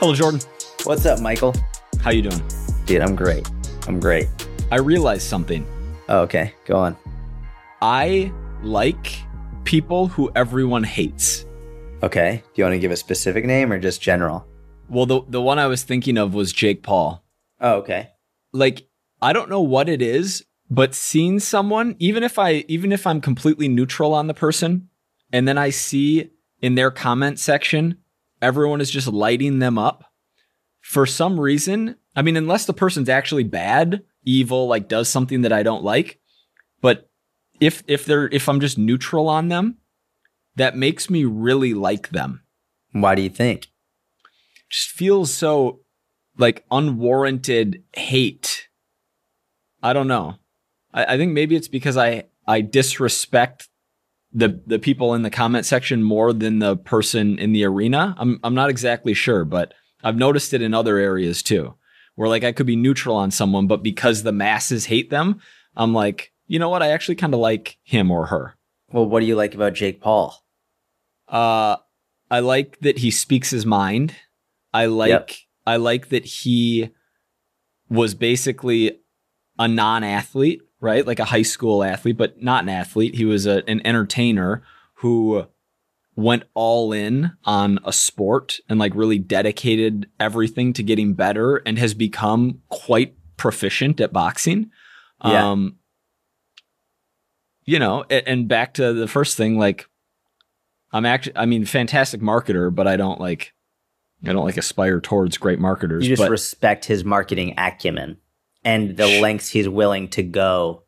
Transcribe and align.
Hello, 0.00 0.14
Jordan. 0.14 0.40
What's 0.84 1.04
up, 1.04 1.20
Michael? 1.20 1.54
How 2.00 2.12
you 2.12 2.22
doing? 2.22 2.42
Dude, 2.86 3.02
I'm 3.02 3.14
great. 3.14 3.46
I'm 3.86 4.00
great. 4.00 4.28
I 4.72 4.76
realized 4.76 5.24
something. 5.24 5.66
Oh, 6.08 6.20
okay, 6.20 6.54
go 6.64 6.76
on. 6.76 6.96
I 7.82 8.32
like 8.62 9.18
people 9.64 10.06
who 10.06 10.32
everyone 10.34 10.82
hates. 10.82 11.44
Okay. 12.02 12.42
Do 12.42 12.50
you 12.54 12.64
want 12.64 12.72
to 12.72 12.78
give 12.78 12.90
a 12.90 12.96
specific 12.96 13.44
name 13.44 13.70
or 13.70 13.78
just 13.78 14.00
general? 14.00 14.46
Well, 14.88 15.04
the 15.04 15.20
the 15.28 15.42
one 15.42 15.58
I 15.58 15.66
was 15.66 15.82
thinking 15.82 16.16
of 16.16 16.32
was 16.32 16.54
Jake 16.54 16.82
Paul. 16.82 17.22
Oh, 17.60 17.74
okay. 17.80 18.08
Like 18.54 18.86
I 19.22 19.32
don't 19.32 19.50
know 19.50 19.60
what 19.60 19.88
it 19.88 20.00
is, 20.02 20.44
but 20.70 20.94
seeing 20.94 21.40
someone, 21.40 21.96
even 21.98 22.22
if 22.22 22.38
I 22.38 22.64
even 22.68 22.92
if 22.92 23.06
I'm 23.06 23.20
completely 23.20 23.68
neutral 23.68 24.14
on 24.14 24.26
the 24.26 24.34
person, 24.34 24.88
and 25.32 25.46
then 25.46 25.58
I 25.58 25.70
see 25.70 26.30
in 26.62 26.74
their 26.74 26.90
comment 26.90 27.38
section 27.38 27.98
everyone 28.40 28.80
is 28.80 28.90
just 28.90 29.06
lighting 29.06 29.58
them 29.58 29.78
up 29.78 30.04
for 30.80 31.06
some 31.06 31.38
reason. 31.38 31.96
I 32.16 32.22
mean, 32.22 32.36
unless 32.36 32.64
the 32.64 32.72
person's 32.72 33.08
actually 33.08 33.44
bad, 33.44 34.02
evil, 34.24 34.66
like 34.66 34.88
does 34.88 35.08
something 35.08 35.42
that 35.42 35.52
I 35.52 35.62
don't 35.62 35.84
like, 35.84 36.20
but 36.80 37.10
if 37.60 37.82
if 37.86 38.04
they're 38.04 38.28
if 38.28 38.48
I'm 38.48 38.60
just 38.60 38.78
neutral 38.78 39.28
on 39.28 39.48
them, 39.48 39.78
that 40.56 40.76
makes 40.76 41.10
me 41.10 41.24
really 41.24 41.74
like 41.74 42.10
them. 42.10 42.42
Why 42.92 43.14
do 43.14 43.22
you 43.22 43.30
think? 43.30 43.68
Just 44.68 44.88
feels 44.88 45.32
so 45.32 45.80
like 46.38 46.64
unwarranted 46.70 47.82
hate. 47.94 48.68
I 49.82 49.92
don't 49.92 50.08
know. 50.08 50.36
I, 50.92 51.14
I 51.14 51.16
think 51.16 51.32
maybe 51.32 51.56
it's 51.56 51.68
because 51.68 51.96
I 51.96 52.24
I 52.46 52.60
disrespect 52.60 53.68
the 54.32 54.60
the 54.66 54.78
people 54.78 55.14
in 55.14 55.22
the 55.22 55.30
comment 55.30 55.66
section 55.66 56.02
more 56.02 56.32
than 56.32 56.58
the 56.58 56.76
person 56.76 57.38
in 57.38 57.52
the 57.52 57.64
arena. 57.64 58.14
I'm 58.18 58.40
I'm 58.42 58.54
not 58.54 58.70
exactly 58.70 59.14
sure, 59.14 59.44
but 59.44 59.74
I've 60.02 60.16
noticed 60.16 60.54
it 60.54 60.62
in 60.62 60.74
other 60.74 60.98
areas 60.98 61.42
too. 61.42 61.74
Where 62.14 62.28
like 62.28 62.44
I 62.44 62.52
could 62.52 62.66
be 62.66 62.76
neutral 62.76 63.16
on 63.16 63.30
someone, 63.30 63.66
but 63.66 63.82
because 63.82 64.22
the 64.22 64.32
masses 64.32 64.86
hate 64.86 65.10
them, 65.10 65.40
I'm 65.76 65.94
like, 65.94 66.32
you 66.46 66.58
know 66.58 66.68
what? 66.68 66.82
I 66.82 66.90
actually 66.90 67.14
kind 67.14 67.34
of 67.34 67.40
like 67.40 67.78
him 67.82 68.10
or 68.10 68.26
her. 68.26 68.56
Well, 68.92 69.06
what 69.06 69.20
do 69.20 69.26
you 69.26 69.36
like 69.36 69.54
about 69.54 69.74
Jake 69.74 70.00
Paul? 70.00 70.34
Uh 71.28 71.76
I 72.30 72.40
like 72.40 72.78
that 72.80 72.98
he 72.98 73.10
speaks 73.10 73.50
his 73.50 73.66
mind. 73.66 74.14
I 74.72 74.86
like 74.86 75.08
Yep. 75.10 75.30
I 75.66 75.76
like 75.76 76.08
that 76.10 76.24
he 76.24 76.90
was 77.88 78.14
basically 78.14 78.98
a 79.60 79.68
non-athlete, 79.68 80.62
right? 80.80 81.06
Like 81.06 81.18
a 81.20 81.26
high 81.26 81.42
school 81.42 81.84
athlete, 81.84 82.16
but 82.16 82.42
not 82.42 82.64
an 82.64 82.70
athlete. 82.70 83.14
He 83.14 83.26
was 83.26 83.46
a, 83.46 83.62
an 83.68 83.86
entertainer 83.86 84.62
who 84.94 85.46
went 86.16 86.44
all 86.54 86.92
in 86.92 87.32
on 87.44 87.78
a 87.84 87.92
sport 87.92 88.58
and 88.70 88.80
like 88.80 88.94
really 88.94 89.18
dedicated 89.18 90.08
everything 90.18 90.72
to 90.72 90.82
getting 90.82 91.12
better 91.12 91.56
and 91.58 91.78
has 91.78 91.92
become 91.92 92.62
quite 92.70 93.14
proficient 93.36 94.00
at 94.00 94.12
boxing. 94.12 94.70
Yeah. 95.22 95.50
Um 95.50 95.76
you 97.66 97.78
know, 97.78 98.04
and 98.04 98.48
back 98.48 98.74
to 98.74 98.94
the 98.94 99.06
first 99.06 99.36
thing 99.36 99.58
like 99.58 99.88
I'm 100.90 101.04
actually 101.04 101.36
I 101.36 101.44
mean 101.44 101.66
fantastic 101.66 102.22
marketer, 102.22 102.74
but 102.74 102.86
I 102.86 102.96
don't 102.96 103.20
like 103.20 103.52
I 104.24 104.32
don't 104.32 104.44
like 104.44 104.56
aspire 104.56 105.00
towards 105.00 105.36
great 105.36 105.58
marketers. 105.58 106.04
You 106.04 106.16
just 106.16 106.22
but 106.22 106.30
respect 106.30 106.86
his 106.86 107.04
marketing 107.04 107.54
acumen 107.58 108.18
and 108.64 108.96
the 108.96 109.20
lengths 109.20 109.48
he's 109.48 109.68
willing 109.68 110.08
to 110.08 110.22
go 110.22 110.82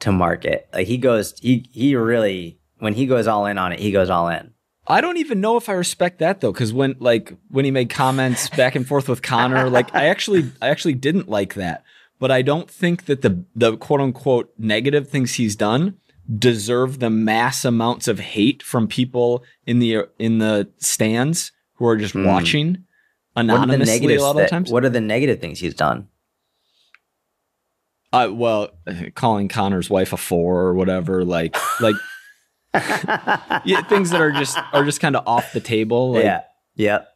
to 0.00 0.12
market. 0.12 0.68
Like 0.72 0.86
he 0.86 0.98
goes, 0.98 1.38
he 1.40 1.66
he 1.72 1.94
really 1.96 2.58
when 2.78 2.94
he 2.94 3.06
goes 3.06 3.26
all 3.26 3.46
in 3.46 3.58
on 3.58 3.72
it, 3.72 3.80
he 3.80 3.90
goes 3.90 4.10
all 4.10 4.28
in. 4.28 4.52
I 4.86 5.00
don't 5.02 5.18
even 5.18 5.40
know 5.40 5.56
if 5.56 5.68
I 5.68 5.72
respect 5.72 6.18
that 6.20 6.40
though, 6.40 6.52
because 6.52 6.72
when 6.72 6.96
like 6.98 7.34
when 7.48 7.64
he 7.64 7.70
made 7.70 7.90
comments 7.90 8.48
back 8.50 8.74
and 8.74 8.86
forth 8.86 9.08
with 9.08 9.22
Conor, 9.22 9.68
like 9.78 9.94
I 9.94 10.06
actually 10.06 10.50
I 10.62 10.68
actually 10.68 10.94
didn't 10.94 11.28
like 11.28 11.54
that. 11.54 11.84
But 12.20 12.30
I 12.30 12.42
don't 12.42 12.70
think 12.70 13.04
that 13.06 13.22
the 13.22 13.44
the 13.54 13.76
quote 13.76 14.00
unquote 14.00 14.52
negative 14.58 15.08
things 15.08 15.34
he's 15.34 15.56
done 15.56 15.96
deserve 16.38 16.98
the 16.98 17.08
mass 17.10 17.64
amounts 17.64 18.06
of 18.06 18.18
hate 18.18 18.62
from 18.62 18.86
people 18.86 19.42
in 19.66 19.78
the 19.78 20.08
in 20.18 20.38
the 20.38 20.68
stands 20.78 21.52
who 21.74 21.86
are 21.86 21.96
just 21.96 22.12
Hmm. 22.14 22.24
watching 22.24 22.84
What 23.34 23.44
are 23.44 23.46
the 23.46 23.52
anonymously 23.54 24.14
a 24.16 24.20
lot 24.22 24.30
of 24.32 24.36
that- 24.36 24.50
times. 24.50 24.70
What 24.70 24.84
are 24.84 24.90
the 24.90 25.00
negative 25.00 25.40
things 25.40 25.60
he's 25.60 25.74
done? 25.74 26.08
Uh, 28.12 28.30
well, 28.32 28.70
calling 29.14 29.48
Conor's 29.48 29.90
wife 29.90 30.12
a 30.12 30.16
four 30.16 30.60
or 30.60 30.74
whatever, 30.74 31.24
like 31.24 31.56
like 31.80 31.96
yeah, 32.74 33.82
things 33.82 34.10
that 34.10 34.20
are 34.20 34.32
just 34.32 34.58
are 34.72 34.84
just 34.84 35.00
kind 35.00 35.16
of 35.16 35.26
off 35.26 35.52
the 35.52 35.60
table. 35.60 36.12
Like, 36.12 36.24
yeah. 36.24 36.42
Yep. 36.76 37.08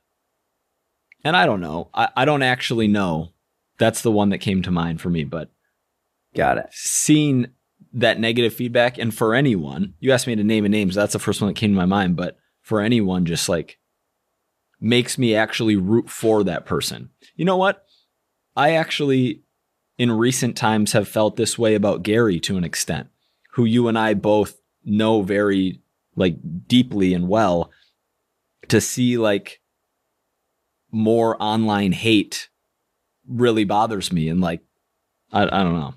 And 1.24 1.36
I 1.36 1.46
don't 1.46 1.60
know. 1.60 1.88
I, 1.94 2.08
I 2.16 2.24
don't 2.24 2.42
actually 2.42 2.88
know. 2.88 3.32
That's 3.78 4.02
the 4.02 4.10
one 4.10 4.30
that 4.30 4.38
came 4.38 4.62
to 4.62 4.70
mind 4.70 5.00
for 5.00 5.08
me. 5.08 5.24
But 5.24 5.50
Got 6.34 6.58
it. 6.58 6.66
seeing 6.72 7.46
that 7.94 8.18
negative 8.18 8.54
feedback, 8.54 8.98
and 8.98 9.14
for 9.14 9.34
anyone, 9.34 9.94
you 10.00 10.12
asked 10.12 10.26
me 10.26 10.34
to 10.36 10.44
name 10.44 10.64
a 10.64 10.68
name, 10.68 10.90
so 10.90 11.00
that's 11.00 11.12
the 11.12 11.18
first 11.18 11.40
one 11.40 11.48
that 11.48 11.58
came 11.58 11.72
to 11.72 11.76
my 11.76 11.86
mind. 11.86 12.16
But 12.16 12.38
for 12.60 12.80
anyone, 12.80 13.24
just 13.24 13.48
like 13.48 13.78
makes 14.80 15.16
me 15.16 15.34
actually 15.34 15.76
root 15.76 16.10
for 16.10 16.42
that 16.44 16.66
person. 16.66 17.10
You 17.36 17.44
know 17.44 17.56
what? 17.56 17.84
I 18.56 18.72
actually, 18.72 19.42
in 20.02 20.10
recent 20.10 20.56
times, 20.56 20.94
have 20.94 21.06
felt 21.06 21.36
this 21.36 21.56
way 21.56 21.76
about 21.76 22.02
Gary 22.02 22.40
to 22.40 22.56
an 22.56 22.64
extent, 22.64 23.06
who 23.52 23.64
you 23.64 23.86
and 23.86 23.96
I 23.96 24.14
both 24.14 24.60
know 24.84 25.22
very 25.22 25.80
like 26.16 26.34
deeply 26.66 27.14
and 27.14 27.28
well. 27.28 27.70
To 28.66 28.80
see 28.80 29.16
like 29.16 29.60
more 30.90 31.40
online 31.40 31.92
hate 31.92 32.48
really 33.28 33.62
bothers 33.62 34.12
me, 34.12 34.28
and 34.28 34.40
like 34.40 34.64
I, 35.32 35.44
I 35.44 35.62
don't 35.62 35.78
know. 35.78 35.94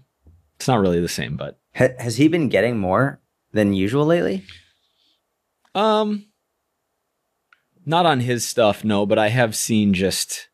It's 0.58 0.68
not 0.68 0.80
really 0.80 1.02
the 1.02 1.08
same, 1.08 1.36
but 1.36 1.58
Ha- 1.76 1.98
has 1.98 2.18
he 2.18 2.28
been 2.28 2.48
getting 2.48 2.78
more 2.78 3.20
than 3.54 3.74
usual 3.74 4.06
lately? 4.06 4.44
Um, 5.74 6.28
not 7.88 8.06
on 8.06 8.20
his 8.20 8.48
stuff, 8.48 8.84
no, 8.84 9.08
but 9.08 9.18
I 9.18 9.30
have 9.30 9.56
seen 9.56 9.96
just 9.96 10.48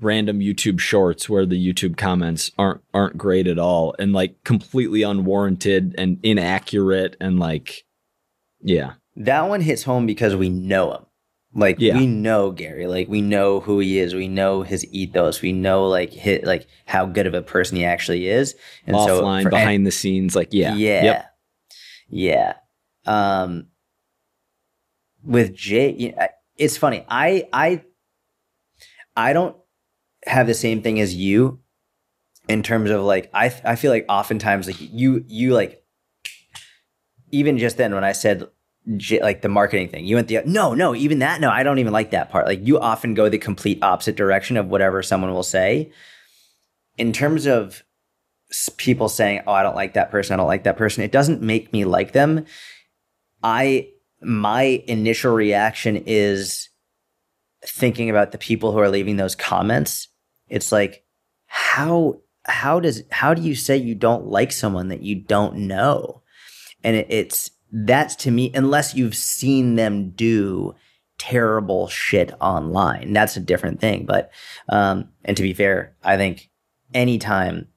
random 0.00 0.40
YouTube 0.40 0.78
shorts 0.80 1.28
where 1.28 1.46
the 1.46 1.56
YouTube 1.72 1.96
comments 1.96 2.50
aren't 2.58 2.82
aren't 2.92 3.16
great 3.16 3.46
at 3.46 3.58
all 3.58 3.94
and 3.98 4.12
like 4.12 4.42
completely 4.44 5.02
unwarranted 5.02 5.94
and 5.96 6.18
inaccurate 6.22 7.16
and 7.20 7.38
like 7.38 7.84
yeah. 8.60 8.94
That 9.16 9.48
one 9.48 9.60
hits 9.62 9.84
home 9.84 10.04
because 10.06 10.36
we 10.36 10.48
know 10.50 10.92
him. 10.92 11.06
Like 11.54 11.76
Yeah. 11.78 11.96
we 11.96 12.06
know 12.06 12.50
Gary. 12.50 12.86
Like 12.86 13.08
we 13.08 13.22
know 13.22 13.60
who 13.60 13.78
he 13.78 13.98
is. 13.98 14.14
We 14.14 14.28
know 14.28 14.62
his 14.62 14.84
ethos. 14.92 15.40
We 15.40 15.52
know 15.52 15.86
like 15.88 16.12
hit 16.12 16.44
like 16.44 16.66
how 16.84 17.06
good 17.06 17.26
of 17.26 17.32
a 17.32 17.40
person 17.40 17.76
he 17.78 17.84
actually 17.86 18.28
is. 18.28 18.54
And 18.86 18.94
so 18.96 19.22
Offline, 19.22 19.44
for- 19.44 19.50
behind 19.50 19.86
the 19.86 19.90
scenes, 19.92 20.36
like 20.36 20.48
yeah. 20.52 20.74
yeah, 20.74 21.04
Yep. 21.04 21.26
yeah. 22.10 22.52
Um, 23.06 23.68
with 25.24 25.54
Jay, 25.54 25.92
you 25.92 26.12
know, 26.12 26.26
it's 26.58 26.76
funny. 26.76 27.04
I 27.08 27.48
I 27.52 27.82
I 29.16 29.32
don't 29.32 29.56
have 30.26 30.46
the 30.46 30.54
same 30.54 30.82
thing 30.82 31.00
as 31.00 31.14
you 31.14 31.60
in 32.48 32.62
terms 32.62 32.90
of 32.90 33.02
like 33.02 33.30
I 33.34 33.46
I 33.64 33.76
feel 33.76 33.90
like 33.90 34.06
oftentimes 34.08 34.66
like 34.66 34.76
you 34.80 35.24
you 35.28 35.54
like 35.54 35.82
even 37.30 37.58
just 37.58 37.76
then 37.76 37.94
when 37.94 38.04
I 38.04 38.12
said 38.12 38.48
like 39.20 39.42
the 39.42 39.48
marketing 39.48 39.88
thing, 39.88 40.04
you 40.04 40.14
went 40.14 40.28
the 40.28 40.42
no 40.46 40.74
no 40.74 40.94
even 40.94 41.18
that 41.20 41.40
no 41.40 41.50
I 41.50 41.62
don't 41.62 41.78
even 41.78 41.92
like 41.92 42.12
that 42.12 42.30
part. 42.30 42.46
Like 42.46 42.66
you 42.66 42.78
often 42.78 43.14
go 43.14 43.28
the 43.28 43.38
complete 43.38 43.82
opposite 43.82 44.16
direction 44.16 44.56
of 44.56 44.66
whatever 44.68 45.02
someone 45.02 45.32
will 45.32 45.42
say. 45.42 45.90
In 46.96 47.12
terms 47.12 47.46
of 47.46 47.82
people 48.76 49.08
saying, 49.08 49.42
"Oh, 49.46 49.52
I 49.52 49.62
don't 49.62 49.74
like 49.74 49.94
that 49.94 50.10
person. 50.10 50.34
I 50.34 50.36
don't 50.36 50.46
like 50.46 50.64
that 50.64 50.78
person." 50.78 51.02
It 51.02 51.12
doesn't 51.12 51.42
make 51.42 51.72
me 51.72 51.84
like 51.84 52.12
them. 52.12 52.46
I 53.42 53.88
my 54.22 54.82
initial 54.86 55.34
reaction 55.34 56.02
is 56.06 56.68
thinking 57.64 58.08
about 58.08 58.32
the 58.32 58.38
people 58.38 58.72
who 58.72 58.78
are 58.78 58.88
leaving 58.88 59.16
those 59.16 59.34
comments. 59.34 60.08
It's 60.48 60.72
like 60.72 61.04
how 61.46 62.20
how 62.44 62.80
does 62.80 63.02
how 63.10 63.34
do 63.34 63.42
you 63.42 63.54
say 63.54 63.76
you 63.76 63.94
don't 63.94 64.26
like 64.26 64.52
someone 64.52 64.88
that 64.88 65.02
you 65.02 65.16
don't 65.16 65.56
know? 65.56 66.22
And 66.84 66.96
it, 66.96 67.06
it's 67.08 67.50
that's 67.72 68.14
to 68.16 68.30
me 68.30 68.50
unless 68.54 68.94
you've 68.94 69.16
seen 69.16 69.74
them 69.74 70.10
do 70.10 70.74
terrible 71.18 71.88
shit 71.88 72.32
online. 72.40 73.12
That's 73.12 73.36
a 73.36 73.40
different 73.40 73.80
thing. 73.80 74.06
But 74.06 74.30
um, 74.68 75.08
and 75.24 75.36
to 75.36 75.42
be 75.42 75.54
fair, 75.54 75.96
I 76.02 76.16
think 76.16 76.50
anytime 76.94 77.68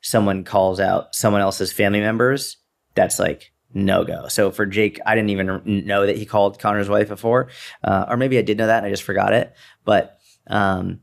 someone 0.00 0.44
calls 0.44 0.80
out 0.80 1.14
someone 1.14 1.40
else's 1.40 1.72
family 1.72 2.00
members, 2.00 2.58
that's 2.94 3.18
like 3.18 3.52
no 3.72 4.04
go. 4.04 4.28
So 4.28 4.50
for 4.50 4.66
Jake, 4.66 5.00
I 5.06 5.14
didn't 5.14 5.30
even 5.30 5.62
know 5.86 6.06
that 6.06 6.16
he 6.16 6.26
called 6.26 6.58
Conor's 6.58 6.88
wife 6.88 7.08
before, 7.08 7.48
uh, 7.82 8.06
or 8.08 8.16
maybe 8.16 8.38
I 8.38 8.42
did 8.42 8.58
know 8.58 8.66
that 8.66 8.78
and 8.78 8.86
I 8.86 8.90
just 8.90 9.04
forgot 9.04 9.32
it. 9.32 9.54
But 9.84 10.18
um, 10.48 11.00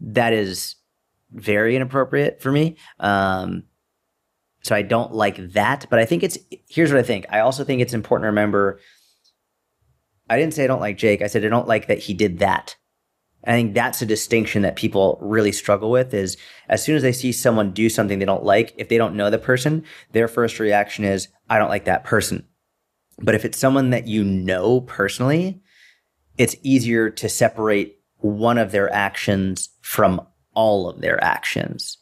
that 0.00 0.32
is 0.32 0.76
very 1.32 1.76
inappropriate 1.76 2.40
for 2.40 2.52
me. 2.52 2.76
Um, 3.00 3.64
So 4.62 4.74
I 4.74 4.82
don't 4.82 5.12
like 5.12 5.52
that, 5.52 5.86
but 5.90 5.98
I 5.98 6.04
think 6.04 6.22
it's 6.22 6.38
here's 6.68 6.90
what 6.92 6.98
I 6.98 7.04
think. 7.04 7.26
I 7.30 7.40
also 7.40 7.64
think 7.64 7.80
it's 7.80 7.94
important 7.94 8.24
to 8.24 8.28
remember 8.28 8.80
I 10.28 10.38
didn't 10.38 10.54
say 10.54 10.64
I 10.64 10.66
don't 10.66 10.80
like 10.80 10.98
Jake. 10.98 11.22
I 11.22 11.28
said 11.28 11.44
I 11.44 11.48
don't 11.48 11.68
like 11.68 11.86
that 11.86 12.00
he 12.00 12.14
did 12.14 12.40
that. 12.40 12.76
I 13.44 13.52
think 13.52 13.74
that's 13.74 14.02
a 14.02 14.06
distinction 14.06 14.62
that 14.62 14.74
people 14.74 15.18
really 15.22 15.52
struggle 15.52 15.90
with 15.90 16.12
is 16.12 16.36
as 16.68 16.82
soon 16.82 16.96
as 16.96 17.02
they 17.02 17.12
see 17.12 17.30
someone 17.30 17.70
do 17.70 17.88
something 17.88 18.18
they 18.18 18.24
don't 18.24 18.42
like, 18.42 18.74
if 18.76 18.88
they 18.88 18.98
don't 18.98 19.14
know 19.14 19.30
the 19.30 19.38
person, 19.38 19.84
their 20.10 20.26
first 20.26 20.58
reaction 20.58 21.04
is, 21.04 21.28
I 21.48 21.58
don't 21.58 21.68
like 21.68 21.84
that 21.84 22.02
person. 22.02 22.44
But 23.22 23.36
if 23.36 23.44
it's 23.44 23.56
someone 23.56 23.90
that 23.90 24.08
you 24.08 24.24
know 24.24 24.80
personally, 24.80 25.62
it's 26.36 26.56
easier 26.64 27.08
to 27.08 27.28
separate 27.28 28.00
one 28.16 28.58
of 28.58 28.72
their 28.72 28.92
actions 28.92 29.68
from 29.86 30.20
all 30.52 30.88
of 30.88 31.00
their 31.00 31.22
actions, 31.22 31.98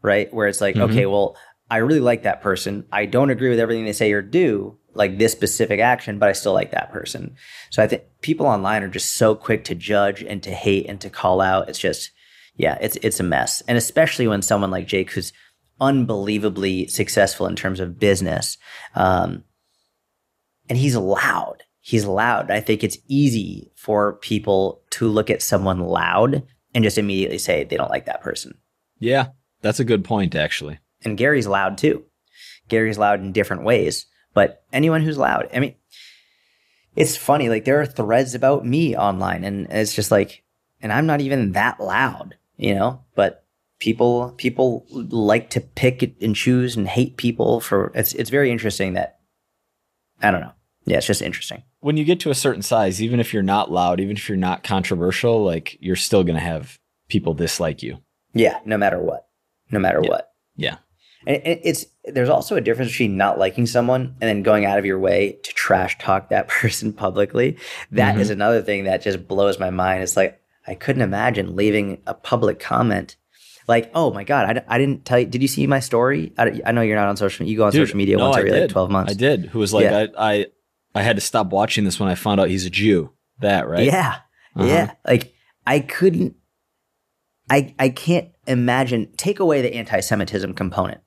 right? 0.00 0.32
Where 0.32 0.48
it's 0.48 0.62
like, 0.62 0.76
mm-hmm. 0.76 0.90
okay, 0.90 1.04
well, 1.04 1.36
I 1.68 1.76
really 1.76 2.00
like 2.00 2.22
that 2.22 2.40
person. 2.40 2.86
I 2.90 3.04
don't 3.04 3.28
agree 3.28 3.50
with 3.50 3.60
everything 3.60 3.84
they 3.84 3.92
say 3.92 4.10
or 4.12 4.22
do, 4.22 4.78
like 4.94 5.18
this 5.18 5.32
specific 5.32 5.78
action, 5.78 6.18
but 6.18 6.30
I 6.30 6.32
still 6.32 6.54
like 6.54 6.70
that 6.70 6.90
person. 6.90 7.36
So 7.68 7.82
I 7.82 7.86
think 7.86 8.04
people 8.22 8.46
online 8.46 8.82
are 8.82 8.88
just 8.88 9.12
so 9.16 9.34
quick 9.34 9.64
to 9.64 9.74
judge 9.74 10.22
and 10.22 10.42
to 10.42 10.50
hate 10.50 10.86
and 10.88 10.98
to 11.02 11.10
call 11.10 11.42
out. 11.42 11.68
It's 11.68 11.78
just, 11.78 12.12
yeah, 12.56 12.78
it's 12.80 12.96
it's 13.02 13.20
a 13.20 13.24
mess. 13.24 13.62
And 13.68 13.76
especially 13.76 14.26
when 14.26 14.40
someone 14.40 14.70
like 14.70 14.86
Jake, 14.86 15.10
who's 15.12 15.34
unbelievably 15.82 16.86
successful 16.86 17.46
in 17.46 17.56
terms 17.56 17.78
of 17.78 17.98
business, 17.98 18.56
um, 18.94 19.44
and 20.70 20.78
he's 20.78 20.96
loud. 20.96 21.62
He's 21.80 22.06
loud. 22.06 22.50
I 22.50 22.60
think 22.60 22.82
it's 22.82 22.98
easy 23.06 23.70
for 23.76 24.14
people 24.14 24.80
to 24.92 25.08
look 25.08 25.28
at 25.28 25.42
someone 25.42 25.80
loud 25.80 26.42
and 26.78 26.84
just 26.84 26.96
immediately 26.96 27.38
say 27.38 27.64
they 27.64 27.76
don't 27.76 27.90
like 27.90 28.06
that 28.06 28.20
person. 28.20 28.56
Yeah, 29.00 29.30
that's 29.62 29.80
a 29.80 29.84
good 29.84 30.04
point, 30.04 30.36
actually. 30.36 30.78
And 31.04 31.18
Gary's 31.18 31.48
loud 31.48 31.76
too. 31.76 32.04
Gary's 32.68 32.96
loud 32.96 33.18
in 33.18 33.32
different 33.32 33.64
ways, 33.64 34.06
but 34.32 34.62
anyone 34.72 35.02
who's 35.02 35.18
loud, 35.18 35.48
I 35.52 35.58
mean, 35.58 35.74
it's 36.94 37.16
funny. 37.16 37.48
Like 37.48 37.64
there 37.64 37.80
are 37.80 37.84
threads 37.84 38.36
about 38.36 38.64
me 38.64 38.96
online, 38.96 39.42
and 39.42 39.66
it's 39.70 39.92
just 39.92 40.12
like, 40.12 40.44
and 40.80 40.92
I'm 40.92 41.04
not 41.04 41.20
even 41.20 41.50
that 41.50 41.80
loud, 41.80 42.36
you 42.56 42.76
know. 42.76 43.02
But 43.16 43.44
people 43.80 44.34
people 44.36 44.86
like 44.92 45.50
to 45.50 45.60
pick 45.60 46.14
and 46.22 46.36
choose 46.36 46.76
and 46.76 46.86
hate 46.86 47.16
people 47.16 47.58
for. 47.58 47.90
It's 47.96 48.12
it's 48.12 48.30
very 48.30 48.52
interesting 48.52 48.92
that 48.92 49.18
I 50.22 50.30
don't 50.30 50.42
know. 50.42 50.52
Yeah, 50.88 50.98
it's 50.98 51.06
just 51.06 51.22
interesting. 51.22 51.62
When 51.80 51.96
you 51.96 52.04
get 52.04 52.20
to 52.20 52.30
a 52.30 52.34
certain 52.34 52.62
size, 52.62 53.02
even 53.02 53.20
if 53.20 53.34
you're 53.34 53.42
not 53.42 53.70
loud, 53.70 54.00
even 54.00 54.16
if 54.16 54.28
you're 54.28 54.38
not 54.38 54.64
controversial, 54.64 55.44
like 55.44 55.76
you're 55.80 55.96
still 55.96 56.24
gonna 56.24 56.40
have 56.40 56.78
people 57.08 57.34
dislike 57.34 57.82
you. 57.82 57.98
Yeah, 58.32 58.58
no 58.64 58.78
matter 58.78 58.98
what. 58.98 59.26
No 59.70 59.78
matter 59.78 60.00
yeah. 60.02 60.10
what. 60.10 60.32
Yeah. 60.56 60.76
And 61.26 61.42
it's 61.44 61.84
there's 62.04 62.28
also 62.28 62.56
a 62.56 62.60
difference 62.60 62.92
between 62.92 63.16
not 63.16 63.38
liking 63.38 63.66
someone 63.66 64.16
and 64.20 64.28
then 64.28 64.42
going 64.42 64.64
out 64.64 64.78
of 64.78 64.86
your 64.86 64.98
way 64.98 65.38
to 65.42 65.52
trash 65.52 65.98
talk 65.98 66.30
that 66.30 66.48
person 66.48 66.92
publicly. 66.92 67.58
That 67.90 68.12
mm-hmm. 68.12 68.20
is 68.20 68.30
another 68.30 68.62
thing 68.62 68.84
that 68.84 69.02
just 69.02 69.28
blows 69.28 69.58
my 69.58 69.70
mind. 69.70 70.02
It's 70.02 70.16
like 70.16 70.40
I 70.66 70.74
couldn't 70.74 71.02
imagine 71.02 71.56
leaving 71.56 72.00
a 72.06 72.14
public 72.14 72.60
comment 72.60 73.16
like, 73.68 73.90
oh 73.94 74.10
my 74.12 74.24
god, 74.24 74.56
I, 74.56 74.76
I 74.76 74.78
didn't 74.78 75.04
tell 75.04 75.18
you. 75.18 75.26
Did 75.26 75.42
you 75.42 75.48
see 75.48 75.66
my 75.66 75.80
story? 75.80 76.32
I, 76.38 76.60
I 76.64 76.72
know 76.72 76.80
you're 76.80 76.96
not 76.96 77.08
on 77.08 77.18
social. 77.18 77.46
You 77.46 77.56
go 77.58 77.66
on 77.66 77.72
Dude, 77.72 77.86
social 77.86 77.98
media 77.98 78.16
no, 78.16 78.24
once 78.24 78.38
every 78.38 78.50
like 78.50 78.70
twelve 78.70 78.90
months. 78.90 79.12
I 79.12 79.14
did. 79.14 79.44
Who 79.46 79.58
was 79.58 79.74
like, 79.74 79.84
yeah. 79.84 80.06
I, 80.16 80.32
I 80.32 80.46
I 80.98 81.02
had 81.02 81.16
to 81.16 81.22
stop 81.22 81.48
watching 81.48 81.84
this 81.84 81.98
when 82.00 82.08
I 82.08 82.14
found 82.14 82.40
out 82.40 82.48
he's 82.48 82.66
a 82.66 82.70
Jew. 82.70 83.12
That 83.40 83.68
right? 83.68 83.84
Yeah, 83.84 84.16
uh-huh. 84.56 84.66
yeah. 84.66 84.94
Like 85.06 85.34
I 85.66 85.80
couldn't. 85.80 86.36
I 87.50 87.74
I 87.78 87.88
can't 87.88 88.30
imagine. 88.46 89.12
Take 89.16 89.40
away 89.40 89.62
the 89.62 89.74
anti-Semitism 89.74 90.54
component 90.54 91.00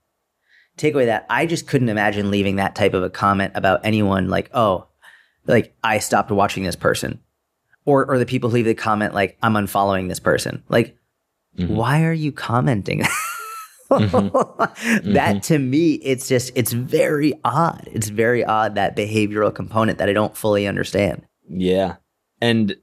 take 0.78 0.94
away 0.94 1.06
that 1.06 1.26
I 1.30 1.46
just 1.46 1.68
couldn't 1.68 1.90
imagine 1.90 2.32
leaving 2.32 2.56
that 2.56 2.76
type 2.76 2.94
of 2.94 3.04
a 3.04 3.10
comment 3.10 3.54
about 3.56 3.82
anyone 3.86 4.30
like, 4.30 4.50
oh, 4.54 4.88
like 5.46 5.76
I 5.84 6.00
stopped 6.00 6.32
watching 6.32 6.64
this 6.64 6.76
person. 6.76 7.20
Or 7.84 8.06
or 8.06 8.20
the 8.20 8.28
people 8.28 8.50
who 8.50 8.56
leave 8.56 8.66
the 8.66 8.76
comment 8.76 9.14
like, 9.14 9.38
I'm 9.42 9.54
unfollowing 9.54 10.08
this 10.08 10.20
person. 10.20 10.64
Like, 10.70 10.96
mm-hmm. 11.58 11.76
why 11.76 12.04
are 12.04 12.14
you 12.14 12.32
commenting? 12.32 13.04
mm-hmm. 13.92 15.12
That 15.14 15.36
mm-hmm. 15.36 15.40
to 15.40 15.60
me, 15.60 15.94
it's 15.96 16.28
just 16.28 16.52
it's 16.56 16.72
very 16.72 17.34
odd. 17.44 17.90
It's 17.92 18.10
very 18.10 18.44
odd 18.44 18.76
that 18.76 18.96
behavioral 18.96 19.54
component 19.54 19.98
that 19.98 20.10
I 20.10 20.14
don't 20.14 20.36
fully 20.36 20.68
understand. 20.68 21.26
Yeah. 21.48 21.98
And 22.42 22.76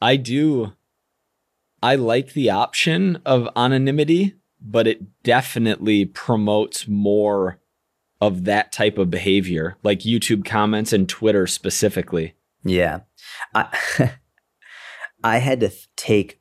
I 0.00 0.16
do 0.16 0.72
I 1.82 1.96
like 1.96 2.32
the 2.32 2.50
option 2.50 3.20
of 3.24 3.48
anonymity 3.56 4.36
but 4.60 4.86
it 4.86 5.22
definitely 5.22 6.04
promotes 6.04 6.88
more 6.88 7.60
of 8.20 8.44
that 8.44 8.72
type 8.72 8.98
of 8.98 9.10
behavior, 9.10 9.76
like 9.82 10.00
YouTube 10.00 10.44
comments 10.44 10.92
and 10.92 11.08
Twitter 11.08 11.46
specifically. 11.46 12.34
Yeah. 12.64 13.00
I 13.54 13.68
I 15.24 15.38
had 15.38 15.60
to 15.60 15.70
take 15.96 16.40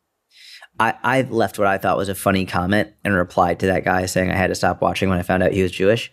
I, 0.79 0.93
I 1.03 1.21
left 1.21 1.57
what 1.57 1.67
I 1.67 1.77
thought 1.77 1.97
was 1.97 2.09
a 2.09 2.15
funny 2.15 2.45
comment 2.45 2.91
and 3.03 3.13
replied 3.13 3.59
to 3.59 3.67
that 3.67 3.85
guy 3.85 4.05
saying 4.05 4.29
I 4.29 4.35
had 4.35 4.47
to 4.47 4.55
stop 4.55 4.81
watching 4.81 5.09
when 5.09 5.19
I 5.19 5.23
found 5.23 5.43
out 5.43 5.53
he 5.53 5.63
was 5.63 5.71
Jewish. 5.71 6.11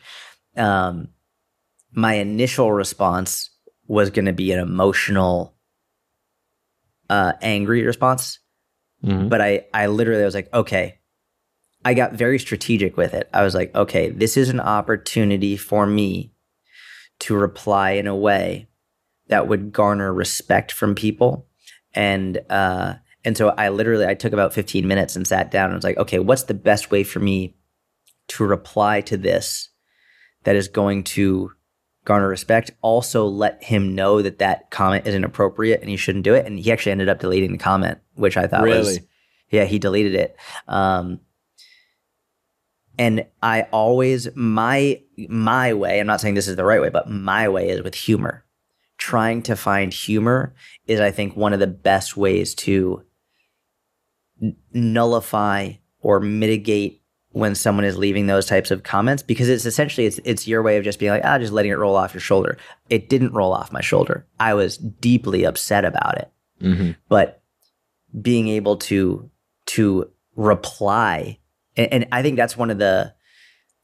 Um, 0.57 1.09
my 1.93 2.15
initial 2.15 2.73
response 2.73 3.51
was 3.87 4.11
going 4.11 4.27
to 4.27 4.33
be 4.33 4.53
an 4.53 4.61
emotional, 4.61 5.55
uh, 7.11 7.33
angry 7.43 7.85
response. 7.85 8.39
Mm-hmm. 9.05 9.29
But 9.29 9.41
I, 9.41 9.65
I 9.75 9.87
literally 9.87 10.25
was 10.25 10.35
like, 10.35 10.53
okay, 10.55 10.99
I 11.85 11.95
got 11.95 12.13
very 12.13 12.39
strategic 12.39 12.97
with 12.97 13.15
it. 13.15 13.29
I 13.35 13.43
was 13.43 13.55
like, 13.55 13.75
okay, 13.75 14.11
this 14.11 14.37
is 14.37 14.49
an 14.49 14.61
opportunity 14.61 15.57
for 15.57 15.87
me 15.87 16.33
to 17.21 17.35
reply 17.35 17.93
in 17.93 18.07
a 18.07 18.17
way 18.17 18.69
that 19.29 19.49
would 19.49 19.73
garner 19.73 20.13
respect 20.13 20.71
from 20.71 20.95
people. 20.95 21.47
And 21.95 22.41
uh, 22.49 22.95
and 23.25 23.37
so 23.37 23.51
I 23.51 23.69
literally 23.69 24.07
I 24.07 24.15
took 24.15 24.33
about 24.33 24.53
15 24.53 24.87
minutes 24.87 25.17
and 25.17 25.27
sat 25.27 25.51
down 25.51 25.67
and 25.67 25.75
was 25.75 25.85
like, 25.85 25.99
okay, 25.99 26.19
what's 26.19 26.45
the 26.45 26.55
best 26.55 26.91
way 26.91 27.05
for 27.05 27.21
me 27.21 27.57
to 28.29 28.45
reply 28.45 29.01
to 29.03 29.17
this 29.17 29.69
that 30.45 30.57
is 30.57 30.69
going 30.69 31.05
to 31.05 31.53
garner 32.05 32.29
respect? 32.29 32.73
Also, 32.81 33.27
let 33.27 33.63
him 33.63 33.95
know 33.95 34.23
that 34.23 34.39
that 34.39 34.71
comment 34.71 35.07
is 35.07 35.15
inappropriate 35.15 35.81
and 35.81 35.91
he 35.91 35.97
shouldn't 35.97 36.25
do 36.25 36.35
it. 36.35 36.47
And 36.47 36.59
he 36.59 36.73
actually 36.73 36.93
ended 36.93 37.09
up 37.09 37.21
deleting 37.21 37.53
the 37.53 37.59
comment, 37.59 37.99
which 38.15 38.37
I 38.37 38.47
thought 38.47 38.63
really? 38.63 38.79
was 38.79 39.01
yeah, 39.51 39.65
he 39.65 39.79
deleted 39.79 40.15
it. 40.15 40.37
Um, 40.67 41.21
and 42.99 43.27
I 43.43 43.63
always 43.71 44.29
my 44.35 45.01
my 45.29 45.75
way, 45.75 46.01
I'm 46.01 46.07
not 46.07 46.21
saying 46.21 46.35
this 46.35 46.49
is 46.49 46.57
the 46.57 46.65
right 46.65 46.81
way, 46.81 46.89
but 46.89 47.09
my 47.09 47.49
way 47.49 47.69
is 47.69 47.83
with 47.83 47.95
humor. 47.95 48.45
Trying 48.99 49.43
to 49.43 49.57
find 49.57 49.93
humor 49.93 50.55
is 50.87 51.01
I 51.01 51.11
think 51.11 51.37
one 51.37 51.53
of 51.53 51.61
the 51.61 51.67
best 51.67 52.17
ways 52.17 52.55
to 52.57 53.05
nullify 54.73 55.73
or 56.01 56.21
mitigate 56.21 57.03
when 57.31 57.55
someone 57.55 57.85
is 57.85 57.97
leaving 57.97 58.27
those 58.27 58.45
types 58.47 58.71
of 58.71 58.83
comments 58.83 59.23
because 59.23 59.49
it's 59.49 59.65
essentially 59.65 60.07
it's 60.07 60.21
it's 60.25 60.47
your 60.47 60.63
way 60.63 60.77
of 60.77 60.85
just 60.85 60.99
being 60.99 61.11
like 61.11 61.25
ah 61.25 61.39
just 61.39 61.53
letting 61.53 61.71
it 61.71 61.79
roll 61.79 61.97
off 61.97 62.13
your 62.13 62.21
shoulder. 62.21 62.59
It 62.91 63.09
didn't 63.09 63.33
roll 63.33 63.55
off 63.55 63.73
my 63.73 63.81
shoulder. 63.81 64.27
I 64.39 64.55
was 64.55 64.77
deeply 64.77 65.45
upset 65.45 65.85
about 65.85 66.19
it. 66.19 66.31
Mm-hmm. 66.61 66.91
But 67.09 67.43
being 68.21 68.49
able 68.49 68.77
to 68.77 69.31
to 69.67 70.11
reply 70.37 71.39
and, 71.77 71.93
and 71.93 72.07
I 72.13 72.23
think 72.23 72.37
that's 72.37 72.57
one 72.57 72.71
of 72.71 72.79
the, 72.79 73.15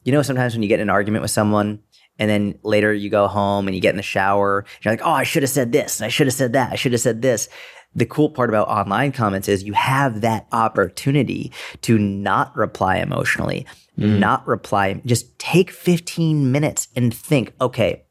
you 0.05 0.13
know, 0.13 0.23
sometimes 0.23 0.55
when 0.55 0.63
you 0.63 0.69
get 0.69 0.81
in 0.81 0.89
an 0.89 0.91
argument 0.91 1.23
with 1.23 1.31
someone 1.31 1.81
and 2.19 2.29
then 2.29 2.59
later 2.63 2.93
you 2.93 3.11
go 3.11 3.29
home 3.29 3.69
and 3.69 3.75
you 3.75 3.81
get 3.81 3.91
in 3.91 3.97
the 3.97 4.03
shower, 4.03 4.65
you're 4.83 4.93
like, 4.93 5.03
oh, 5.05 5.11
I 5.11 5.23
should 5.23 5.43
have 5.43 5.51
said 5.51 5.73
this. 5.73 6.01
I 6.01 6.09
should 6.09 6.27
have 6.27 6.35
said 6.35 6.53
that. 6.55 6.73
I 6.73 6.77
should 6.77 6.93
have 6.93 7.01
said 7.01 7.23
this. 7.23 7.49
The 7.99 8.07
cool 8.07 8.31
part 8.31 8.49
about 8.49 8.69
online 8.69 9.11
comments 9.11 9.49
is 9.49 9.65
you 9.65 9.73
have 9.73 10.21
that 10.21 10.47
opportunity 10.53 11.51
to 11.83 11.99
not 11.99 12.57
reply 12.57 12.99
emotionally, 12.99 13.67
mm. 13.99 14.21
not 14.21 14.47
reply, 14.47 15.03
just 15.05 15.37
take 15.41 15.73
15 15.73 16.53
minutes 16.53 16.87
and 16.95 17.13
think, 17.13 17.53
okay, 17.61 18.05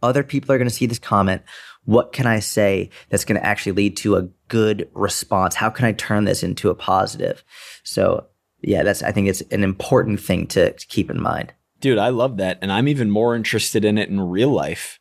other 0.00 0.22
people 0.22 0.52
are 0.52 0.58
going 0.58 0.68
to 0.68 0.74
see 0.74 0.86
this 0.86 1.00
comment. 1.00 1.42
What 1.86 2.12
can 2.12 2.26
I 2.26 2.38
say 2.38 2.90
that's 3.08 3.24
going 3.24 3.40
to 3.40 3.44
actually 3.44 3.72
lead 3.72 3.96
to 3.98 4.14
a 4.14 4.28
good 4.46 4.88
response? 4.94 5.56
How 5.56 5.70
can 5.70 5.86
I 5.86 5.92
turn 5.92 6.24
this 6.24 6.44
into 6.44 6.70
a 6.70 6.76
positive? 6.76 7.42
So 7.82 8.26
yeah, 8.62 8.84
that's 8.84 9.02
I 9.02 9.10
think 9.10 9.26
it's 9.26 9.40
an 9.50 9.64
important 9.64 10.20
thing 10.20 10.46
to, 10.48 10.72
to 10.72 10.86
keep 10.86 11.10
in 11.10 11.20
mind. 11.20 11.52
Dude, 11.80 11.98
I 11.98 12.10
love 12.10 12.36
that. 12.36 12.58
And 12.62 12.70
I'm 12.70 12.86
even 12.86 13.10
more 13.10 13.34
interested 13.34 13.84
in 13.84 13.98
it 13.98 14.08
in 14.08 14.20
real 14.20 14.50
life, 14.50 15.00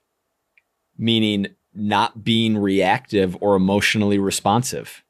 meaning 0.97 1.47
not 1.75 2.23
being 2.23 2.57
reactive 2.57 3.37
or 3.41 3.55
emotionally 3.55 4.19
responsive 4.19 5.03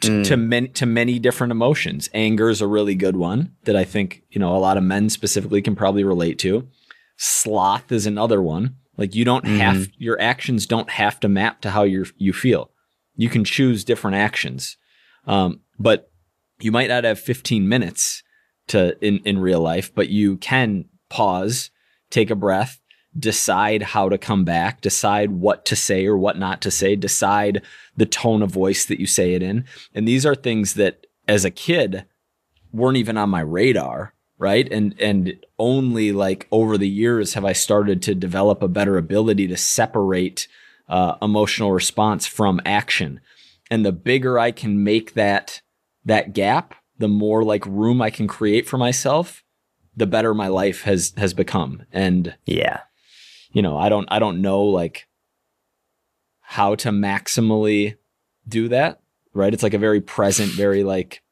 to, 0.00 0.08
mm. 0.08 0.24
to 0.24 0.36
many 0.36 0.68
to 0.68 0.86
many 0.86 1.18
different 1.18 1.50
emotions. 1.50 2.08
Anger 2.14 2.48
is 2.48 2.60
a 2.60 2.66
really 2.66 2.94
good 2.94 3.16
one 3.16 3.54
that 3.64 3.76
I 3.76 3.84
think, 3.84 4.22
you 4.30 4.38
know, 4.38 4.56
a 4.56 4.58
lot 4.58 4.76
of 4.76 4.82
men 4.82 5.10
specifically 5.10 5.62
can 5.62 5.76
probably 5.76 6.04
relate 6.04 6.38
to. 6.40 6.68
Sloth 7.16 7.92
is 7.92 8.06
another 8.06 8.40
one. 8.40 8.76
Like 8.96 9.14
you 9.14 9.24
don't 9.24 9.44
mm. 9.44 9.56
have 9.58 9.88
your 9.96 10.20
actions 10.20 10.66
don't 10.66 10.90
have 10.90 11.20
to 11.20 11.28
map 11.28 11.60
to 11.62 11.70
how 11.70 11.82
you 11.82 12.06
you 12.16 12.32
feel. 12.32 12.70
You 13.16 13.28
can 13.28 13.44
choose 13.44 13.84
different 13.84 14.16
actions. 14.16 14.76
Um, 15.26 15.60
but 15.78 16.10
you 16.60 16.72
might 16.72 16.88
not 16.88 17.04
have 17.04 17.18
15 17.18 17.68
minutes 17.68 18.22
to 18.68 18.96
in, 19.04 19.18
in 19.24 19.38
real 19.38 19.60
life, 19.60 19.94
but 19.94 20.08
you 20.08 20.36
can 20.36 20.86
pause, 21.08 21.70
take 22.10 22.30
a 22.30 22.34
breath, 22.34 22.79
decide 23.18 23.82
how 23.82 24.08
to 24.08 24.18
come 24.18 24.44
back, 24.44 24.80
decide 24.80 25.32
what 25.32 25.64
to 25.66 25.76
say 25.76 26.06
or 26.06 26.16
what 26.16 26.38
not 26.38 26.60
to 26.62 26.70
say, 26.70 26.94
decide 26.94 27.62
the 27.96 28.06
tone 28.06 28.42
of 28.42 28.50
voice 28.50 28.84
that 28.86 29.00
you 29.00 29.06
say 29.06 29.34
it 29.34 29.42
in. 29.42 29.64
And 29.94 30.06
these 30.06 30.24
are 30.24 30.34
things 30.34 30.74
that 30.74 31.06
as 31.26 31.44
a 31.44 31.50
kid 31.50 32.06
weren't 32.72 32.96
even 32.96 33.16
on 33.16 33.30
my 33.30 33.40
radar, 33.40 34.14
right? 34.38 34.70
And 34.70 34.94
and 35.00 35.34
only 35.58 36.12
like 36.12 36.46
over 36.52 36.78
the 36.78 36.88
years 36.88 37.34
have 37.34 37.44
I 37.44 37.52
started 37.52 38.02
to 38.02 38.14
develop 38.14 38.62
a 38.62 38.68
better 38.68 38.96
ability 38.96 39.48
to 39.48 39.56
separate 39.56 40.46
uh, 40.88 41.16
emotional 41.20 41.72
response 41.72 42.26
from 42.26 42.60
action. 42.64 43.20
And 43.70 43.84
the 43.84 43.92
bigger 43.92 44.38
I 44.38 44.50
can 44.50 44.82
make 44.82 45.14
that 45.14 45.62
that 46.04 46.32
gap, 46.32 46.74
the 46.98 47.08
more 47.08 47.44
like 47.44 47.64
room 47.66 48.00
I 48.00 48.10
can 48.10 48.26
create 48.26 48.66
for 48.68 48.78
myself, 48.78 49.44
the 49.96 50.06
better 50.06 50.32
my 50.32 50.48
life 50.48 50.82
has 50.82 51.12
has 51.16 51.34
become. 51.34 51.84
And 51.92 52.36
Yeah. 52.46 52.80
You 53.52 53.62
know, 53.62 53.76
I 53.76 53.88
don't 53.88 54.08
I 54.10 54.18
don't 54.18 54.40
know 54.40 54.62
like 54.62 55.06
how 56.40 56.74
to 56.76 56.90
maximally 56.90 57.96
do 58.48 58.68
that, 58.68 59.00
right? 59.32 59.52
It's 59.52 59.62
like 59.62 59.74
a 59.74 59.78
very 59.78 60.00
present, 60.00 60.52
very 60.52 60.84
like 60.84 61.22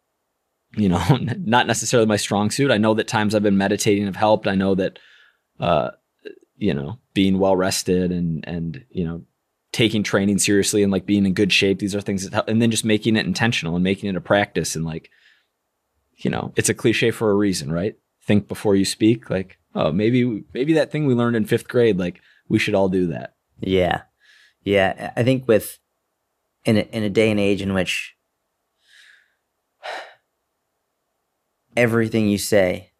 you 0.76 0.88
know, 0.88 1.02
not 1.38 1.66
necessarily 1.66 2.06
my 2.06 2.16
strong 2.16 2.50
suit. 2.50 2.70
I 2.70 2.78
know 2.78 2.94
that 2.94 3.08
times 3.08 3.34
I've 3.34 3.42
been 3.42 3.58
meditating 3.58 4.06
have 4.06 4.16
helped. 4.16 4.46
I 4.46 4.54
know 4.54 4.75
that 4.75 4.98
uh 5.60 5.90
you 6.56 6.75
know, 6.75 6.98
being 7.14 7.38
well 7.38 7.56
rested 7.56 8.10
and 8.10 8.44
and 8.46 8.84
you 8.90 9.04
know, 9.04 9.22
taking 9.72 10.02
training 10.02 10.38
seriously 10.38 10.82
and 10.82 10.90
like 10.90 11.06
being 11.06 11.26
in 11.26 11.34
good 11.34 11.52
shape, 11.52 11.78
these 11.78 11.94
are 11.94 12.00
things 12.00 12.25
that 12.25 12.32
help 12.32 12.48
and 12.48 12.60
then 12.60 12.70
just 12.70 12.84
making 12.84 13.16
it 13.16 13.26
intentional 13.26 13.76
and 13.76 13.84
making 13.84 14.08
it 14.08 14.16
a 14.16 14.20
practice 14.20 14.75
and 14.75 14.84
like 14.84 15.10
you 16.18 16.30
know, 16.30 16.52
it's 16.56 16.68
a 16.68 16.75
cliche 16.75 17.12
for 17.12 17.30
a 17.30 17.34
reason, 17.34 17.72
right? 17.72 17.96
Think 18.22 18.48
before 18.48 18.75
you 18.75 18.84
speak 18.84 19.30
like, 19.30 19.58
oh, 19.78 19.92
maybe 19.92 20.44
maybe 20.52 20.75
that 20.75 20.90
thing 20.90 21.06
we 21.06 21.14
learned 21.14 21.37
in 21.37 21.47
5th 21.47 21.68
grade 21.68 21.99
like 21.99 22.20
we 22.49 22.58
should 22.58 22.75
all 22.75 22.88
do 22.88 23.06
that. 23.06 23.35
Yeah. 23.61 24.02
Yeah. 24.64 25.12
I 25.16 25.23
think 25.23 25.47
with 25.47 25.78
in 26.64 26.76
a, 26.76 26.80
in 26.80 27.04
a 27.04 27.11
day 27.11 27.30
and 27.30 27.38
age 27.38 27.62
in 27.62 27.73
which 27.73 28.14
everything 31.76 32.28
you 32.28 32.38
say 32.38 32.90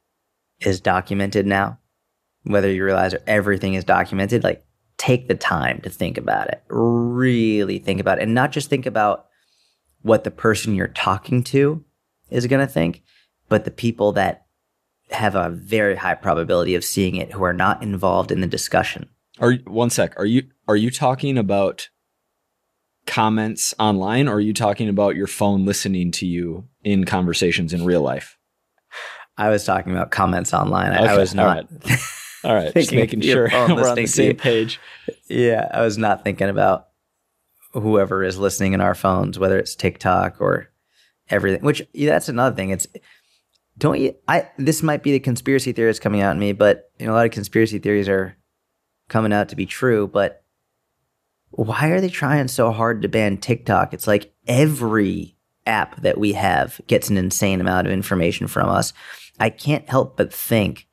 is 0.61 0.80
documented 0.80 1.47
now, 1.47 1.78
whether 2.44 2.70
you 2.70 2.85
realize 2.85 3.12
or 3.12 3.20
everything 3.26 3.75
is 3.75 3.85
documented, 3.85 4.44
like 4.44 4.64
take 4.99 5.26
the 5.26 5.35
time 5.35 5.80
to 5.80 5.90
think 5.90 6.16
about 6.16 6.49
it. 6.49 6.62
Really 6.68 7.78
think 7.78 8.00
about 8.00 8.18
it. 8.18 8.23
And 8.23 8.35
not 8.35 8.52
just 8.52 8.70
think 8.70 8.87
about 8.87 9.26
what 10.02 10.23
the 10.23 10.30
person 10.30 10.75
you're 10.75 10.88
talking 10.88 11.42
to 11.44 11.85
is 12.30 12.47
going 12.47 12.64
to 12.64 12.73
think, 12.73 13.02
but 13.49 13.64
the 13.64 13.70
people 13.70 14.12
that 14.12 14.47
have 15.11 15.35
a 15.35 15.50
very 15.50 15.97
high 15.97 16.15
probability 16.15 16.75
of 16.75 16.85
seeing 16.85 17.17
it 17.17 17.33
who 17.33 17.43
are 17.43 17.53
not 17.53 17.83
involved 17.83 18.31
in 18.31 18.41
the 18.41 18.47
discussion. 18.47 19.09
Are 19.41 19.55
one 19.67 19.91
sec. 19.91 20.19
Are 20.19 20.27
you 20.27 20.45
are 20.67 20.77
you 20.77 20.91
talking 20.91 21.38
about 21.38 21.88
comments 23.07 23.75
online 23.79 24.29
or 24.29 24.35
are 24.35 24.41
you 24.41 24.53
talking 24.53 24.88
about 24.88 25.17
your 25.17 25.27
phone 25.27 25.65
listening 25.65 26.11
to 26.12 26.27
you 26.27 26.69
in 26.85 27.05
conversations 27.05 27.73
in 27.73 27.85
real 27.85 28.03
life? 28.03 28.37
I 29.37 29.50
was 29.50 29.65
talking 29.65 29.93
about 29.93 30.11
comments 30.11 30.53
online. 30.53 30.93
I, 30.93 31.15
I 31.15 31.17
was 31.17 31.35
not. 31.35 31.67
All 32.45 32.55
right, 32.55 32.73
just 32.75 32.93
making 32.93 33.21
sure 33.23 33.49
we're 33.53 33.88
on 33.88 33.97
the 33.97 34.07
same 34.07 34.37
page. 34.37 34.81
yeah, 35.29 35.69
I 35.73 35.83
was 35.83 35.99
not 35.99 36.23
thinking 36.23 36.49
about 36.49 36.88
whoever 37.73 38.23
is 38.23 38.38
listening 38.38 38.75
in 38.75 38.81
our 38.81 38.95
phones, 38.95 39.38
whether 39.38 39.59
it's 39.59 39.75
TikTok 39.75 40.41
or 40.41 40.71
everything. 41.31 41.62
Which 41.62 41.83
yeah, 41.93 42.12
that's 42.12 42.29
another 42.29 42.55
thing. 42.55 42.71
It's 42.71 42.87
don't 43.78 44.00
you? 44.00 44.14
I 44.26 44.50
this 44.58 44.82
might 44.82 45.02
be 45.02 45.12
the 45.12 45.20
conspiracy 45.20 45.73
theorist 45.73 46.00
coming 46.00 46.20
out 46.20 46.32
in 46.32 46.38
me, 46.38 46.52
but 46.52 46.90
you 46.99 47.06
know, 47.06 47.12
a 47.12 47.14
lot 47.14 47.26
of 47.26 47.32
conspiracy 47.32 47.78
theories 47.78 48.08
are 48.08 48.37
coming 49.08 49.32
out 49.32 49.49
to 49.49 49.56
be 49.56 49.66
true. 49.66 50.08
But 50.08 50.42
why 51.50 51.88
are 51.88 52.00
they 52.00 52.08
trying 52.08 52.49
so 52.49 52.73
hard 52.73 53.02
to 53.02 53.08
ban 53.08 53.38
TikTok? 53.38 53.94
It's 53.94 54.06
like 54.06 54.32
every 54.47 55.37
app 55.66 56.00
that 56.02 56.18
we 56.18 56.32
have 56.32 56.80
gets 56.87 57.08
an 57.08 57.16
insane 57.16 57.61
amount 57.61 57.87
of 57.87 57.92
information 57.92 58.47
from 58.47 58.68
us. 58.68 58.92
I 59.38 59.50
can't 59.50 59.88
help 59.88 60.16
but 60.16 60.32
think. 60.32 60.87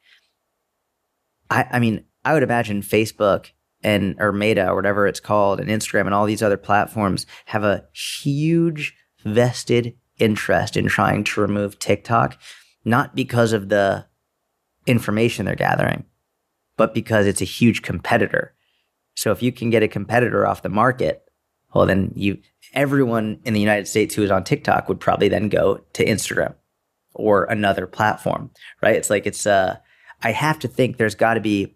I, 1.50 1.66
I 1.72 1.80
mean, 1.80 2.06
I 2.24 2.34
would 2.34 2.44
imagine 2.44 2.82
Facebook 2.82 3.52
and 3.84 4.16
or 4.20 4.32
Meta 4.32 4.70
or 4.70 4.76
whatever 4.76 5.08
it's 5.08 5.20
called, 5.20 5.60
and 5.60 5.70
Instagram 5.70 6.06
and 6.06 6.14
all 6.14 6.26
these 6.26 6.44
other 6.44 6.58
platforms 6.58 7.26
have 7.46 7.64
a 7.64 7.86
huge 7.94 8.96
vested 9.24 9.96
interest 10.18 10.78
in 10.78 10.88
trying 10.88 11.24
to 11.24 11.42
remove 11.42 11.80
TikTok, 11.80 12.38
not 12.86 13.16
because 13.16 13.52
of 13.52 13.70
the 13.70 14.06
information 14.86 15.46
they're 15.46 15.56
gathering, 15.56 16.06
but 16.78 16.94
because 16.94 17.26
it's 17.26 17.42
a 17.42 17.46
huge 17.46 17.82
competitor. 17.82 18.54
So 19.16 19.32
if 19.32 19.42
you 19.42 19.52
can 19.52 19.70
get 19.70 19.84
a 19.84 19.88
competitor 19.88 20.46
off 20.46 20.62
the 20.62 20.70
market, 20.70 21.24
well 21.74 21.86
then 21.86 22.14
you 22.16 22.38
everyone 22.74 23.40
in 23.44 23.54
the 23.54 23.60
United 23.60 23.88
States 23.88 24.16
who 24.16 24.24
is 24.24 24.32
on 24.32 24.44
TikTok 24.44 24.88
would 24.88 25.00
probably 25.00 25.30
then 25.30 25.50
go 25.50 25.82
to 25.94 26.06
Instagram 26.06 26.54
or 27.14 27.46
another 27.46 27.88
platform, 27.88 28.52
right? 28.82 28.96
It's 28.96 29.10
like 29.10 29.26
it's 29.26 29.46
uh 29.46 29.78
I 30.22 30.32
have 30.32 30.60
to 30.60 30.68
think 30.68 30.98
there's 30.98 31.16
got 31.16 31.34
to 31.34 31.42
be 31.42 31.76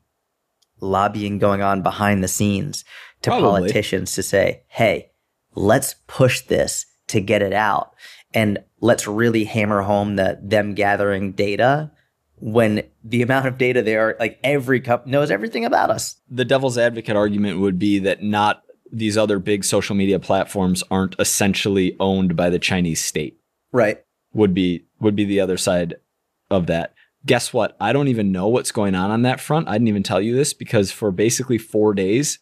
lobbying 0.79 1.39
going 1.39 1.61
on 1.61 1.81
behind 1.81 2.23
the 2.23 2.27
scenes 2.27 2.85
to 3.21 3.31
Probably. 3.31 3.61
politicians 3.61 4.15
to 4.15 4.23
say, 4.23 4.63
"Hey, 4.67 5.11
let's 5.55 5.95
push 6.07 6.41
this 6.41 6.85
to 7.07 7.19
get 7.19 7.41
it 7.41 7.53
out 7.53 7.93
and 8.33 8.59
let's 8.79 9.07
really 9.07 9.43
hammer 9.43 9.81
home 9.81 10.15
that 10.17 10.49
them 10.49 10.73
gathering 10.73 11.31
data 11.33 11.91
when 12.37 12.83
the 13.03 13.21
amount 13.23 13.47
of 13.47 13.57
data 13.57 13.81
they 13.81 13.95
are 13.95 14.15
like 14.19 14.39
every 14.43 14.79
cup 14.81 15.07
knows 15.07 15.31
everything 15.31 15.65
about 15.65 15.89
us." 15.89 16.15
The 16.29 16.45
devil's 16.45 16.77
advocate 16.77 17.15
argument 17.15 17.59
would 17.59 17.79
be 17.79 17.99
that 17.99 18.23
not 18.23 18.63
these 18.91 19.17
other 19.17 19.39
big 19.39 19.63
social 19.63 19.95
media 19.95 20.19
platforms 20.19 20.83
aren't 20.89 21.15
essentially 21.19 21.95
owned 21.99 22.35
by 22.35 22.49
the 22.49 22.59
Chinese 22.59 23.03
state. 23.03 23.39
Right. 23.71 24.03
would 24.33 24.53
be 24.53 24.85
would 24.99 25.15
be 25.15 25.25
the 25.25 25.39
other 25.39 25.57
side 25.57 25.95
of 26.49 26.67
that. 26.67 26.93
Guess 27.25 27.53
what? 27.53 27.75
I 27.79 27.93
don't 27.93 28.07
even 28.07 28.31
know 28.31 28.47
what's 28.47 28.71
going 28.71 28.95
on 28.95 29.11
on 29.11 29.23
that 29.23 29.39
front. 29.39 29.67
I 29.67 29.73
didn't 29.73 29.89
even 29.89 30.03
tell 30.03 30.21
you 30.21 30.35
this 30.35 30.53
because 30.53 30.91
for 30.91 31.11
basically 31.11 31.57
4 31.57 31.93
days 31.93 32.39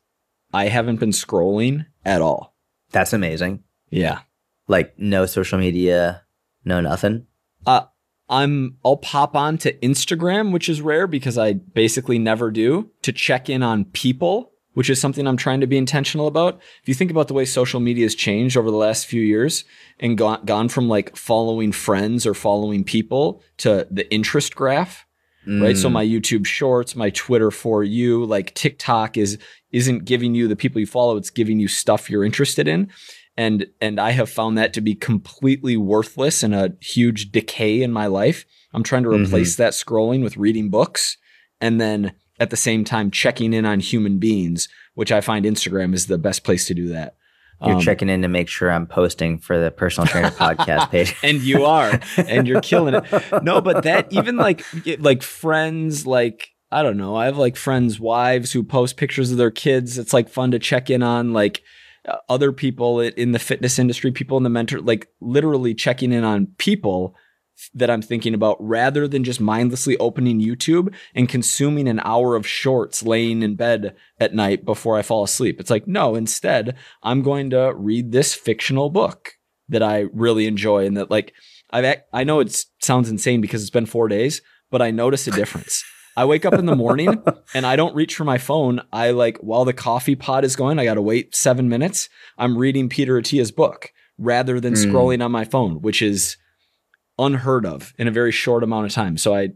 I 0.54 0.68
haven't 0.68 1.00
been 1.00 1.12
scrolling 1.12 1.86
at 2.06 2.22
all. 2.22 2.56
That's 2.92 3.14
amazing. 3.14 3.64
Yeah. 3.90 4.20
Like 4.68 4.98
no 4.98 5.26
social 5.26 5.58
media, 5.60 6.24
no 6.66 6.82
nothing. 6.82 7.28
Uh 7.66 7.86
I'm 8.30 8.76
I'll 8.84 8.98
pop 8.98 9.36
on 9.36 9.58
to 9.60 9.74
Instagram, 9.80 10.52
which 10.52 10.68
is 10.68 10.82
rare 10.82 11.08
because 11.08 11.38
I 11.38 11.54
basically 11.54 12.20
never 12.20 12.52
do, 12.52 12.90
to 13.04 13.14
check 13.14 13.50
in 13.50 13.64
on 13.64 13.86
people, 13.86 14.52
which 14.74 14.90
is 14.90 15.00
something 15.00 15.26
I'm 15.26 15.38
trying 15.38 15.62
to 15.62 15.68
be 15.68 15.78
intentional 15.78 16.28
about. 16.28 16.60
If 16.82 16.90
you 16.90 16.94
think 16.94 17.10
about 17.10 17.30
the 17.30 17.34
way 17.34 17.46
social 17.46 17.80
media 17.80 18.04
has 18.04 18.16
changed 18.16 18.58
over 18.58 18.70
the 18.70 18.76
last 18.78 19.06
few 19.08 19.22
years 19.22 19.64
and 20.00 20.18
gone 20.18 20.44
gone 20.44 20.68
from 20.68 20.90
like 20.90 21.16
following 21.16 21.72
friends 21.72 22.26
or 22.26 22.34
following 22.34 22.84
people 22.84 23.42
to 23.60 23.88
the 23.90 24.12
interest 24.14 24.56
graph, 24.56 25.06
right? 25.46 25.78
So 25.78 25.88
Mm. 25.88 25.94
my 25.94 26.06
YouTube 26.06 26.46
Shorts, 26.46 26.94
my 26.94 27.10
Twitter 27.12 27.50
for 27.52 27.82
you, 27.86 28.26
like 28.26 28.54
TikTok 28.56 29.16
is 29.16 29.38
isn't 29.72 30.04
giving 30.06 30.36
you 30.36 30.48
the 30.50 30.56
people 30.58 30.82
you 30.82 30.88
follow; 30.88 31.16
it's 31.16 31.30
giving 31.30 31.60
you 31.62 31.70
stuff 31.70 32.10
you're 32.10 32.26
interested 32.26 32.68
in, 32.68 32.90
and 33.38 33.68
and 33.80 34.00
I 34.00 34.12
have 34.12 34.30
found 34.30 34.58
that 34.58 34.74
to 34.74 34.82
be 34.82 34.96
completely 34.96 35.78
worthless 35.78 36.44
and 36.44 36.54
a 36.56 36.74
huge 36.82 37.32
decay 37.32 37.82
in 37.84 37.92
my 37.92 38.08
life. 38.08 38.46
I'm 38.74 38.84
trying 38.84 39.04
to 39.04 39.10
Mhm. 39.10 39.26
replace 39.26 39.56
that 39.58 39.74
scrolling 39.74 40.24
with 40.24 40.38
reading 40.38 40.70
books, 40.70 41.18
and 41.62 41.80
then 41.80 42.14
at 42.40 42.50
the 42.50 42.58
same 42.58 42.84
time 42.84 43.10
checking 43.12 43.54
in 43.54 43.66
on 43.66 43.80
human 43.80 44.20
beings, 44.20 44.68
which 44.96 45.12
I 45.12 45.22
find 45.22 45.46
Instagram 45.46 45.94
is 45.94 46.06
the 46.08 46.18
best 46.20 46.44
place 46.44 46.68
to 46.68 46.74
do 46.74 46.90
that. 46.90 47.16
You're 47.66 47.76
Um, 47.78 47.82
checking 47.82 48.10
in 48.10 48.22
to 48.22 48.28
make 48.28 48.48
sure 48.50 48.72
I'm 48.72 48.86
posting 48.86 49.40
for 49.40 49.58
the 49.60 49.72
personal 49.72 50.06
trainer 50.08 50.30
podcast 50.46 50.92
page. 50.92 51.16
and 51.24 51.42
you 51.42 51.66
are 51.66 52.00
and 52.18 52.48
you're 52.48 52.62
killing 52.62 52.94
it 52.94 53.04
no 53.44 53.62
but 53.62 53.84
that 53.84 54.08
even 54.12 54.36
like 54.38 54.64
like 55.00 55.24
friends 55.24 56.06
like 56.06 56.50
i 56.72 56.84
don't 56.84 56.98
know 56.98 57.16
i 57.16 57.26
have 57.26 57.38
like 57.38 57.56
friends 57.56 58.00
wives 58.00 58.52
who 58.52 58.62
post 58.62 58.96
pictures 58.98 59.32
of 59.32 59.38
their 59.40 59.50
kids 59.50 59.98
it's 59.98 60.14
like 60.14 60.30
fun 60.30 60.52
to 60.52 60.60
check 60.60 60.92
in 60.92 61.02
on 61.02 61.34
like 61.34 61.64
Uh, 62.08 62.18
other 62.30 62.52
people 62.52 63.00
in 63.00 63.32
the 63.32 63.40
fitness 63.40 63.78
industry 63.78 64.12
people 64.12 64.38
in 64.38 64.44
the 64.44 64.50
mentor 64.50 64.80
like 64.80 65.08
literally 65.20 65.74
checking 65.74 66.14
in 66.14 66.24
on 66.24 66.48
people 66.58 67.16
that 67.74 67.90
i'm 67.90 68.02
thinking 68.02 68.34
about 68.34 68.56
rather 68.60 69.08
than 69.08 69.24
just 69.24 69.42
mindlessly 69.42 69.98
opening 69.98 70.40
youtube 70.40 70.94
and 71.16 71.28
consuming 71.28 71.88
an 71.88 72.00
hour 72.04 72.36
of 72.36 72.48
shorts 72.48 73.04
laying 73.04 73.42
in 73.42 73.56
bed 73.56 73.96
at 74.20 74.34
night 74.34 74.64
before 74.64 74.98
i 74.98 75.02
fall 75.02 75.24
asleep 75.24 75.60
it's 75.60 75.72
like 75.72 75.88
no 75.88 76.16
instead 76.16 76.76
i'm 77.04 77.22
going 77.22 77.50
to 77.50 77.74
read 77.76 78.12
this 78.12 78.34
fictional 78.34 78.90
book 78.90 79.34
that 79.70 79.84
I 79.84 80.06
really 80.14 80.48
enjoy 80.48 80.86
and 80.86 80.98
that 80.98 81.12
like 81.12 81.34
I've 81.72 82.02
I 82.14 82.24
know 82.24 82.40
it 82.40 82.58
sounds 82.82 83.10
insane 83.10 83.42
because 83.42 83.62
it's 83.62 83.70
been 83.70 83.86
4 83.86 84.08
days, 84.08 84.42
but 84.72 84.82
I 84.82 84.92
notice 84.92 85.28
a 85.28 85.32
difference. 85.32 85.84
I 86.18 86.26
wake 86.26 86.46
up 86.46 86.54
in 86.56 86.66
the 86.66 86.76
morning 86.76 87.24
and 87.54 87.66
I 87.66 87.76
don't 87.76 87.96
reach 87.96 88.16
for 88.16 88.24
my 88.26 88.38
phone. 88.40 88.82
I 88.92 89.12
like 89.12 89.38
while 89.38 89.64
the 89.66 89.72
coffee 89.74 90.16
pot 90.16 90.44
is 90.44 90.56
going, 90.56 90.80
I 90.80 90.84
got 90.84 90.96
to 90.96 91.02
wait 91.02 91.36
7 91.36 91.70
minutes. 91.70 92.10
I'm 92.38 92.58
reading 92.58 92.90
Peter 92.90 93.18
Attia's 93.18 93.52
book 93.52 93.92
rather 94.18 94.60
than 94.60 94.74
Mm. 94.74 94.86
scrolling 94.92 95.24
on 95.24 95.32
my 95.32 95.46
phone, 95.46 95.80
which 95.82 96.02
is 96.02 96.36
unheard 97.20 97.66
of 97.66 97.94
in 97.98 98.08
a 98.08 98.12
very 98.12 98.32
short 98.32 98.64
amount 98.64 98.88
of 98.88 98.92
time. 98.92 99.16
So 99.18 99.34
I 99.36 99.50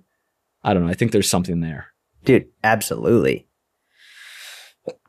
I 0.63 0.73
don't 0.73 0.85
know, 0.85 0.91
I 0.91 0.93
think 0.93 1.11
there's 1.11 1.29
something 1.29 1.61
there. 1.61 1.87
Dude, 2.23 2.45
absolutely. 2.63 3.47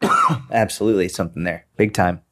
absolutely 0.50 1.08
something 1.08 1.44
there. 1.44 1.66
Big 1.76 1.92
time. 1.92 2.22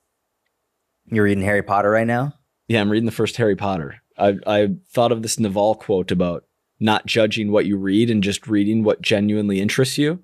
You're 1.06 1.24
reading 1.24 1.44
Harry 1.44 1.62
Potter 1.62 1.90
right 1.90 2.06
now? 2.06 2.34
Yeah, 2.68 2.80
I'm 2.80 2.90
reading 2.90 3.06
the 3.06 3.12
first 3.12 3.36
Harry 3.36 3.56
Potter. 3.56 3.96
I 4.18 4.36
I 4.46 4.68
thought 4.92 5.12
of 5.12 5.22
this 5.22 5.38
Naval 5.38 5.74
quote 5.74 6.10
about 6.10 6.44
not 6.80 7.06
judging 7.06 7.52
what 7.52 7.66
you 7.66 7.76
read 7.76 8.10
and 8.10 8.22
just 8.22 8.48
reading 8.48 8.82
what 8.82 9.02
genuinely 9.02 9.60
interests 9.60 9.98
you. 9.98 10.22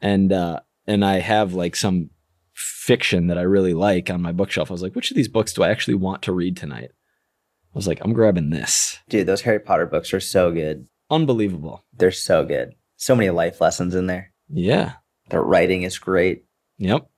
And 0.00 0.32
uh 0.32 0.60
and 0.86 1.04
I 1.04 1.20
have 1.20 1.54
like 1.54 1.76
some 1.76 2.10
fiction 2.54 3.28
that 3.28 3.38
I 3.38 3.42
really 3.42 3.74
like 3.74 4.10
on 4.10 4.22
my 4.22 4.32
bookshelf. 4.32 4.70
I 4.70 4.74
was 4.74 4.82
like, 4.82 4.94
which 4.94 5.10
of 5.10 5.16
these 5.16 5.28
books 5.28 5.52
do 5.52 5.62
I 5.62 5.70
actually 5.70 5.94
want 5.94 6.22
to 6.22 6.32
read 6.32 6.56
tonight? 6.56 6.90
I 6.92 7.78
was 7.78 7.86
like, 7.86 8.00
I'm 8.02 8.12
grabbing 8.12 8.50
this. 8.50 8.98
Dude, 9.08 9.26
those 9.26 9.42
Harry 9.42 9.60
Potter 9.60 9.86
books 9.86 10.12
are 10.12 10.20
so 10.20 10.50
good. 10.50 10.88
Unbelievable. 11.08 11.84
They're 11.96 12.10
so 12.10 12.44
good. 12.44 12.74
So 12.96 13.14
many 13.14 13.30
life 13.30 13.60
lessons 13.60 13.94
in 13.94 14.06
there. 14.06 14.32
Yeah. 14.48 14.94
The 15.28 15.40
writing 15.40 15.82
is 15.82 15.98
great. 15.98 16.44
Yep. 16.78 17.08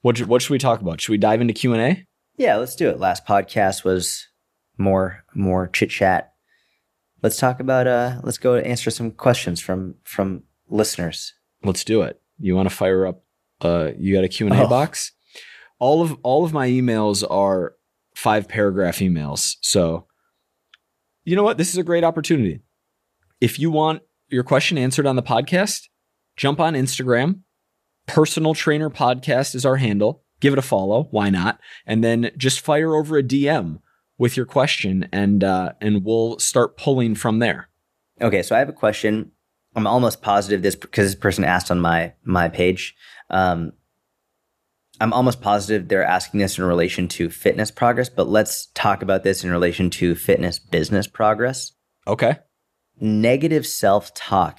What 0.00 0.18
what 0.26 0.42
should 0.42 0.50
we 0.50 0.58
talk 0.58 0.80
about? 0.80 1.00
Should 1.00 1.12
we 1.12 1.18
dive 1.18 1.40
into 1.40 1.54
Q 1.54 1.72
and 1.74 1.82
A? 1.82 2.06
Yeah, 2.36 2.56
let's 2.56 2.76
do 2.76 2.88
it. 2.88 3.00
Last 3.00 3.26
podcast 3.26 3.84
was 3.84 4.26
more 4.76 5.24
more 5.34 5.68
chit 5.68 5.90
chat. 5.90 6.32
Let's 7.22 7.36
talk 7.36 7.60
about 7.60 7.86
uh 7.86 8.20
let's 8.22 8.38
go 8.38 8.56
answer 8.56 8.90
some 8.90 9.10
questions 9.10 9.60
from 9.60 9.96
from 10.04 10.44
listeners. 10.68 11.34
Let's 11.64 11.84
do 11.84 12.02
it. 12.02 12.20
You 12.38 12.54
want 12.54 12.68
to 12.68 12.74
fire 12.74 13.06
up 13.06 13.24
uh 13.62 13.90
you 13.98 14.14
got 14.14 14.24
a 14.24 14.28
Q&A 14.28 14.50
Oh. 14.64 14.68
box? 14.68 15.12
All 15.80 16.02
of 16.02 16.16
all 16.22 16.44
of 16.44 16.52
my 16.52 16.68
emails 16.68 17.24
are 17.28 17.74
five 18.14 18.48
paragraph 18.48 18.98
emails. 18.98 19.56
So 19.62 20.06
you 21.24 21.36
know 21.36 21.42
what? 21.42 21.58
This 21.58 21.70
is 21.70 21.76
a 21.78 21.82
great 21.82 22.04
opportunity. 22.04 22.60
If 23.40 23.58
you 23.58 23.70
want 23.70 24.02
your 24.28 24.42
question 24.42 24.78
answered 24.78 25.06
on 25.06 25.16
the 25.16 25.22
podcast, 25.22 25.82
jump 26.36 26.60
on 26.60 26.74
Instagram. 26.74 27.40
Personal 28.06 28.54
Trainer 28.54 28.88
Podcast 28.90 29.54
is 29.54 29.66
our 29.66 29.76
handle. 29.76 30.24
Give 30.40 30.52
it 30.52 30.58
a 30.58 30.62
follow. 30.62 31.08
Why 31.10 31.28
not? 31.30 31.60
And 31.86 32.02
then 32.02 32.30
just 32.36 32.60
fire 32.60 32.94
over 32.94 33.18
a 33.18 33.22
DM 33.22 33.80
with 34.18 34.36
your 34.36 34.46
question 34.46 35.08
and 35.12 35.42
uh, 35.44 35.72
and 35.80 36.04
we'll 36.04 36.38
start 36.38 36.76
pulling 36.76 37.14
from 37.14 37.38
there. 37.38 37.68
Okay, 38.20 38.42
so 38.42 38.54
I 38.54 38.58
have 38.58 38.68
a 38.68 38.74
question. 38.74 39.30
I'm 39.76 39.86
almost 39.86 40.22
positive 40.22 40.62
this 40.62 40.74
because 40.74 41.06
this 41.06 41.20
person 41.20 41.44
asked 41.44 41.70
on 41.70 41.80
my 41.80 42.12
my 42.24 42.48
page. 42.48 42.94
Um, 43.30 43.72
I'm 45.00 45.12
almost 45.12 45.40
positive 45.40 45.88
they're 45.88 46.04
asking 46.04 46.40
this 46.40 46.58
in 46.58 46.64
relation 46.64 47.06
to 47.08 47.30
fitness 47.30 47.70
progress, 47.70 48.08
but 48.08 48.28
let's 48.28 48.66
talk 48.74 49.02
about 49.02 49.22
this 49.22 49.44
in 49.44 49.50
relation 49.50 49.90
to 49.90 50.14
fitness 50.14 50.58
business 50.58 51.06
progress. 51.06 51.72
Okay. 52.06 52.38
Negative 53.00 53.66
self 53.66 54.12
talk. 54.14 54.58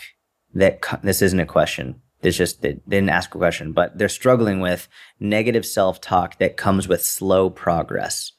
That 0.53 0.81
co- 0.81 0.99
this 1.03 1.21
isn't 1.21 1.39
a 1.39 1.45
question. 1.45 2.01
It's 2.21 2.37
just 2.37 2.61
they 2.61 2.79
didn't 2.87 3.09
ask 3.09 3.33
a 3.35 3.37
question, 3.37 3.71
but 3.71 3.97
they're 3.97 4.09
struggling 4.09 4.59
with 4.61 4.87
negative 5.19 5.65
self 5.65 6.01
talk 6.01 6.37
that 6.39 6.57
comes 6.57 6.87
with 6.87 7.03
slow 7.03 7.49
progress, 7.49 8.31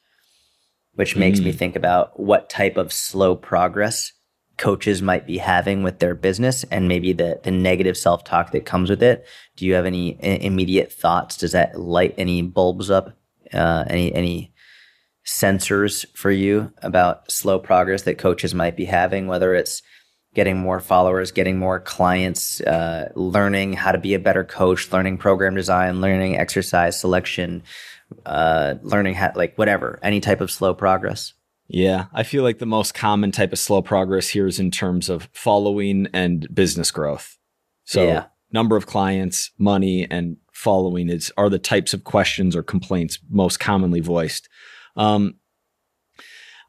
which 1.01 1.17
makes 1.17 1.41
me 1.41 1.51
Mm. 1.51 1.57
think 1.57 1.77
about 1.77 2.21
what 2.21 2.51
type 2.51 2.77
of 2.77 2.93
slow 2.93 3.35
progress 3.35 4.13
coaches 4.59 5.01
might 5.01 5.27
be 5.27 5.39
having 5.39 5.83
with 5.83 5.99
their 5.99 6.15
business 6.15 6.63
and 6.71 6.89
maybe 6.89 7.15
the, 7.15 7.41
the 7.43 7.51
negative 7.51 7.97
self 7.97 8.23
talk 8.23 8.53
that 8.53 8.67
comes 8.67 8.91
with 8.91 9.03
it. 9.03 9.25
Do 9.57 9.65
you 9.65 9.73
have 9.73 9.87
any 9.87 10.19
immediate 10.21 10.93
thoughts? 10.93 11.39
Does 11.39 11.53
that 11.53 11.81
light 11.81 12.15
any 12.19 12.43
bulbs 12.43 12.91
up? 12.91 13.17
Uh, 13.51 13.85
any 13.89 14.15
any 14.15 14.53
sensors 15.27 16.05
for 16.15 16.31
you 16.31 16.71
about 16.83 17.31
slow 17.31 17.59
progress 17.59 18.03
that 18.03 18.19
coaches 18.19 18.55
might 18.55 18.77
be 18.77 18.85
having, 18.85 19.27
whether 19.27 19.55
it's 19.55 19.83
getting 20.35 20.59
more 20.59 20.81
followers, 20.81 21.33
getting 21.33 21.59
more 21.59 21.81
clients, 21.81 22.61
uh, 22.61 23.11
learning 23.15 23.73
how 23.73 23.91
to 23.91 23.99
be 23.99 24.13
a 24.13 24.19
better 24.19 24.45
coach, 24.45 24.93
learning 24.93 25.17
program 25.17 25.55
design, 25.55 26.03
learning 26.03 26.37
exercise 26.37 27.01
selection, 27.01 27.63
uh, 28.27 28.75
learning 28.83 29.15
how, 29.15 29.33
like 29.35 29.57
whatever, 29.57 29.99
any 30.03 30.21
type 30.21 30.41
of 30.41 30.51
slow 30.51 30.75
progress. 30.75 31.35
Yeah, 31.69 32.07
I 32.13 32.25
feel 32.25 32.43
like 32.43 32.59
the 32.59 32.67
most 32.67 32.95
common 32.95 33.31
type 33.31 33.53
of 33.53 33.59
slow 33.59 33.81
progress 33.81 34.29
here 34.29 34.47
is 34.47 34.59
in 34.59 34.71
terms 34.71 35.09
of 35.09 35.29
following 35.33 36.09
and 36.13 36.53
business 36.53 36.91
growth. 36.91 37.39
So, 37.85 38.07
Yeah. 38.07 38.25
number 38.53 38.77
of 38.77 38.87
clients, 38.87 39.53
money, 39.57 40.07
and 40.11 40.37
following 40.53 41.09
is 41.09 41.33
are 41.37 41.49
the 41.49 41.59
types 41.61 41.95
of 41.95 42.03
questions 42.05 42.57
or 42.57 42.63
complaints 42.63 43.19
most 43.31 43.61
commonly 43.61 44.01
voiced. 44.01 44.49
Um, 44.97 45.37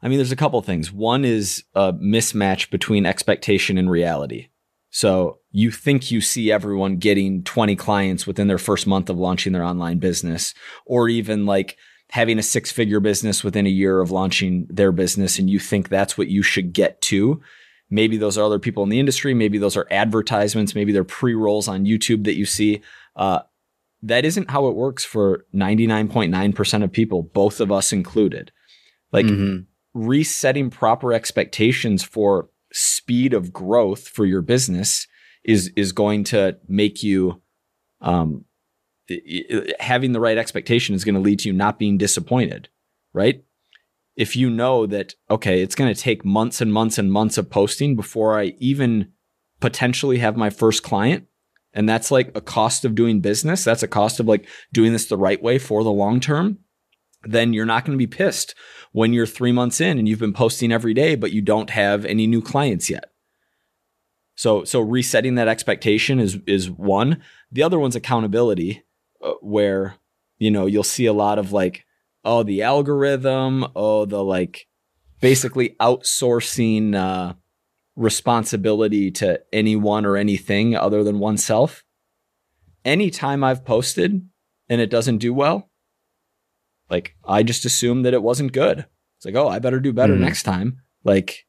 I 0.02 0.08
mean, 0.08 0.18
there's 0.18 0.32
a 0.32 0.36
couple 0.36 0.60
things. 0.62 0.92
One 0.92 1.24
is 1.24 1.64
a 1.74 1.92
mismatch 1.92 2.70
between 2.70 3.04
expectation 3.06 3.78
and 3.78 3.90
reality. 3.90 4.48
So 4.94 5.38
you 5.50 5.70
think 5.70 6.10
you 6.10 6.20
see 6.20 6.52
everyone 6.52 6.98
getting 6.98 7.42
20 7.44 7.74
clients 7.76 8.26
within 8.26 8.46
their 8.46 8.58
first 8.58 8.86
month 8.86 9.08
of 9.08 9.16
launching 9.18 9.54
their 9.54 9.64
online 9.64 9.98
business, 9.98 10.54
or 10.84 11.08
even 11.08 11.46
like 11.46 11.78
having 12.10 12.38
a 12.38 12.42
six 12.42 12.70
figure 12.70 13.00
business 13.00 13.42
within 13.42 13.66
a 13.66 13.70
year 13.70 14.00
of 14.00 14.10
launching 14.10 14.66
their 14.68 14.92
business, 14.92 15.38
and 15.38 15.48
you 15.48 15.58
think 15.58 15.88
that's 15.88 16.18
what 16.18 16.28
you 16.28 16.42
should 16.42 16.74
get 16.74 17.00
to. 17.00 17.40
Maybe 17.88 18.18
those 18.18 18.36
are 18.36 18.44
other 18.44 18.58
people 18.58 18.82
in 18.82 18.90
the 18.90 19.00
industry. 19.00 19.32
Maybe 19.32 19.56
those 19.56 19.78
are 19.78 19.86
advertisements. 19.90 20.74
Maybe 20.74 20.92
they're 20.92 21.04
pre 21.04 21.34
rolls 21.34 21.68
on 21.68 21.86
YouTube 21.86 22.24
that 22.24 22.36
you 22.36 22.44
see. 22.44 22.82
Uh, 23.16 23.40
that 24.02 24.26
isn't 24.26 24.50
how 24.50 24.66
it 24.66 24.74
works 24.74 25.04
for 25.06 25.46
99.9% 25.54 26.84
of 26.84 26.92
people, 26.92 27.22
both 27.22 27.60
of 27.60 27.72
us 27.72 27.92
included. 27.92 28.52
Like, 29.10 29.26
Mhm. 29.26 29.66
resetting 29.94 30.70
proper 30.70 31.12
expectations 31.12 32.02
for 32.02 32.48
speed 32.72 33.34
of 33.34 33.52
growth 33.52 34.08
for 34.08 34.24
your 34.24 34.42
business 34.42 35.06
is 35.44 35.72
is 35.76 35.92
going 35.92 36.24
to 36.24 36.56
make 36.68 37.02
you 37.02 37.40
um 38.00 38.44
having 39.80 40.12
the 40.12 40.20
right 40.20 40.38
expectation 40.38 40.94
is 40.94 41.04
going 41.04 41.14
to 41.14 41.20
lead 41.20 41.40
to 41.40 41.48
you 41.48 41.52
not 41.52 41.78
being 41.78 41.98
disappointed 41.98 42.68
right? 43.12 43.44
If 44.16 44.36
you 44.36 44.50
know 44.50 44.86
that 44.86 45.14
okay 45.30 45.62
it's 45.62 45.74
going 45.74 45.92
to 45.92 46.00
take 46.00 46.24
months 46.24 46.60
and 46.60 46.72
months 46.72 46.98
and 46.98 47.10
months 47.10 47.38
of 47.38 47.48
posting 47.48 47.96
before 47.96 48.38
i 48.38 48.54
even 48.58 49.10
potentially 49.60 50.18
have 50.18 50.36
my 50.36 50.50
first 50.50 50.82
client 50.82 51.26
and 51.72 51.88
that's 51.88 52.10
like 52.10 52.30
a 52.34 52.40
cost 52.42 52.84
of 52.84 52.94
doing 52.94 53.20
business 53.20 53.64
that's 53.64 53.82
a 53.82 53.88
cost 53.88 54.20
of 54.20 54.26
like 54.26 54.46
doing 54.70 54.92
this 54.92 55.06
the 55.06 55.16
right 55.16 55.42
way 55.42 55.58
for 55.58 55.82
the 55.82 55.90
long 55.90 56.20
term 56.20 56.58
then 57.24 57.54
you're 57.54 57.64
not 57.64 57.86
going 57.86 57.96
to 57.96 58.06
be 58.06 58.06
pissed 58.06 58.54
when 58.92 59.12
you're 59.12 59.26
three 59.26 59.52
months 59.52 59.80
in 59.80 59.98
and 59.98 60.08
you've 60.08 60.18
been 60.18 60.32
posting 60.32 60.70
every 60.70 60.94
day, 60.94 61.14
but 61.14 61.32
you 61.32 61.40
don't 61.40 61.70
have 61.70 62.04
any 62.04 62.26
new 62.26 62.40
clients 62.40 62.88
yet. 62.88 63.10
So, 64.34 64.64
so 64.64 64.80
resetting 64.80 65.34
that 65.34 65.48
expectation 65.48 66.18
is 66.18 66.38
is 66.46 66.70
one. 66.70 67.22
The 67.50 67.62
other 67.62 67.78
one's 67.78 67.96
accountability, 67.96 68.82
uh, 69.22 69.32
where 69.40 69.96
you 70.38 70.50
know 70.50 70.66
you'll 70.66 70.84
see 70.84 71.06
a 71.06 71.12
lot 71.12 71.38
of 71.38 71.52
like, 71.52 71.84
oh, 72.24 72.42
the 72.42 72.62
algorithm, 72.62 73.66
oh, 73.76 74.04
the 74.04 74.22
like, 74.22 74.66
basically 75.20 75.76
outsourcing 75.80 76.94
uh, 76.94 77.34
responsibility 77.94 79.10
to 79.10 79.40
anyone 79.52 80.06
or 80.06 80.16
anything 80.16 80.76
other 80.76 81.04
than 81.04 81.18
oneself. 81.18 81.84
Anytime 82.84 83.44
I've 83.44 83.64
posted 83.64 84.28
and 84.68 84.80
it 84.80 84.90
doesn't 84.90 85.18
do 85.18 85.32
well, 85.32 85.70
like 86.92 87.16
I 87.24 87.42
just 87.42 87.64
assumed 87.64 88.04
that 88.04 88.14
it 88.14 88.22
wasn't 88.22 88.52
good. 88.52 88.86
It's 89.16 89.24
like, 89.24 89.34
oh, 89.34 89.48
I 89.48 89.58
better 89.58 89.80
do 89.80 89.92
better 89.92 90.14
Mhm. 90.14 90.20
next 90.20 90.42
time. 90.44 90.68
Like, 91.04 91.46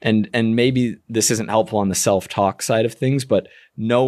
and 0.00 0.28
and 0.32 0.56
maybe 0.56 0.96
this 1.08 1.30
isn't 1.30 1.50
helpful 1.50 1.78
on 1.78 1.88
the 1.90 1.94
self 2.08 2.26
talk 2.28 2.62
side 2.62 2.86
of 2.86 2.94
things, 2.94 3.24
but 3.24 3.46
no, 3.76 3.98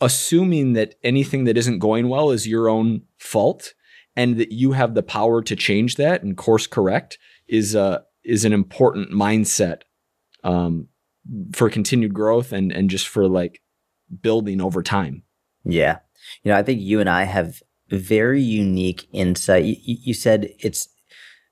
assuming 0.00 0.72
that 0.72 0.94
anything 1.02 1.44
that 1.44 1.56
isn't 1.56 1.78
going 1.78 2.08
well 2.08 2.30
is 2.30 2.46
your 2.48 2.68
own 2.68 3.02
fault, 3.18 3.74
and 4.16 4.36
that 4.38 4.52
you 4.52 4.72
have 4.72 4.94
the 4.94 5.02
power 5.02 5.42
to 5.42 5.56
change 5.56 5.96
that 5.96 6.22
and 6.22 6.36
course 6.36 6.66
correct 6.66 7.18
is 7.48 7.74
a 7.74 8.02
is 8.24 8.44
an 8.44 8.52
important 8.52 9.10
mindset 9.10 9.82
um, 10.44 10.88
for 11.52 11.70
continued 11.70 12.12
growth 12.14 12.52
and 12.52 12.72
and 12.72 12.90
just 12.90 13.08
for 13.08 13.28
like 13.28 13.62
building 14.20 14.60
over 14.60 14.82
time. 14.82 15.22
Yeah. 15.64 15.98
You 16.42 16.50
know, 16.52 16.58
I 16.58 16.62
think 16.62 16.80
you 16.80 17.00
and 17.00 17.08
I 17.08 17.24
have 17.24 17.62
very 17.98 18.42
unique 18.42 19.06
insight. 19.12 19.64
You, 19.64 19.76
you 19.82 20.14
said 20.14 20.52
it's 20.58 20.88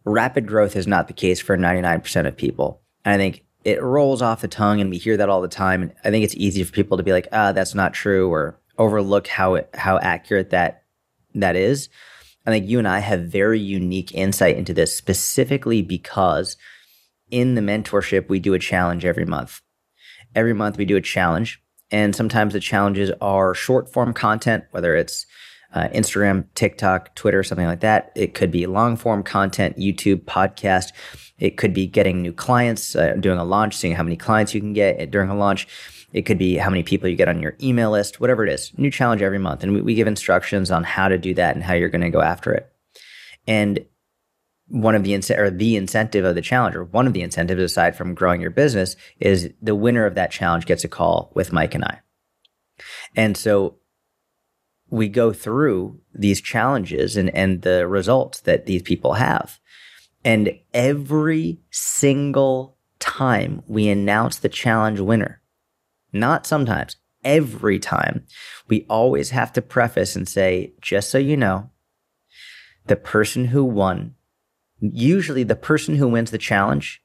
rapid 0.05 0.47
growth 0.47 0.77
is 0.77 0.87
not 0.87 1.09
the 1.09 1.15
case 1.15 1.41
for 1.41 1.57
99% 1.57 2.27
of 2.27 2.37
people. 2.37 2.83
And 3.05 3.15
I 3.15 3.19
think 3.19 3.45
it 3.65 3.83
rolls 3.83 4.23
off 4.23 4.41
the 4.41 4.49
tongue 4.49 4.81
and 4.81 4.91
we 4.91 4.99
hear 4.99 5.17
that 5.17 5.29
all 5.29 5.41
the 5.41 5.49
time. 5.49 5.83
And 5.83 5.93
I 6.05 6.11
think 6.11 6.25
it's 6.25 6.35
easy 6.37 6.65
for 6.65 6.73
people 6.73 6.97
to 6.97 7.03
be 7.03 7.13
like, 7.13 7.29
ah, 7.33 7.53
that's 7.53 7.75
not 7.75 7.93
true 7.93 8.31
or 8.31 8.59
overlook 8.79 9.27
how 9.27 9.55
it, 9.55 9.69
how 9.75 9.99
accurate 9.99 10.51
that, 10.51 10.85
that 11.35 11.57
is. 11.57 11.89
I 12.47 12.51
think 12.51 12.69
you 12.69 12.79
and 12.79 12.89
I 12.89 13.01
have 13.01 13.21
very 13.25 13.61
unique 13.61 14.15
insight 14.15 14.57
into 14.57 14.73
this 14.73 14.97
specifically 14.97 15.83
because 15.83 16.57
in 17.31 17.55
the 17.55 17.61
mentorship, 17.61 18.29
we 18.29 18.41
do 18.41 18.55
a 18.55 18.59
challenge 18.59 19.05
every 19.05 19.27
month. 19.27 19.61
Every 20.35 20.55
month 20.55 20.79
we 20.79 20.87
do 20.87 20.97
a 20.97 21.03
challenge 21.03 21.63
and 21.91 22.15
sometimes 22.15 22.53
the 22.53 22.61
challenges 22.61 23.11
are 23.21 23.55
short 23.55 23.93
form 23.93 24.13
content, 24.13 24.65
whether 24.71 24.95
it's 24.95 25.27
uh, 25.75 25.89
Instagram, 25.89 26.47
TikTok, 26.55 27.15
Twitter, 27.15 27.43
something 27.43 27.67
like 27.67 27.81
that. 27.81 28.13
It 28.15 28.35
could 28.35 28.51
be 28.51 28.67
long 28.67 28.97
form 28.97 29.23
content, 29.23 29.79
YouTube, 29.79 30.25
podcast. 30.25 30.93
It 31.39 31.57
could 31.57 31.73
be 31.73 31.87
getting 31.87 32.23
new 32.23 32.33
clients, 32.33 32.95
uh, 32.95 33.15
doing 33.15 33.39
a 33.39 33.45
launch, 33.45 33.77
seeing 33.77 33.95
how 33.95 34.03
many 34.03 34.17
clients 34.17 34.55
you 34.55 34.61
can 34.61 34.73
get 34.73 35.11
during 35.11 35.31
a 35.31 35.37
launch. 35.37 35.67
It 36.13 36.23
could 36.23 36.39
be 36.39 36.57
how 36.57 36.71
many 36.71 36.83
people 36.83 37.09
you 37.09 37.17
get 37.17 37.29
on 37.29 37.41
your 37.41 37.57
email 37.63 37.91
list, 37.91 38.21
whatever 38.21 38.45
it 38.45 38.53
is. 38.53 38.73
New 38.77 38.91
challenge 38.91 39.23
every 39.23 39.39
month. 39.39 39.63
And 39.63 39.73
we, 39.73 39.81
we 39.81 39.95
give 39.95 40.09
instructions 40.09 40.71
on 40.71 40.83
how 40.83 41.09
to 41.09 41.17
do 41.17 41.35
that 41.35 41.55
and 41.55 41.65
how 41.65 41.75
you're 41.75 41.89
going 41.89 42.01
to 42.01 42.11
go 42.11 42.21
after 42.21 42.53
it. 42.53 42.71
And 43.47 43.85
one 44.67 44.95
of 44.95 45.03
the 45.03 45.15
or 45.37 45.51
the 45.51 45.77
incentive 45.77 46.25
of 46.25 46.35
the 46.35 46.43
challenge, 46.43 46.77
or 46.77 46.85
one 46.85 47.07
of 47.07 47.13
the 47.13 47.23
incentives 47.23 47.63
aside 47.63 47.97
from 47.97 48.15
growing 48.15 48.41
your 48.41 48.51
business, 48.51 48.97
is 49.19 49.51
the 49.61 49.75
winner 49.75 50.07
of 50.07 50.15
that 50.15 50.31
challenge 50.31 50.67
gets 50.67 50.85
a 50.85 50.89
call 50.89 51.33
with 51.35 51.53
Mike 51.53 51.75
and 51.75 51.85
I. 51.85 52.01
And 53.17 53.37
so 53.37 53.80
we 54.91 55.09
go 55.09 55.33
through 55.33 56.01
these 56.15 56.41
challenges 56.41 57.17
and, 57.17 57.35
and 57.35 57.63
the 57.63 57.87
results 57.87 58.41
that 58.41 58.67
these 58.67 58.83
people 58.83 59.15
have. 59.15 59.59
And 60.25 60.53
every 60.75 61.61
single 61.71 62.77
time 62.99 63.63
we 63.67 63.89
announce 63.89 64.37
the 64.37 64.49
challenge 64.49 65.01
winner, 65.01 65.41
not 66.13 66.47
sometimes, 66.47 66.97
every 67.25 67.79
time, 67.79 68.27
we 68.69 68.85
always 68.89 69.31
have 69.31 69.53
to 69.55 69.63
preface 69.63 70.17
and 70.17 70.29
say, 70.29 70.75
just 70.81 71.11
so 71.11 71.19
you 71.19 71.37
know, 71.37 71.71
the 72.87 72.97
person 72.97 73.47
who 73.47 73.65
won 73.65 74.15
usually 74.81 75.43
the 75.43 75.57
person 75.57 75.97
who 75.97 76.09
wins 76.09 76.31
the 76.31 76.39
challenge 76.39 77.03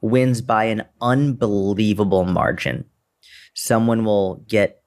wins 0.00 0.40
by 0.40 0.64
an 0.64 0.84
unbelievable 1.00 2.24
margin. 2.24 2.84
Someone 3.54 4.04
will 4.04 4.44
get 4.48 4.82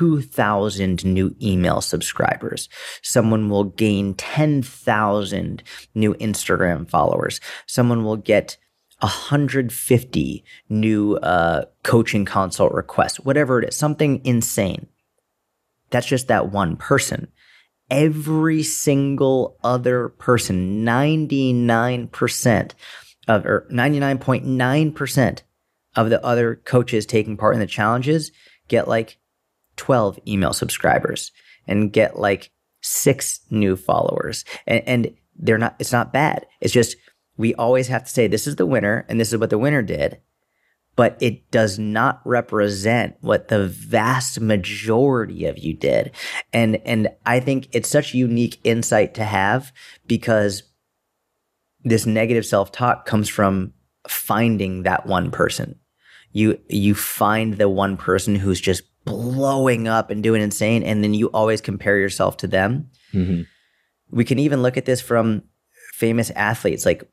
2,000 0.00 1.04
new 1.04 1.36
email 1.42 1.82
subscribers. 1.82 2.70
Someone 3.02 3.50
will 3.50 3.64
gain 3.64 4.14
10,000 4.14 5.62
new 5.94 6.14
Instagram 6.14 6.88
followers. 6.88 7.38
Someone 7.66 8.02
will 8.02 8.16
get 8.16 8.56
150 9.00 10.44
new 10.70 11.16
uh, 11.16 11.66
coaching 11.82 12.24
consult 12.24 12.72
requests, 12.72 13.20
whatever 13.20 13.58
it 13.58 13.68
is, 13.68 13.76
something 13.76 14.22
insane. 14.24 14.86
That's 15.90 16.06
just 16.06 16.28
that 16.28 16.50
one 16.50 16.76
person 16.76 17.28
every 17.90 18.62
single 18.62 19.58
other 19.62 20.08
person, 20.10 20.84
99% 20.86 22.72
of, 23.28 23.44
or 23.44 23.66
99.9% 23.70 25.42
of 25.96 26.08
the 26.08 26.24
other 26.24 26.54
coaches 26.54 27.04
taking 27.04 27.36
part 27.36 27.54
in 27.54 27.60
the 27.60 27.66
challenges 27.66 28.30
get 28.68 28.86
like 28.86 29.18
12 29.80 30.18
email 30.28 30.52
subscribers 30.52 31.32
and 31.66 31.92
get 31.92 32.18
like 32.18 32.50
six 32.82 33.40
new 33.50 33.76
followers. 33.76 34.44
And, 34.66 34.82
and 34.86 35.14
they're 35.36 35.58
not, 35.58 35.76
it's 35.78 35.92
not 35.92 36.12
bad. 36.12 36.46
It's 36.60 36.72
just, 36.72 36.96
we 37.36 37.54
always 37.54 37.88
have 37.88 38.04
to 38.04 38.10
say, 38.10 38.26
this 38.26 38.46
is 38.46 38.56
the 38.56 38.66
winner 38.66 39.06
and 39.08 39.18
this 39.18 39.32
is 39.32 39.38
what 39.38 39.50
the 39.50 39.58
winner 39.58 39.82
did 39.82 40.20
but 40.96 41.16
it 41.18 41.50
does 41.50 41.78
not 41.78 42.20
represent 42.26 43.16
what 43.20 43.48
the 43.48 43.66
vast 43.66 44.38
majority 44.38 45.46
of 45.46 45.58
you 45.58 45.72
did. 45.72 46.10
And 46.52 46.76
and 46.84 47.08
I 47.24 47.40
think 47.40 47.68
it's 47.72 47.88
such 47.88 48.12
unique 48.12 48.60
insight 48.64 49.14
to 49.14 49.24
have 49.24 49.72
because 50.06 50.64
this 51.82 52.04
negative 52.04 52.44
self-talk 52.44 53.06
comes 53.06 53.30
from 53.30 53.72
finding 54.06 54.82
that 54.82 55.06
one 55.06 55.30
person. 55.30 55.78
You 56.32 56.58
you 56.68 56.94
find 56.94 57.54
the 57.54 57.70
one 57.70 57.96
person 57.96 58.34
who's 58.34 58.60
just 58.60 58.82
blowing 59.04 59.88
up 59.88 60.10
and 60.10 60.22
doing 60.22 60.42
insane 60.42 60.82
and 60.82 61.02
then 61.02 61.14
you 61.14 61.28
always 61.28 61.60
compare 61.60 61.98
yourself 61.98 62.36
to 62.38 62.46
them. 62.46 62.90
Mm-hmm. 63.12 63.42
We 64.10 64.24
can 64.24 64.38
even 64.38 64.62
look 64.62 64.76
at 64.76 64.84
this 64.84 65.00
from 65.00 65.42
famous 65.94 66.30
athletes 66.30 66.84
like 66.86 67.08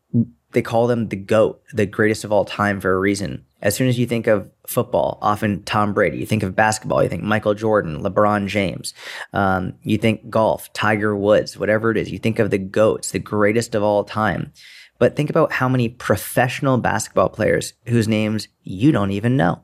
they 0.53 0.61
call 0.61 0.87
them 0.87 1.09
the 1.09 1.15
GOAT, 1.15 1.61
the 1.73 1.85
greatest 1.85 2.23
of 2.23 2.31
all 2.31 2.45
time 2.45 2.79
for 2.79 2.93
a 2.93 2.99
reason. 2.99 3.45
As 3.61 3.75
soon 3.75 3.87
as 3.87 3.99
you 3.99 4.05
think 4.05 4.27
of 4.27 4.49
football, 4.65 5.17
often 5.21 5.63
Tom 5.63 5.93
Brady. 5.93 6.17
You 6.19 6.25
think 6.25 6.43
of 6.43 6.55
basketball, 6.55 7.03
you 7.03 7.09
think 7.09 7.23
Michael 7.23 7.53
Jordan, 7.53 8.01
LeBron 8.01 8.47
James. 8.47 8.93
Um, 9.33 9.73
you 9.83 9.97
think 9.97 10.29
golf, 10.29 10.71
Tiger 10.73 11.15
Woods, 11.15 11.57
whatever 11.57 11.91
it 11.91 11.97
is. 11.97 12.11
You 12.11 12.19
think 12.19 12.39
of 12.39 12.49
the 12.49 12.57
GOATs, 12.57 13.11
the 13.11 13.19
greatest 13.19 13.75
of 13.75 13.83
all 13.83 14.03
time. 14.03 14.53
But 14.99 15.15
think 15.15 15.29
about 15.29 15.51
how 15.51 15.67
many 15.69 15.89
professional 15.89 16.77
basketball 16.77 17.29
players 17.29 17.73
whose 17.85 18.07
names 18.07 18.47
you 18.63 18.91
don't 18.91 19.11
even 19.11 19.37
know. 19.37 19.63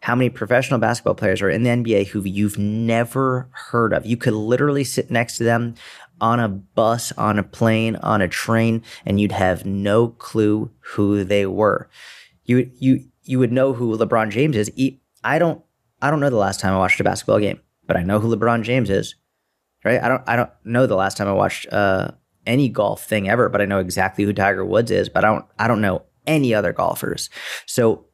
How 0.00 0.14
many 0.14 0.30
professional 0.30 0.78
basketball 0.78 1.14
players 1.14 1.42
are 1.42 1.50
in 1.50 1.62
the 1.62 1.70
NBA 1.70 2.08
who 2.08 2.22
you've 2.24 2.58
never 2.58 3.48
heard 3.52 3.92
of? 3.92 4.06
You 4.06 4.16
could 4.16 4.34
literally 4.34 4.84
sit 4.84 5.10
next 5.10 5.38
to 5.38 5.44
them 5.44 5.74
on 6.20 6.38
a 6.40 6.48
bus, 6.48 7.12
on 7.12 7.38
a 7.38 7.42
plane, 7.42 7.96
on 7.96 8.22
a 8.22 8.28
train, 8.28 8.82
and 9.04 9.20
you'd 9.20 9.32
have 9.32 9.66
no 9.66 10.08
clue 10.08 10.70
who 10.80 11.24
they 11.24 11.46
were. 11.46 11.88
You 12.44 12.70
you 12.78 13.04
you 13.24 13.38
would 13.38 13.52
know 13.52 13.72
who 13.72 13.96
LeBron 13.96 14.30
James 14.30 14.56
is. 14.56 14.70
I 15.24 15.38
don't 15.38 15.62
I 16.00 16.10
don't 16.10 16.20
know 16.20 16.30
the 16.30 16.36
last 16.36 16.60
time 16.60 16.74
I 16.74 16.78
watched 16.78 17.00
a 17.00 17.04
basketball 17.04 17.40
game, 17.40 17.60
but 17.86 17.96
I 17.96 18.02
know 18.02 18.18
who 18.18 18.34
LeBron 18.34 18.62
James 18.62 18.90
is. 18.90 19.14
Right? 19.84 20.02
I 20.02 20.08
don't 20.08 20.22
I 20.26 20.36
don't 20.36 20.50
know 20.64 20.86
the 20.86 20.96
last 20.96 21.16
time 21.16 21.28
I 21.28 21.32
watched 21.32 21.72
uh, 21.72 22.12
any 22.46 22.68
golf 22.68 23.04
thing 23.04 23.28
ever, 23.28 23.48
but 23.48 23.60
I 23.60 23.64
know 23.64 23.78
exactly 23.78 24.24
who 24.24 24.32
Tiger 24.32 24.64
Woods 24.64 24.90
is, 24.90 25.08
but 25.08 25.24
I 25.24 25.28
don't 25.28 25.44
I 25.58 25.68
don't 25.68 25.80
know 25.80 26.02
any 26.26 26.54
other 26.54 26.72
golfers. 26.72 27.30
So 27.66 28.06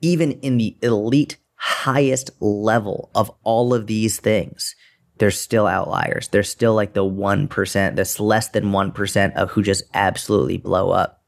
even 0.00 0.32
in 0.32 0.58
the 0.58 0.76
elite 0.82 1.36
highest 1.56 2.30
level 2.40 3.10
of 3.14 3.30
all 3.42 3.74
of 3.74 3.86
these 3.86 4.18
things, 4.20 4.76
there's 5.18 5.40
still 5.40 5.66
outliers. 5.66 6.28
There's 6.28 6.48
still 6.48 6.74
like 6.74 6.94
the 6.94 7.04
1%, 7.04 7.96
that's 7.96 8.20
less 8.20 8.48
than 8.48 8.66
1% 8.66 9.34
of 9.34 9.50
who 9.50 9.62
just 9.62 9.84
absolutely 9.94 10.58
blow 10.58 10.90
up. 10.90 11.22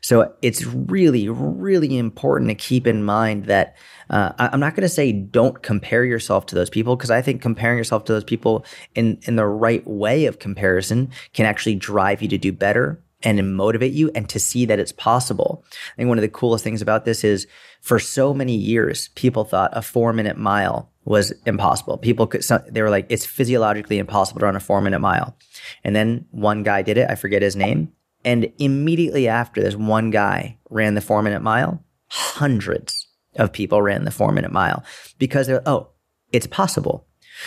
So 0.00 0.34
it's 0.42 0.64
really, 0.64 1.28
really 1.28 1.98
important 1.98 2.48
to 2.50 2.54
keep 2.54 2.86
in 2.86 3.02
mind 3.02 3.46
that 3.46 3.76
uh, 4.08 4.32
I'm 4.38 4.60
not 4.60 4.74
going 4.74 4.82
to 4.82 4.88
say 4.88 5.12
don't 5.12 5.62
compare 5.62 6.04
yourself 6.04 6.46
to 6.46 6.54
those 6.54 6.70
people 6.70 6.96
because 6.96 7.10
I 7.10 7.22
think 7.22 7.42
comparing 7.42 7.78
yourself 7.78 8.04
to 8.04 8.12
those 8.12 8.24
people 8.24 8.64
in, 8.94 9.18
in 9.22 9.36
the 9.36 9.46
right 9.46 9.86
way 9.86 10.26
of 10.26 10.38
comparison 10.38 11.10
can 11.32 11.46
actually 11.46 11.76
drive 11.76 12.22
you 12.22 12.28
to 12.28 12.38
do 12.38 12.52
better 12.52 13.02
and 13.22 13.56
motivate 13.56 13.92
you 13.92 14.10
and 14.14 14.28
to 14.28 14.38
see 14.38 14.64
that 14.66 14.78
it's 14.78 14.92
possible. 14.92 15.64
I 15.92 15.96
think 15.96 16.08
one 16.08 16.18
of 16.18 16.22
the 16.22 16.28
coolest 16.28 16.64
things 16.64 16.82
about 16.82 17.04
this 17.04 17.24
is 17.24 17.46
for 17.80 17.98
so 17.98 18.32
many 18.32 18.54
years, 18.54 19.08
people 19.14 19.44
thought 19.44 19.76
a 19.76 19.82
four 19.82 20.12
minute 20.12 20.36
mile 20.36 20.90
was 21.04 21.32
impossible. 21.46 21.98
People 21.98 22.26
could, 22.26 22.42
they 22.68 22.82
were 22.82 22.90
like, 22.90 23.06
it's 23.08 23.26
physiologically 23.26 23.98
impossible 23.98 24.40
to 24.40 24.46
run 24.46 24.56
a 24.56 24.60
four 24.60 24.80
minute 24.80 25.00
mile. 25.00 25.36
And 25.84 25.94
then 25.94 26.26
one 26.30 26.62
guy 26.62 26.82
did 26.82 26.98
it. 26.98 27.10
I 27.10 27.14
forget 27.14 27.42
his 27.42 27.56
name. 27.56 27.92
And 28.24 28.52
immediately 28.58 29.28
after 29.28 29.62
this 29.62 29.76
one 29.76 30.10
guy 30.10 30.58
ran 30.68 30.94
the 30.94 31.00
four 31.00 31.22
minute 31.22 31.42
mile, 31.42 31.82
hundreds 32.08 33.08
of 33.36 33.52
people 33.52 33.80
ran 33.80 34.04
the 34.04 34.10
four 34.10 34.32
minute 34.32 34.52
mile 34.52 34.84
because 35.18 35.46
they're, 35.46 35.66
oh, 35.66 35.90
it's 36.32 36.46
possible. 36.46 37.06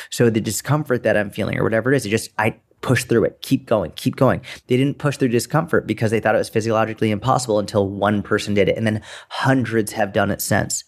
So 0.10 0.30
the 0.30 0.42
discomfort 0.42 1.04
that 1.04 1.18
I'm 1.18 1.30
feeling 1.30 1.58
or 1.58 1.64
whatever 1.64 1.94
it 1.94 1.98
is, 1.98 2.06
it 2.06 2.10
just, 2.10 2.32
I 2.38 2.60
push 2.84 3.06
through 3.06 3.24
it, 3.24 3.42
keep 3.42 3.66
going, 3.66 3.92
keep 3.96 4.16
going. 4.16 4.42
They 4.68 4.78
didn't 4.78 5.00
push 5.00 5.18
through 5.18 5.30
discomfort 5.30 5.88
because 5.88 6.12
they 6.12 6.20
thought 6.20 6.36
it 6.36 6.40
was 6.40 6.50
physiologically 6.50 7.10
impossible 7.10 7.58
until 7.58 7.90
one 7.90 8.22
person 8.22 8.54
did 8.54 8.70
it. 8.70 8.78
And 8.78 8.86
then 8.86 9.02
hundreds 9.30 9.94
have 9.94 10.14
done 10.14 10.30
it 10.30 10.42
since. 10.42 10.84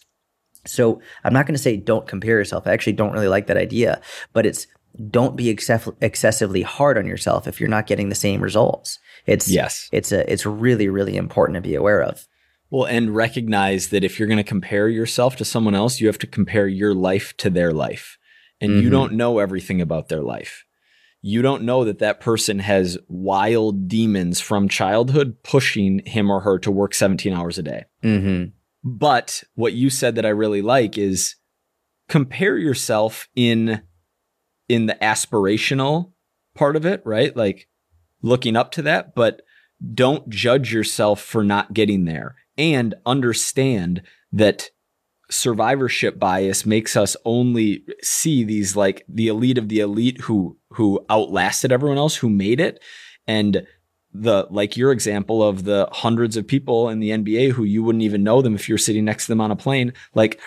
So 0.67 1.01
I'm 1.23 1.33
not 1.33 1.47
going 1.47 1.55
to 1.55 1.61
say 1.61 1.77
don't 1.77 2.07
compare 2.07 2.37
yourself. 2.37 2.67
I 2.67 2.73
actually 2.73 2.93
don't 2.93 3.13
really 3.13 3.27
like 3.27 3.47
that 3.47 3.57
idea, 3.57 4.01
but 4.33 4.45
it's 4.45 4.67
don't 5.09 5.35
be 5.35 5.49
excessively 5.49 6.61
hard 6.61 6.97
on 6.97 7.05
yourself 7.05 7.47
if 7.47 7.59
you're 7.59 7.69
not 7.69 7.87
getting 7.87 8.09
the 8.09 8.15
same 8.15 8.41
results. 8.41 8.99
It's 9.25 9.49
yes, 9.49 9.89
it's 9.91 10.11
a 10.11 10.31
it's 10.31 10.45
really 10.45 10.87
really 10.87 11.17
important 11.17 11.55
to 11.55 11.61
be 11.61 11.75
aware 11.75 12.01
of. 12.01 12.27
Well, 12.69 12.85
and 12.85 13.15
recognize 13.15 13.89
that 13.89 14.03
if 14.03 14.17
you're 14.19 14.27
going 14.27 14.37
to 14.37 14.43
compare 14.43 14.89
yourself 14.89 15.35
to 15.37 15.45
someone 15.45 15.75
else, 15.75 16.01
you 16.01 16.07
have 16.07 16.17
to 16.19 16.27
compare 16.27 16.67
your 16.67 16.93
life 16.93 17.35
to 17.37 17.49
their 17.49 17.71
life, 17.71 18.17
and 18.59 18.71
mm-hmm. 18.71 18.81
you 18.81 18.89
don't 18.89 19.13
know 19.13 19.39
everything 19.39 19.81
about 19.81 20.09
their 20.09 20.23
life. 20.23 20.64
You 21.27 21.41
don't 21.41 21.63
know 21.63 21.83
that 21.85 21.97
that 21.99 22.19
person 22.19 22.59
has 22.59 22.99
wild 23.07 23.87
demons 23.87 24.39
from 24.39 24.69
childhood 24.69 25.37
pushing 25.41 26.05
him 26.05 26.29
or 26.29 26.41
her 26.41 26.59
to 26.59 26.69
work 26.69 26.93
17 26.93 27.33
hours 27.33 27.57
a 27.57 27.63
day. 27.63 27.85
Mm-hmm. 28.03 28.51
But 28.83 29.43
what 29.55 29.73
you 29.73 29.89
said 29.89 30.13
that 30.15 30.25
I 30.27 30.29
really 30.29 30.61
like 30.61 30.99
is 30.99 31.35
compare 32.07 32.59
yourself 32.59 33.27
in 33.35 33.81
in 34.69 34.85
the 34.85 34.93
aspirational 35.01 36.11
part 36.53 36.75
of 36.75 36.85
it, 36.85 37.01
right? 37.03 37.35
Like 37.35 37.69
looking 38.21 38.55
up 38.55 38.69
to 38.73 38.83
that, 38.83 39.15
but 39.15 39.41
don't 39.95 40.29
judge 40.29 40.71
yourself 40.71 41.21
for 41.21 41.43
not 41.43 41.73
getting 41.73 42.05
there 42.05 42.35
and 42.55 42.93
understand 43.03 44.03
that 44.31 44.69
survivorship 45.31 46.19
bias 46.19 46.67
makes 46.67 46.95
us 46.95 47.17
only 47.25 47.83
see 48.03 48.43
these 48.43 48.75
like 48.75 49.03
the 49.09 49.27
elite 49.27 49.57
of 49.57 49.69
the 49.69 49.79
elite 49.79 50.21
who 50.21 50.57
who 50.75 51.05
outlasted 51.09 51.71
everyone 51.71 51.97
else 51.97 52.15
who 52.15 52.29
made 52.29 52.59
it 52.59 52.81
and 53.27 53.65
the 54.13 54.47
like 54.49 54.77
your 54.77 54.91
example 54.91 55.43
of 55.43 55.65
the 55.65 55.89
hundreds 55.91 56.37
of 56.37 56.47
people 56.47 56.89
in 56.89 56.99
the 56.99 57.09
NBA 57.09 57.51
who 57.51 57.63
you 57.63 57.83
wouldn't 57.83 58.03
even 58.03 58.23
know 58.23 58.41
them 58.41 58.55
if 58.55 58.69
you're 58.69 58.77
sitting 58.77 59.03
next 59.03 59.25
to 59.25 59.31
them 59.31 59.41
on 59.41 59.51
a 59.51 59.55
plane. 59.55 59.93
Like 60.13 60.39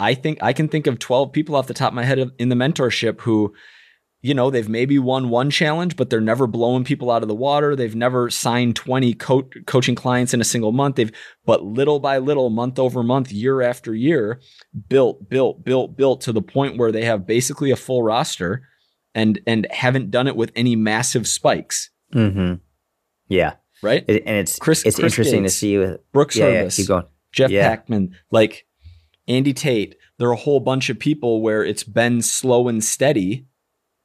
I 0.00 0.14
think 0.14 0.42
I 0.42 0.52
can 0.52 0.68
think 0.68 0.86
of 0.86 0.98
12 0.98 1.32
people 1.32 1.54
off 1.54 1.68
the 1.68 1.74
top 1.74 1.92
of 1.92 1.94
my 1.94 2.04
head 2.04 2.18
in 2.38 2.48
the 2.48 2.56
mentorship 2.56 3.20
who 3.20 3.54
you 4.24 4.32
know, 4.32 4.48
they've 4.48 4.70
maybe 4.70 4.98
won 4.98 5.28
one 5.28 5.50
challenge, 5.50 5.96
but 5.96 6.08
they're 6.08 6.18
never 6.18 6.46
blowing 6.46 6.82
people 6.82 7.10
out 7.10 7.20
of 7.20 7.28
the 7.28 7.34
water. 7.34 7.76
They've 7.76 7.94
never 7.94 8.30
signed 8.30 8.74
20 8.74 9.12
co- 9.12 9.50
coaching 9.66 9.94
clients 9.94 10.32
in 10.32 10.40
a 10.40 10.44
single 10.44 10.72
month. 10.72 10.96
They've, 10.96 11.12
but 11.44 11.62
little 11.62 12.00
by 12.00 12.16
little, 12.16 12.48
month 12.48 12.78
over 12.78 13.02
month, 13.02 13.30
year 13.30 13.60
after 13.60 13.94
year, 13.94 14.40
built, 14.88 15.28
built, 15.28 15.62
built, 15.62 15.94
built 15.94 16.22
to 16.22 16.32
the 16.32 16.40
point 16.40 16.78
where 16.78 16.90
they 16.90 17.04
have 17.04 17.26
basically 17.26 17.70
a 17.70 17.76
full 17.76 18.02
roster 18.02 18.66
and, 19.14 19.40
and 19.46 19.66
haven't 19.70 20.10
done 20.10 20.26
it 20.26 20.36
with 20.36 20.52
any 20.56 20.76
massive 20.76 21.26
spikes. 21.26 21.90
Mm-hmm. 22.12 22.54
Yeah. 23.28 23.54
Right. 23.82 24.04
It, 24.08 24.22
and 24.26 24.36
it's, 24.36 24.58
Chris- 24.58 24.84
it's 24.84 24.96
Chris 24.96 25.12
interesting 25.12 25.42
Gates, 25.42 25.54
to 25.54 25.58
see 25.58 25.78
with, 25.78 26.12
Brooks 26.12 26.36
yeah, 26.36 26.48
yeah, 26.48 26.68
keep 26.68 26.88
going. 26.88 27.04
Jeff 27.32 27.50
Yeah. 27.50 27.68
Packman, 27.68 28.16
like 28.30 28.66
Andy 29.28 29.52
Tate. 29.52 29.96
There 30.18 30.28
are 30.28 30.32
a 30.32 30.36
whole 30.36 30.60
bunch 30.60 30.90
of 30.90 30.98
people 30.98 31.42
where 31.42 31.64
it's 31.64 31.82
been 31.82 32.22
slow 32.22 32.68
and 32.68 32.82
steady, 32.82 33.46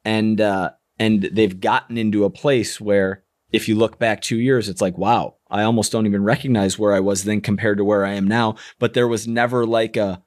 and 0.04 0.42
uh, 0.42 0.72
and 0.98 1.30
they've 1.32 1.60
gotten 1.60 1.98
into 1.98 2.26
a 2.26 2.30
place 2.32 2.82
where 2.82 3.24
if 3.52 3.68
you 3.68 3.76
look 3.76 4.00
back 4.00 4.22
two 4.22 4.40
years, 4.40 4.68
it's 4.68 4.82
like 4.82 4.98
wow, 4.98 5.36
I 5.50 5.62
almost 5.62 5.92
don't 5.92 6.08
even 6.08 6.24
recognize 6.24 6.80
where 6.80 6.94
I 6.94 7.00
was 7.00 7.26
then 7.26 7.42
compared 7.42 7.78
to 7.78 7.86
where 7.86 8.06
I 8.06 8.14
am 8.14 8.28
now. 8.28 8.56
But 8.80 8.96
there 8.96 9.08
was 9.08 9.28
never 9.28 9.68
like 9.68 9.98
a, 9.98 10.24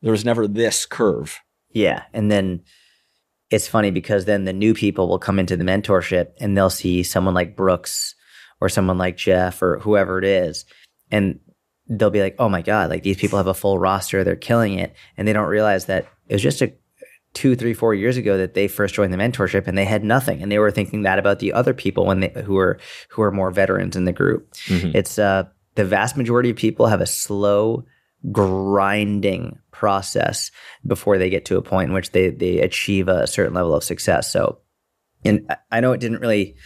there 0.00 0.12
was 0.12 0.24
never 0.24 0.48
this 0.48 0.86
curve. 0.86 1.38
Yeah. 1.70 2.04
And 2.14 2.30
then 2.30 2.62
it's 3.50 3.68
funny 3.68 3.90
because 3.90 4.24
then 4.24 4.44
the 4.44 4.52
new 4.52 4.74
people 4.74 5.08
will 5.08 5.18
come 5.18 5.38
into 5.38 5.56
the 5.56 5.64
mentorship 5.64 6.32
and 6.40 6.56
they'll 6.56 6.70
see 6.70 7.02
someone 7.02 7.34
like 7.34 7.56
Brooks 7.56 8.14
or 8.60 8.68
someone 8.68 8.98
like 8.98 9.16
Jeff 9.16 9.62
or 9.62 9.78
whoever 9.78 10.18
it 10.18 10.24
is. 10.24 10.64
And 11.10 11.40
they'll 11.88 12.10
be 12.10 12.20
like, 12.20 12.36
oh 12.38 12.48
my 12.48 12.60
God, 12.60 12.90
like 12.90 13.02
these 13.02 13.16
people 13.16 13.38
have 13.38 13.46
a 13.46 13.54
full 13.54 13.78
roster, 13.78 14.22
they're 14.22 14.36
killing 14.36 14.78
it. 14.78 14.94
And 15.16 15.26
they 15.26 15.32
don't 15.32 15.48
realize 15.48 15.86
that 15.86 16.06
it 16.28 16.34
was 16.34 16.42
just 16.42 16.60
a 16.60 16.72
two, 17.34 17.56
three, 17.56 17.74
four 17.74 17.94
years 17.94 18.16
ago 18.16 18.36
that 18.36 18.54
they 18.54 18.68
first 18.68 18.94
joined 18.94 19.12
the 19.12 19.16
mentorship 19.16 19.66
and 19.66 19.78
they 19.78 19.84
had 19.84 20.04
nothing. 20.04 20.42
And 20.42 20.50
they 20.52 20.58
were 20.58 20.70
thinking 20.70 21.02
that 21.02 21.18
about 21.18 21.38
the 21.38 21.52
other 21.52 21.72
people 21.72 22.04
when 22.04 22.20
they 22.20 22.32
who 22.44 22.54
were 22.54 22.78
who 23.08 23.22
are 23.22 23.30
more 23.30 23.50
veterans 23.50 23.96
in 23.96 24.04
the 24.04 24.12
group. 24.12 24.54
It's 24.94 25.18
uh 25.18 25.44
the 25.74 25.84
vast 25.84 26.16
majority 26.16 26.50
of 26.50 26.56
people 26.56 26.86
have 26.86 27.00
a 27.00 27.06
slow 27.06 27.84
grinding 28.32 29.58
process 29.70 30.50
before 30.86 31.18
they 31.18 31.30
get 31.30 31.44
to 31.44 31.56
a 31.56 31.62
point 31.62 31.88
in 31.88 31.94
which 31.94 32.10
they 32.10 32.30
they 32.30 32.58
achieve 32.58 33.08
a 33.08 33.26
certain 33.26 33.54
level 33.54 33.74
of 33.74 33.84
success. 33.84 34.30
So 34.32 34.58
and 35.24 35.54
I- 35.70 35.80
know 35.80 35.92
it 35.92 36.00
didn't 36.00 36.20
really 36.20 36.56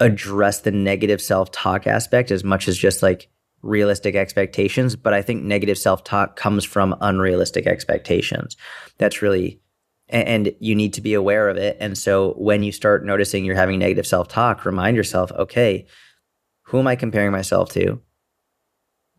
address 0.00 0.60
the 0.60 0.70
negative 0.70 1.22
self-talk 1.22 1.86
aspect 1.86 2.30
as 2.30 2.44
much 2.44 2.68
as 2.68 2.76
just 2.76 3.02
like 3.02 3.28
realistic 3.62 4.14
expectations, 4.14 4.94
but 4.94 5.14
I 5.14 5.22
think 5.22 5.42
negative 5.42 5.78
self-talk 5.78 6.36
comes 6.36 6.64
from 6.64 6.94
unrealistic 7.00 7.66
expectations. 7.66 8.56
That's 8.98 9.22
really 9.22 9.60
and 10.08 10.52
you 10.60 10.74
need 10.76 10.92
to 10.94 11.00
be 11.00 11.14
aware 11.14 11.48
of 11.48 11.56
it. 11.56 11.76
And 11.80 11.98
so 11.98 12.34
when 12.34 12.62
you 12.62 12.70
start 12.70 13.04
noticing 13.04 13.44
you're 13.44 13.56
having 13.56 13.78
negative 13.78 14.06
self-talk, 14.06 14.64
remind 14.64 14.96
yourself, 14.96 15.32
okay, 15.32 15.86
who 16.62 16.78
am 16.78 16.86
I 16.86 16.94
comparing 16.94 17.32
myself 17.32 17.72
to? 17.72 18.00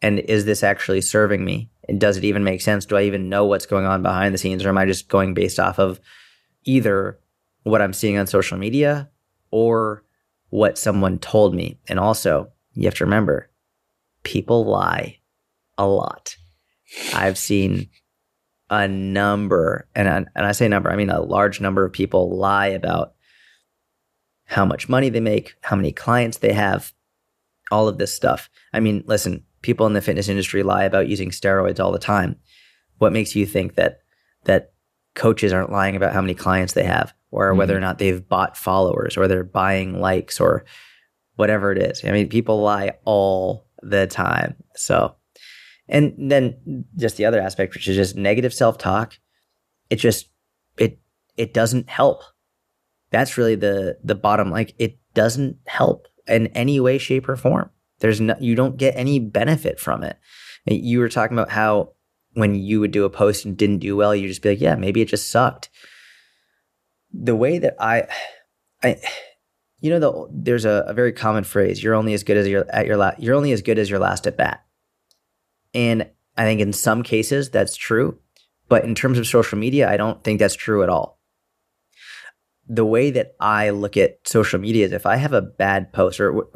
And 0.01 0.19
is 0.19 0.45
this 0.45 0.63
actually 0.63 1.01
serving 1.01 1.43
me? 1.43 1.71
And 1.87 1.99
does 1.99 2.17
it 2.17 2.23
even 2.23 2.43
make 2.43 2.61
sense? 2.61 2.85
Do 2.85 2.97
I 2.97 3.03
even 3.03 3.29
know 3.29 3.45
what's 3.45 3.65
going 3.65 3.85
on 3.85 4.01
behind 4.01 4.33
the 4.33 4.37
scenes? 4.37 4.65
Or 4.65 4.69
am 4.69 4.77
I 4.77 4.85
just 4.85 5.07
going 5.07 5.33
based 5.33 5.59
off 5.59 5.79
of 5.79 5.99
either 6.63 7.19
what 7.63 7.81
I'm 7.81 7.93
seeing 7.93 8.17
on 8.17 8.27
social 8.27 8.57
media 8.57 9.09
or 9.51 10.03
what 10.49 10.77
someone 10.77 11.19
told 11.19 11.55
me? 11.55 11.79
And 11.87 11.99
also, 11.99 12.51
you 12.73 12.85
have 12.85 12.95
to 12.95 13.05
remember, 13.05 13.49
people 14.23 14.65
lie 14.65 15.19
a 15.77 15.87
lot. 15.87 16.35
I've 17.13 17.37
seen 17.37 17.89
a 18.69 18.87
number, 18.87 19.87
and 19.95 20.09
I, 20.09 20.17
and 20.35 20.45
I 20.45 20.51
say 20.51 20.67
number, 20.67 20.91
I 20.91 20.95
mean 20.97 21.09
a 21.09 21.21
large 21.21 21.61
number 21.61 21.85
of 21.85 21.93
people 21.93 22.37
lie 22.37 22.67
about 22.67 23.13
how 24.45 24.65
much 24.65 24.89
money 24.89 25.09
they 25.09 25.19
make, 25.19 25.55
how 25.61 25.75
many 25.75 25.91
clients 25.91 26.37
they 26.37 26.53
have, 26.53 26.93
all 27.71 27.87
of 27.87 27.97
this 27.97 28.13
stuff. 28.13 28.49
I 28.73 28.79
mean, 28.79 29.03
listen, 29.07 29.43
people 29.61 29.87
in 29.87 29.93
the 29.93 30.01
fitness 30.01 30.29
industry 30.29 30.63
lie 30.63 30.83
about 30.83 31.07
using 31.07 31.29
steroids 31.29 31.79
all 31.79 31.91
the 31.91 31.99
time. 31.99 32.37
What 32.97 33.13
makes 33.13 33.35
you 33.35 33.45
think 33.45 33.75
that 33.75 33.99
that 34.45 34.73
coaches 35.15 35.51
aren't 35.51 35.71
lying 35.71 35.95
about 35.95 36.13
how 36.13 36.21
many 36.21 36.33
clients 36.33 36.73
they 36.73 36.83
have 36.83 37.13
or 37.31 37.53
whether 37.53 37.73
or 37.73 37.77
mm-hmm. 37.77 37.83
not 37.83 37.97
they've 37.99 38.27
bought 38.27 38.57
followers 38.57 39.17
or 39.17 39.27
they're 39.27 39.43
buying 39.43 39.99
likes 39.99 40.39
or 40.39 40.65
whatever 41.35 41.71
it 41.71 41.77
is? 41.77 42.03
I 42.03 42.11
mean, 42.11 42.29
people 42.29 42.61
lie 42.61 42.93
all 43.05 43.67
the 43.81 44.07
time. 44.07 44.55
So, 44.75 45.15
and 45.87 46.13
then 46.17 46.85
just 46.95 47.17
the 47.17 47.25
other 47.25 47.41
aspect, 47.41 47.73
which 47.73 47.87
is 47.87 47.95
just 47.95 48.15
negative 48.15 48.53
self-talk, 48.53 49.17
it 49.89 49.97
just 49.97 50.29
it 50.77 50.99
it 51.37 51.53
doesn't 51.53 51.89
help. 51.89 52.21
That's 53.11 53.37
really 53.37 53.55
the 53.55 53.97
the 54.03 54.15
bottom. 54.15 54.51
Like 54.51 54.75
it 54.77 54.97
doesn't 55.13 55.57
help 55.65 56.07
in 56.27 56.47
any 56.47 56.79
way, 56.79 56.97
shape, 56.97 57.27
or 57.27 57.35
form. 57.35 57.69
There's 57.99 58.21
no 58.21 58.35
you 58.39 58.55
don't 58.55 58.77
get 58.77 58.95
any 58.95 59.19
benefit 59.19 59.79
from 59.79 60.03
it. 60.03 60.17
You 60.65 60.99
were 60.99 61.09
talking 61.09 61.37
about 61.37 61.51
how 61.51 61.93
when 62.33 62.55
you 62.55 62.79
would 62.79 62.91
do 62.91 63.05
a 63.05 63.09
post 63.09 63.45
and 63.45 63.57
didn't 63.57 63.79
do 63.79 63.95
well, 63.95 64.15
you'd 64.15 64.27
just 64.27 64.43
be 64.43 64.49
like, 64.49 64.61
yeah, 64.61 64.75
maybe 64.75 65.01
it 65.01 65.07
just 65.07 65.31
sucked. 65.31 65.69
The 67.11 67.35
way 67.35 67.57
that 67.57 67.75
I, 67.79 68.07
I, 68.83 68.97
you 69.79 69.89
know, 69.89 69.99
the, 69.99 70.27
there's 70.31 70.65
a, 70.65 70.85
a 70.87 70.93
very 70.93 71.13
common 71.13 71.43
phrase: 71.43 71.81
"You're 71.81 71.95
only 71.95 72.13
as 72.13 72.23
good 72.23 72.37
as 72.37 72.47
your 72.47 72.65
at 72.69 72.85
your 72.85 72.97
la- 72.97 73.15
you're 73.17 73.35
only 73.35 73.51
as 73.51 73.61
good 73.61 73.79
as 73.79 73.89
your 73.89 73.99
last 73.99 74.27
at 74.27 74.37
bat." 74.37 74.63
And 75.73 76.09
I 76.37 76.43
think 76.43 76.61
in 76.61 76.73
some 76.73 77.01
cases 77.01 77.49
that's 77.49 77.75
true, 77.75 78.19
but 78.69 78.83
in 78.83 78.93
terms 78.93 79.17
of 79.17 79.25
social 79.25 79.57
media, 79.57 79.89
I 79.89 79.97
don't 79.97 80.23
think 80.23 80.39
that's 80.39 80.55
true 80.55 80.83
at 80.83 80.89
all. 80.89 81.16
The 82.69 82.85
way 82.85 83.11
that 83.11 83.35
I 83.39 83.69
look 83.69 83.97
at 83.97 84.27
social 84.27 84.59
media 84.59 84.85
is 84.85 84.91
if 84.91 85.05
I 85.05 85.15
have 85.15 85.33
a 85.33 85.41
bad 85.41 85.93
post 85.93 86.19
or 86.19 86.49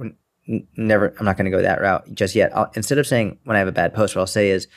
never, 0.76 1.14
I'm 1.18 1.26
not 1.26 1.38
going 1.38 1.46
to 1.46 1.56
go 1.56 1.62
that 1.62 1.82
route 1.82 2.14
just 2.14 2.36
yet. 2.36 2.56
I'll, 2.56 2.72
instead 2.76 2.98
of 2.98 3.08
saying 3.08 3.40
when 3.44 3.56
I 3.56 3.60
have 3.60 3.68
a 3.68 3.74
bad 3.74 3.94
post, 3.94 4.16
what 4.16 4.22
I'll 4.22 4.28
say 4.28 4.50
is 4.50 4.68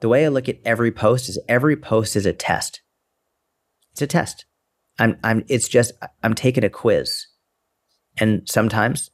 the 0.00 0.08
way 0.08 0.24
I 0.24 0.28
look 0.28 0.48
at 0.48 0.60
every 0.64 0.92
post 0.92 1.28
is 1.28 1.38
every 1.48 1.76
post 1.76 2.16
is 2.16 2.26
a 2.26 2.32
test. 2.32 2.82
It's 3.92 4.02
a 4.02 4.06
test. 4.06 4.46
I'm, 4.98 5.18
I'm, 5.22 5.44
it's 5.48 5.68
just, 5.68 5.92
I'm 6.22 6.34
taking 6.34 6.64
a 6.64 6.70
quiz. 6.70 7.26
And 8.18 8.48
sometimes 8.48 9.10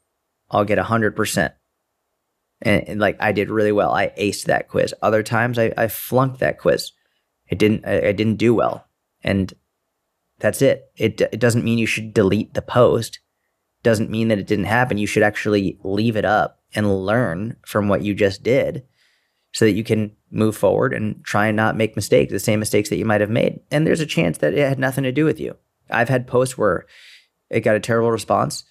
I'll 0.51 0.65
get 0.65 0.79
a 0.79 0.85
100%. 0.85 1.53
And, 2.63 2.89
and, 2.89 3.01
like 3.01 3.17
I 3.21 3.33
did 3.33 3.51
really 3.51 3.73
well. 3.73 3.93
I 3.93 4.09
aced 4.19 4.45
that 4.45 4.69
quiz. 4.69 4.95
Other 5.03 5.23
times 5.23 5.59
I, 5.59 5.73
I 5.77 5.89
flunked 5.89 6.41
that 6.41 6.59
quiz. 6.59 6.93
I 7.51 7.55
didn't, 7.55 7.85
I, 7.87 8.09
I 8.09 8.13
didn't 8.13 8.37
do 8.37 8.55
well. 8.55 8.87
And 9.23 9.53
that's 10.45 10.61
it. 10.61 10.91
It, 10.95 11.23
it 11.23 11.41
doesn't 11.41 11.65
mean 11.65 11.79
you 11.79 11.87
should 11.87 12.13
delete 12.13 12.53
the 12.53 12.61
post. 12.61 13.19
Doesn't 13.83 14.11
mean 14.11 14.29
that 14.29 14.39
it 14.39 14.47
didn't 14.47 14.67
happen. 14.67 14.99
You 14.99 15.07
should 15.07 15.23
actually 15.23 15.79
leave 15.83 16.19
it 16.19 16.27
up 16.27 16.61
and 16.75 17.07
learn 17.07 17.57
from 17.65 17.89
what 17.89 18.03
you 18.03 18.13
just 18.13 18.43
did 18.43 18.85
so 19.55 19.65
that 19.65 19.73
you 19.73 19.83
can 19.83 20.15
move 20.31 20.55
forward 20.55 20.93
and 20.93 21.25
try 21.25 21.47
and 21.47 21.57
not 21.57 21.79
make 21.79 21.97
mistakes, 21.97 22.31
the 22.31 22.39
same 22.39 22.61
mistakes 22.61 22.91
that 22.91 22.99
you 22.99 23.07
might 23.07 23.23
have 23.23 23.31
made. 23.31 23.61
And 23.71 23.87
there's 23.87 24.03
a 24.03 24.07
chance 24.07 24.37
that 24.39 24.53
it 24.53 24.69
had 24.69 24.79
nothing 24.79 25.05
to 25.05 25.13
do 25.13 25.25
with 25.25 25.41
you. 25.41 25.57
I've 25.89 26.11
had 26.11 26.27
posts 26.27 26.59
where 26.59 26.85
it 27.49 27.61
got 27.61 27.77
a 27.77 27.81
terrible 27.81 28.11
response, 28.11 28.65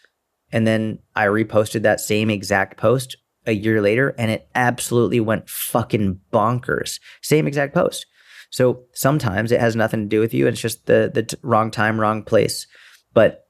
and 0.52 0.68
then 0.68 1.00
I 1.16 1.26
reposted 1.26 1.82
that 1.82 2.02
same 2.02 2.30
exact 2.30 2.78
post 2.78 3.18
a 3.48 3.54
year 3.54 3.82
later, 3.82 4.14
and 4.20 4.30
it 4.30 4.48
absolutely 4.54 5.20
went 5.22 5.50
fucking 5.50 6.20
bonkers. 6.32 7.00
Same 7.24 7.48
exact 7.48 7.74
post. 7.74 8.06
So 8.54 8.84
sometimes 8.94 9.52
it 9.52 9.60
has 9.60 9.76
nothing 9.76 10.02
to 10.02 10.06
do 10.06 10.20
with 10.20 10.32
you. 10.32 10.46
It's 10.46 10.62
just 10.62 10.86
the 10.86 11.10
the 11.12 11.24
t- 11.24 11.38
wrong 11.42 11.72
time, 11.72 12.00
wrong 12.00 12.22
place. 12.22 12.68
But 13.12 13.48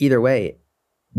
either 0.00 0.20
way, 0.20 0.58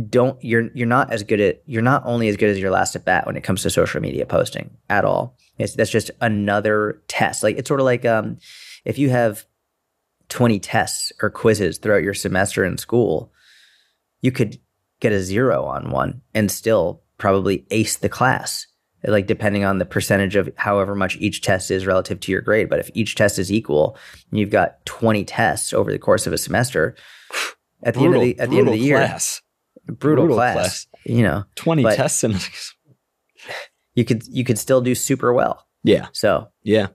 don't 0.10 0.44
you're 0.44 0.70
you're 0.74 0.86
not 0.88 1.10
as 1.10 1.24
good 1.24 1.40
at 1.40 1.64
you're 1.66 1.82
not 1.82 2.04
only 2.06 2.28
as 2.28 2.36
good 2.36 2.50
as 2.50 2.60
your 2.60 2.70
last 2.70 2.98
at 2.98 3.06
bat 3.06 3.26
when 3.26 3.38
it 3.38 3.44
comes 3.44 3.62
to 3.62 3.70
social 3.70 4.02
media 4.02 4.26
posting 4.26 4.72
at 4.90 5.06
all. 5.06 5.38
It's 5.58 5.74
that's 5.74 5.90
just 5.90 6.12
another 6.20 7.02
test. 7.08 7.44
Like 7.44 7.58
it's 7.58 7.70
sort 7.70 7.80
of 7.80 7.86
like 7.86 8.04
um 8.04 8.40
if 8.84 8.98
you 8.98 9.10
have 9.10 9.46
20 10.28 10.60
tests 10.60 11.14
or 11.22 11.30
quizzes 11.30 11.78
throughout 11.78 12.04
your 12.04 12.14
semester 12.14 12.66
in 12.66 12.78
school, 12.78 13.32
you 14.20 14.34
could 14.34 14.60
get 15.00 15.14
a 15.14 15.24
zero 15.24 15.64
on 15.64 15.92
one 15.92 16.24
and 16.34 16.52
still 16.52 17.04
probably 17.18 17.66
ace 17.72 17.96
the 17.96 18.10
class. 18.10 18.68
Like 19.06 19.28
depending 19.28 19.66
on 19.66 19.80
the 19.80 19.86
percentage 19.86 20.36
of 20.36 20.50
however 20.56 20.96
much 20.96 21.18
each 21.18 21.42
test 21.42 21.70
is 21.72 21.86
relative 21.86 22.20
to 22.22 22.32
your 22.32 22.42
grade. 22.42 22.70
But 22.70 22.80
if 22.80 22.90
each 22.94 23.16
test 23.16 23.38
is 23.38 23.52
equal 23.52 23.98
and 24.32 24.40
you've 24.40 24.50
got 24.50 24.86
20 24.86 25.26
tests 25.26 25.74
over 25.74 25.92
the 25.92 26.00
course 26.00 26.26
of 26.26 26.34
a 26.34 26.38
semester, 26.38 26.96
at 27.84 27.96
the 27.96 28.02
end 28.02 28.16
of 28.16 28.22
the 28.22 28.40
at 28.40 28.50
the 28.50 28.58
end 28.60 28.68
of 28.70 28.74
the 28.74 28.80
year, 28.80 28.98
class. 28.98 29.42
brutal, 29.88 30.24
brutal 30.26 30.38
class, 30.38 30.56
class. 30.56 30.88
you 31.06 31.22
know, 31.24 31.44
20 31.56 31.84
But- 31.84 31.96
tests 31.98 32.24
and 32.24 32.36
you 33.96 34.06
could 34.06 34.24
you 34.28 34.44
could 34.44 34.58
still 34.58 34.82
do 34.82 34.96
super 34.96 35.34
well. 35.34 35.66
yeah, 35.84 36.08
So 36.14 36.50
yeah. 36.64 36.88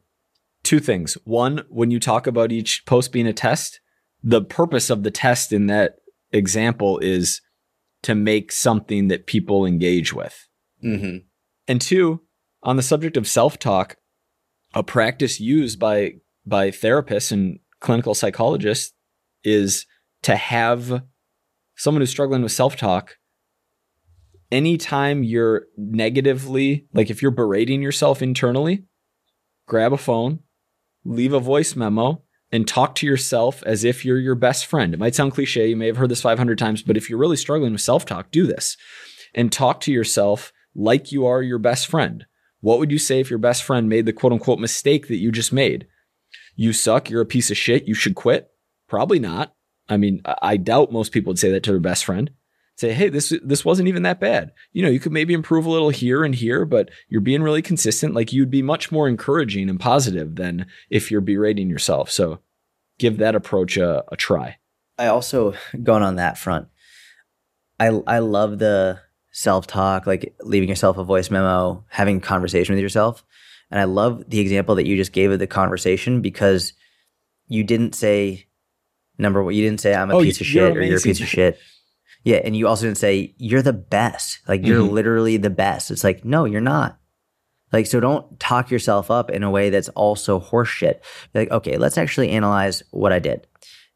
Two 0.65 0.81
things. 0.81 1.15
One, 1.25 1.63
when 1.69 1.91
you 1.91 2.01
talk 2.01 2.27
about 2.27 2.53
each 2.53 2.85
post 2.85 3.13
being 3.13 3.27
a 3.27 3.33
test, 3.33 3.81
the 4.23 4.43
purpose 4.43 4.91
of 4.91 5.03
the 5.03 5.11
test 5.11 5.53
in 5.53 5.67
that 5.67 5.97
example 6.33 6.99
is 6.99 7.41
to 8.03 8.15
make 8.15 8.51
something 8.53 9.09
that 9.09 9.27
people 9.27 9.65
engage 9.65 10.13
with. 10.13 10.47
mm-hmm. 10.83 11.19
And 11.69 11.81
two, 11.81 12.23
on 12.63 12.77
the 12.77 12.83
subject 12.83 13.17
of 13.17 13.29
self-talk, 13.29 13.97
a 14.75 14.83
practice 14.83 15.39
used 15.39 15.79
by 15.79 16.15
by 16.45 16.71
therapists 16.71 17.31
and 17.31 17.59
clinical 17.81 18.15
psychologists 18.15 18.95
is 19.45 19.87
to 20.23 20.35
have 20.35 21.03
someone 21.77 22.01
who's 22.01 22.11
struggling 22.11 22.43
with 22.43 22.53
self 22.53 22.77
talk, 22.77 23.17
anytime 24.51 25.23
you're 25.23 25.67
negatively, 25.77 26.87
like 26.93 27.11
if 27.11 27.23
you're 27.23 27.31
berating 27.31 27.83
yourself 27.83 28.23
internally, 28.23 28.85
grab 29.67 29.93
a 29.93 29.99
phone, 29.99 30.41
leave 31.05 31.33
a 31.33 31.41
voice 31.41 31.77
memo, 31.77 32.23
and 32.51 32.67
talk 32.67 32.95
to 32.97 33.07
yourself 33.07 33.63
as 33.65 33.85
if 33.85 34.05
you're 34.05 34.19
your 34.19 34.35
best 34.35 34.67
friend. 34.67 34.95
It 34.95 35.01
might 35.01 35.15
sound 35.15 35.33
cliche. 35.33 35.69
You 35.69 35.77
may 35.77 35.87
have 35.87 35.99
heard 35.99 36.11
this 36.11 36.23
500 36.23 36.59
times, 36.59 36.83
but 36.83 36.97
if 36.97 37.09
you're 37.09 37.19
really 37.19 37.37
struggling 37.37 37.73
with 37.73 37.83
self 37.83 38.05
talk, 38.05 38.31
do 38.31 38.47
this 38.47 38.77
and 39.35 39.53
talk 39.53 39.81
to 39.81 39.93
yourself 39.93 40.53
like 40.79 41.11
you 41.11 41.27
are 41.27 41.43
your 41.43 41.59
best 41.59 41.89
friend. 41.89 42.25
What 42.61 42.79
would 42.79 42.91
you 42.91 42.99
say 42.99 43.21
if 43.21 43.29
your 43.29 43.39
best 43.39 43.65
friend 43.65 43.89
made 43.89 44.07
the 44.07 44.13
quote 44.13 44.33
unquote 44.33 44.61
mistake 44.61 45.09
that 45.09 45.17
you 45.17 45.31
just 45.33 45.53
made? 45.53 45.87
You 46.57 46.73
suck. 46.73 47.11
You're 47.11 47.21
a 47.21 47.27
piece 47.27 47.51
of 47.51 47.57
shit. 47.57 47.87
You 47.87 47.95
should 47.95 48.15
quit. 48.15 48.49
Probably 48.89 49.19
not. 49.19 49.55
I 49.89 49.97
mean, 49.97 50.23
I 50.25 50.57
doubt 50.57 50.93
most 50.93 51.13
people 51.13 51.31
would 51.31 51.39
say 51.39 51.51
that 51.51 51.63
to 51.65 51.73
their 51.73 51.81
best 51.81 52.05
friend. 52.05 52.31
Say, 52.77 52.93
hey, 52.93 53.09
this 53.09 53.33
this 53.43 53.65
wasn't 53.65 53.89
even 53.89 54.05
that 54.05 54.21
bad. 54.21 54.53
You 54.73 54.85
know, 54.85 54.89
you 54.89 55.01
could 55.01 55.11
maybe 55.11 55.35
improve 55.35 55.67
a 55.67 55.71
little 55.71 55.91
here 55.91 56.23
and 56.23 56.35
here, 56.35 56.65
but 56.65 56.91
you're 57.09 57.21
being 57.21 57.43
really 57.43 57.63
consistent. 57.63 58.15
Like 58.15 58.33
you'd 58.33 58.51
be 58.51 58.63
much 58.63 58.93
more 58.93 59.09
encouraging 59.09 59.69
and 59.69 59.81
positive 59.81 60.37
than 60.37 60.67
if 60.89 61.11
you're 61.11 61.21
berating 61.21 61.69
yourself. 61.69 62.09
So 62.09 62.39
give 62.99 63.19
that 63.19 63.35
approach 63.35 63.77
a, 63.77 64.05
a 64.13 64.17
try. 64.17 64.59
I 64.97 65.09
also 65.09 65.55
going 65.83 66.05
on 66.05 66.17
that 66.17 66.39
front. 66.39 66.69
I 67.81 67.87
I 68.07 68.21
love 68.21 68.61
the 68.61 69.01
self 69.39 69.67
talk, 69.69 70.07
like 70.07 70.35
leaving 70.41 70.69
yourself 70.69 70.99
a 70.99 71.05
voice 71.05 71.31
memo, 71.31 71.85
having 71.89 72.21
conversation 72.21 72.75
with 72.75 72.83
yourself. 72.83 73.25
And 73.71 73.79
I 73.79 73.85
love 73.85 74.25
the 74.29 74.41
example 74.41 74.75
that 74.75 74.87
you 74.87 74.97
just 74.97 75.13
gave 75.13 75.31
of 75.31 75.39
the 75.39 75.47
conversation 75.47 76.21
because 76.23 76.73
you 77.47 77.63
didn't 77.63 77.95
say 77.95 78.47
number 79.17 79.43
one, 79.43 79.55
you 79.55 79.63
didn't 79.63 79.81
say 79.81 79.95
I'm 79.95 80.11
a 80.11 80.17
Oh, 80.17 80.23
piece 80.23 80.41
of 80.41 80.47
shit 80.47 80.77
or 80.77 80.83
you're 80.83 80.99
a 80.99 81.01
piece 81.01 81.21
of 81.21 81.29
shit. 81.29 81.59
Yeah, 82.25 82.39
and 82.45 82.57
you 82.57 82.67
also 82.67 82.87
didn't 82.87 82.99
say 82.99 83.35
you're 83.39 83.63
the 83.63 83.73
best. 83.73 84.41
Like 84.49 84.67
you're 84.67 84.83
Mhm. 84.83 84.91
literally 84.91 85.37
the 85.37 85.51
best. 85.51 85.91
It's 85.91 86.03
like 86.05 86.25
no, 86.25 86.45
you're 86.45 86.61
not. 86.61 86.99
Like 87.73 87.87
so, 87.87 88.01
don't 88.01 88.41
talk 88.41 88.71
yourself 88.71 89.11
up 89.11 89.31
in 89.31 89.43
a 89.43 89.51
way 89.51 89.71
that's 89.71 89.91
also 89.91 90.41
horseshit. 90.41 91.01
Be 91.33 91.41
like, 91.41 91.51
okay, 91.51 91.77
let's 91.77 91.99
actually 91.99 92.31
analyze 92.31 92.83
what 92.91 93.13
I 93.13 93.19
did. 93.19 93.47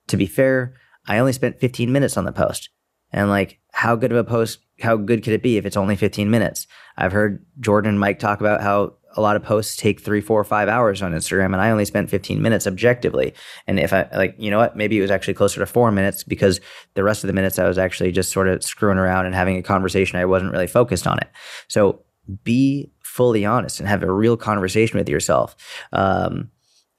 To 0.08 0.16
be 0.16 0.26
fair, 0.26 0.74
I 1.08 1.18
only 1.18 1.32
spent 1.32 1.58
15 1.58 1.90
minutes 1.90 2.16
on 2.18 2.24
the 2.26 2.32
post, 2.32 2.68
and 3.12 3.28
like, 3.30 3.58
how 3.72 3.96
good 3.96 4.12
of 4.12 4.18
a 4.18 4.24
post? 4.24 4.60
How 4.80 4.96
good 4.96 5.24
could 5.24 5.32
it 5.32 5.42
be 5.42 5.56
if 5.56 5.66
it's 5.66 5.76
only 5.76 5.96
15 5.96 6.30
minutes? 6.30 6.66
I've 6.96 7.12
heard 7.12 7.44
Jordan 7.60 7.90
and 7.90 8.00
Mike 8.00 8.18
talk 8.18 8.40
about 8.40 8.60
how 8.60 8.94
a 9.16 9.20
lot 9.20 9.36
of 9.36 9.42
posts 9.42 9.76
take 9.76 10.00
three, 10.00 10.20
four, 10.20 10.42
five 10.44 10.68
hours 10.68 11.02
on 11.02 11.12
Instagram, 11.12 11.46
and 11.46 11.56
I 11.56 11.70
only 11.70 11.84
spent 11.84 12.10
15 12.10 12.40
minutes 12.40 12.66
objectively. 12.66 13.34
And 13.66 13.78
if 13.78 13.92
I 13.92 14.08
like, 14.14 14.34
you 14.38 14.50
know 14.50 14.58
what, 14.58 14.76
maybe 14.76 14.98
it 14.98 15.02
was 15.02 15.10
actually 15.10 15.34
closer 15.34 15.60
to 15.60 15.66
four 15.66 15.90
minutes 15.90 16.24
because 16.24 16.60
the 16.94 17.04
rest 17.04 17.24
of 17.24 17.28
the 17.28 17.34
minutes 17.34 17.58
I 17.58 17.66
was 17.66 17.78
actually 17.78 18.12
just 18.12 18.32
sort 18.32 18.48
of 18.48 18.62
screwing 18.62 18.98
around 18.98 19.26
and 19.26 19.34
having 19.34 19.56
a 19.56 19.62
conversation. 19.62 20.18
I 20.18 20.24
wasn't 20.24 20.52
really 20.52 20.66
focused 20.66 21.06
on 21.06 21.18
it. 21.18 21.28
So 21.68 22.02
be 22.44 22.92
fully 23.02 23.44
honest 23.44 23.80
and 23.80 23.88
have 23.88 24.02
a 24.02 24.12
real 24.12 24.36
conversation 24.36 24.98
with 24.98 25.08
yourself. 25.08 25.56
Um, 25.92 26.50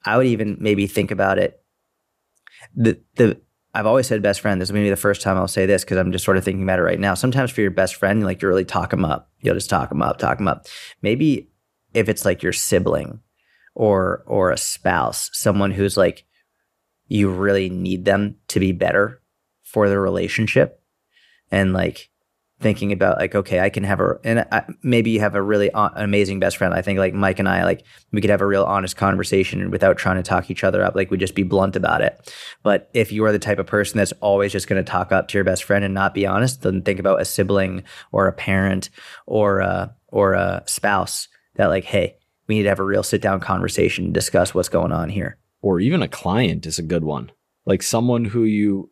I 0.05 0.17
would 0.17 0.27
even 0.27 0.57
maybe 0.59 0.87
think 0.87 1.11
about 1.11 1.37
it. 1.37 1.61
The 2.75 2.99
the 3.15 3.41
I've 3.73 3.87
always 3.87 4.07
said 4.07 4.21
best 4.21 4.41
friend. 4.41 4.61
This 4.61 4.69
is 4.69 4.73
maybe 4.73 4.89
the 4.89 4.95
first 4.95 5.21
time 5.21 5.35
I'll 5.37 5.47
say 5.47 5.65
this 5.65 5.83
because 5.83 5.97
I'm 5.97 6.11
just 6.11 6.25
sort 6.25 6.37
of 6.37 6.43
thinking 6.43 6.63
about 6.63 6.79
it 6.79 6.83
right 6.83 6.99
now. 6.99 7.15
Sometimes 7.15 7.49
for 7.49 7.61
your 7.61 7.71
best 7.71 7.95
friend, 7.95 8.23
like 8.23 8.41
you 8.41 8.47
really 8.47 8.65
talk 8.65 8.91
them 8.91 9.03
up. 9.03 9.31
You'll 9.39 9.55
just 9.55 9.69
talk 9.69 9.89
them 9.89 10.01
up, 10.01 10.19
talk 10.19 10.37
them 10.37 10.47
up. 10.47 10.67
Maybe 11.01 11.49
if 11.93 12.07
it's 12.07 12.25
like 12.25 12.43
your 12.43 12.53
sibling 12.53 13.21
or 13.73 14.23
or 14.27 14.51
a 14.51 14.57
spouse, 14.57 15.31
someone 15.33 15.71
who's 15.71 15.97
like 15.97 16.25
you 17.07 17.29
really 17.29 17.69
need 17.69 18.05
them 18.05 18.35
to 18.49 18.59
be 18.59 18.71
better 18.71 19.21
for 19.63 19.89
the 19.89 19.99
relationship, 19.99 20.81
and 21.51 21.73
like 21.73 22.09
thinking 22.63 22.91
about 22.91 23.19
like 23.19 23.35
okay, 23.35 23.59
I 23.59 23.69
can 23.69 23.83
have 23.83 23.99
a 23.99 24.17
and 24.23 24.39
I, 24.51 24.63
maybe 24.81 25.11
you 25.11 25.19
have 25.19 25.35
a 25.35 25.41
really 25.41 25.69
o- 25.73 25.91
amazing 25.95 26.39
best 26.39 26.57
friend. 26.57 26.73
I 26.73 26.81
think 26.81 26.97
like 26.97 27.13
Mike 27.13 27.37
and 27.37 27.47
I 27.47 27.63
like 27.63 27.85
we 28.11 28.21
could 28.21 28.31
have 28.31 28.41
a 28.41 28.47
real 28.47 28.63
honest 28.63 28.97
conversation 28.97 29.69
without 29.69 29.97
trying 29.97 30.15
to 30.15 30.23
talk 30.23 30.49
each 30.49 30.63
other 30.63 30.83
up. 30.83 30.95
Like 30.95 31.11
we 31.11 31.17
just 31.17 31.35
be 31.35 31.43
blunt 31.43 31.75
about 31.75 32.01
it. 32.01 32.33
But 32.63 32.89
if 32.93 33.11
you 33.11 33.23
are 33.25 33.31
the 33.31 33.39
type 33.39 33.59
of 33.59 33.67
person 33.67 33.97
that's 33.97 34.13
always 34.13 34.51
just 34.51 34.67
going 34.67 34.83
to 34.83 34.89
talk 34.89 35.11
up 35.11 35.27
to 35.27 35.37
your 35.37 35.43
best 35.43 35.63
friend 35.63 35.85
and 35.85 35.93
not 35.93 36.13
be 36.13 36.25
honest, 36.25 36.61
then 36.61 36.81
think 36.81 36.99
about 36.99 37.21
a 37.21 37.25
sibling 37.25 37.83
or 38.11 38.27
a 38.27 38.33
parent 38.33 38.89
or 39.27 39.59
a, 39.59 39.95
or 40.07 40.33
a 40.33 40.63
spouse 40.65 41.27
that 41.55 41.67
like, 41.67 41.83
hey, 41.83 42.15
we 42.47 42.55
need 42.55 42.63
to 42.63 42.69
have 42.69 42.79
a 42.79 42.83
real 42.83 43.03
sit 43.03 43.21
down 43.21 43.39
conversation 43.39 44.05
and 44.05 44.13
discuss 44.13 44.53
what's 44.53 44.69
going 44.69 44.91
on 44.91 45.09
here. 45.09 45.37
Or 45.61 45.79
even 45.79 46.01
a 46.01 46.07
client 46.07 46.65
is 46.65 46.79
a 46.79 46.83
good 46.83 47.03
one. 47.03 47.31
Like 47.65 47.81
someone 47.81 48.25
who 48.25 48.43
you 48.43 48.91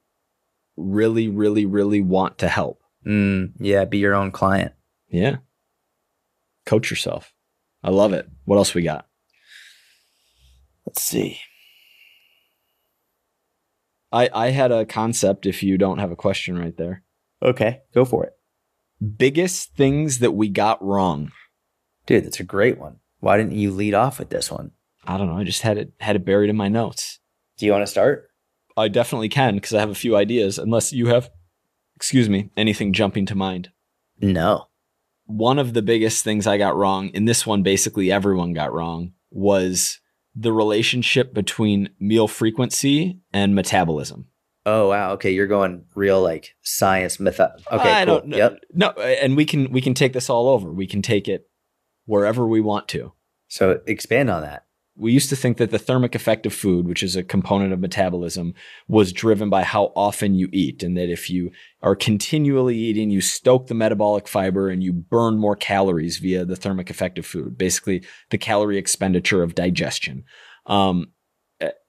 really, 0.77 1.27
really, 1.27 1.65
really 1.65 2.01
want 2.01 2.37
to 2.39 2.47
help. 2.47 2.80
Mm, 3.05 3.53
yeah, 3.59 3.85
be 3.85 3.97
your 3.97 4.15
own 4.15 4.31
client. 4.31 4.73
Yeah. 5.09 5.37
Coach 6.65 6.89
yourself. 6.89 7.33
I 7.83 7.89
love 7.89 8.13
it. 8.13 8.29
What 8.45 8.57
else 8.57 8.73
we 8.73 8.83
got? 8.83 9.07
Let's 10.85 11.01
see. 11.01 11.39
I, 14.11 14.29
I 14.33 14.49
had 14.49 14.71
a 14.71 14.85
concept 14.85 15.45
if 15.45 15.63
you 15.63 15.77
don't 15.77 15.99
have 15.99 16.11
a 16.11 16.15
question 16.15 16.57
right 16.59 16.75
there. 16.75 17.03
Okay, 17.41 17.81
go 17.93 18.05
for 18.05 18.25
it. 18.25 18.33
Biggest 19.17 19.75
things 19.75 20.19
that 20.19 20.31
we 20.31 20.49
got 20.49 20.83
wrong. 20.83 21.31
Dude, 22.05 22.25
that's 22.25 22.39
a 22.39 22.43
great 22.43 22.77
one. 22.77 22.97
Why 23.19 23.37
didn't 23.37 23.53
you 23.53 23.71
lead 23.71 23.93
off 23.93 24.19
with 24.19 24.29
this 24.29 24.51
one? 24.51 24.71
I 25.05 25.17
don't 25.17 25.27
know. 25.27 25.37
I 25.37 25.43
just 25.43 25.61
had 25.61 25.77
it 25.77 25.93
had 25.99 26.15
it 26.15 26.25
buried 26.25 26.49
in 26.49 26.57
my 26.57 26.67
notes. 26.67 27.19
Do 27.57 27.65
you 27.65 27.71
want 27.71 27.83
to 27.83 27.87
start? 27.87 28.27
I 28.77 28.87
definitely 28.87 29.29
can 29.29 29.55
because 29.55 29.73
I 29.73 29.79
have 29.79 29.89
a 29.89 29.95
few 29.95 30.15
ideas, 30.15 30.57
unless 30.57 30.93
you 30.93 31.07
have, 31.07 31.29
excuse 32.01 32.27
me, 32.27 32.49
anything 32.57 32.93
jumping 32.93 33.27
to 33.27 33.35
mind. 33.35 33.69
No. 34.19 34.65
One 35.27 35.59
of 35.59 35.75
the 35.75 35.83
biggest 35.83 36.23
things 36.23 36.47
I 36.47 36.57
got 36.57 36.75
wrong, 36.75 37.11
and 37.13 37.27
this 37.27 37.45
one 37.45 37.61
basically 37.61 38.11
everyone 38.11 38.53
got 38.53 38.73
wrong, 38.73 39.13
was 39.29 39.99
the 40.35 40.51
relationship 40.51 41.31
between 41.31 41.89
meal 41.99 42.27
frequency 42.27 43.19
and 43.31 43.53
metabolism. 43.53 44.25
Oh 44.65 44.89
wow. 44.89 45.11
Okay, 45.11 45.29
you're 45.29 45.45
going 45.45 45.85
real 45.93 46.19
like 46.23 46.55
science 46.63 47.19
method. 47.19 47.51
Uh, 47.71 47.75
okay, 47.75 47.93
I 47.93 48.05
cool. 48.05 48.15
don't 48.15 48.27
know. 48.29 48.37
Yep. 48.37 48.59
No, 48.73 48.89
and 48.89 49.37
we 49.37 49.45
can 49.45 49.71
we 49.71 49.79
can 49.79 49.93
take 49.93 50.13
this 50.13 50.27
all 50.27 50.49
over. 50.49 50.73
We 50.73 50.87
can 50.87 51.03
take 51.03 51.27
it 51.27 51.47
wherever 52.05 52.47
we 52.47 52.61
want 52.61 52.87
to. 52.89 53.13
So 53.47 53.79
expand 53.85 54.31
on 54.31 54.41
that. 54.41 54.65
We 55.01 55.11
used 55.11 55.29
to 55.29 55.35
think 55.35 55.57
that 55.57 55.71
the 55.71 55.79
thermic 55.79 56.13
effect 56.13 56.45
of 56.45 56.53
food, 56.53 56.87
which 56.87 57.01
is 57.01 57.15
a 57.15 57.23
component 57.23 57.73
of 57.73 57.79
metabolism, 57.79 58.53
was 58.87 59.11
driven 59.11 59.49
by 59.49 59.63
how 59.63 59.91
often 59.95 60.35
you 60.35 60.47
eat. 60.53 60.83
And 60.83 60.95
that 60.95 61.09
if 61.09 61.27
you 61.27 61.49
are 61.81 61.95
continually 61.95 62.77
eating, 62.77 63.09
you 63.09 63.19
stoke 63.19 63.65
the 63.65 63.73
metabolic 63.73 64.27
fire 64.27 64.69
and 64.69 64.83
you 64.83 64.93
burn 64.93 65.39
more 65.39 65.55
calories 65.55 66.19
via 66.19 66.45
the 66.45 66.55
thermic 66.55 66.91
effect 66.91 67.17
of 67.17 67.25
food, 67.25 67.57
basically 67.57 68.03
the 68.29 68.37
calorie 68.37 68.77
expenditure 68.77 69.41
of 69.41 69.55
digestion. 69.55 70.23
Um, 70.67 71.07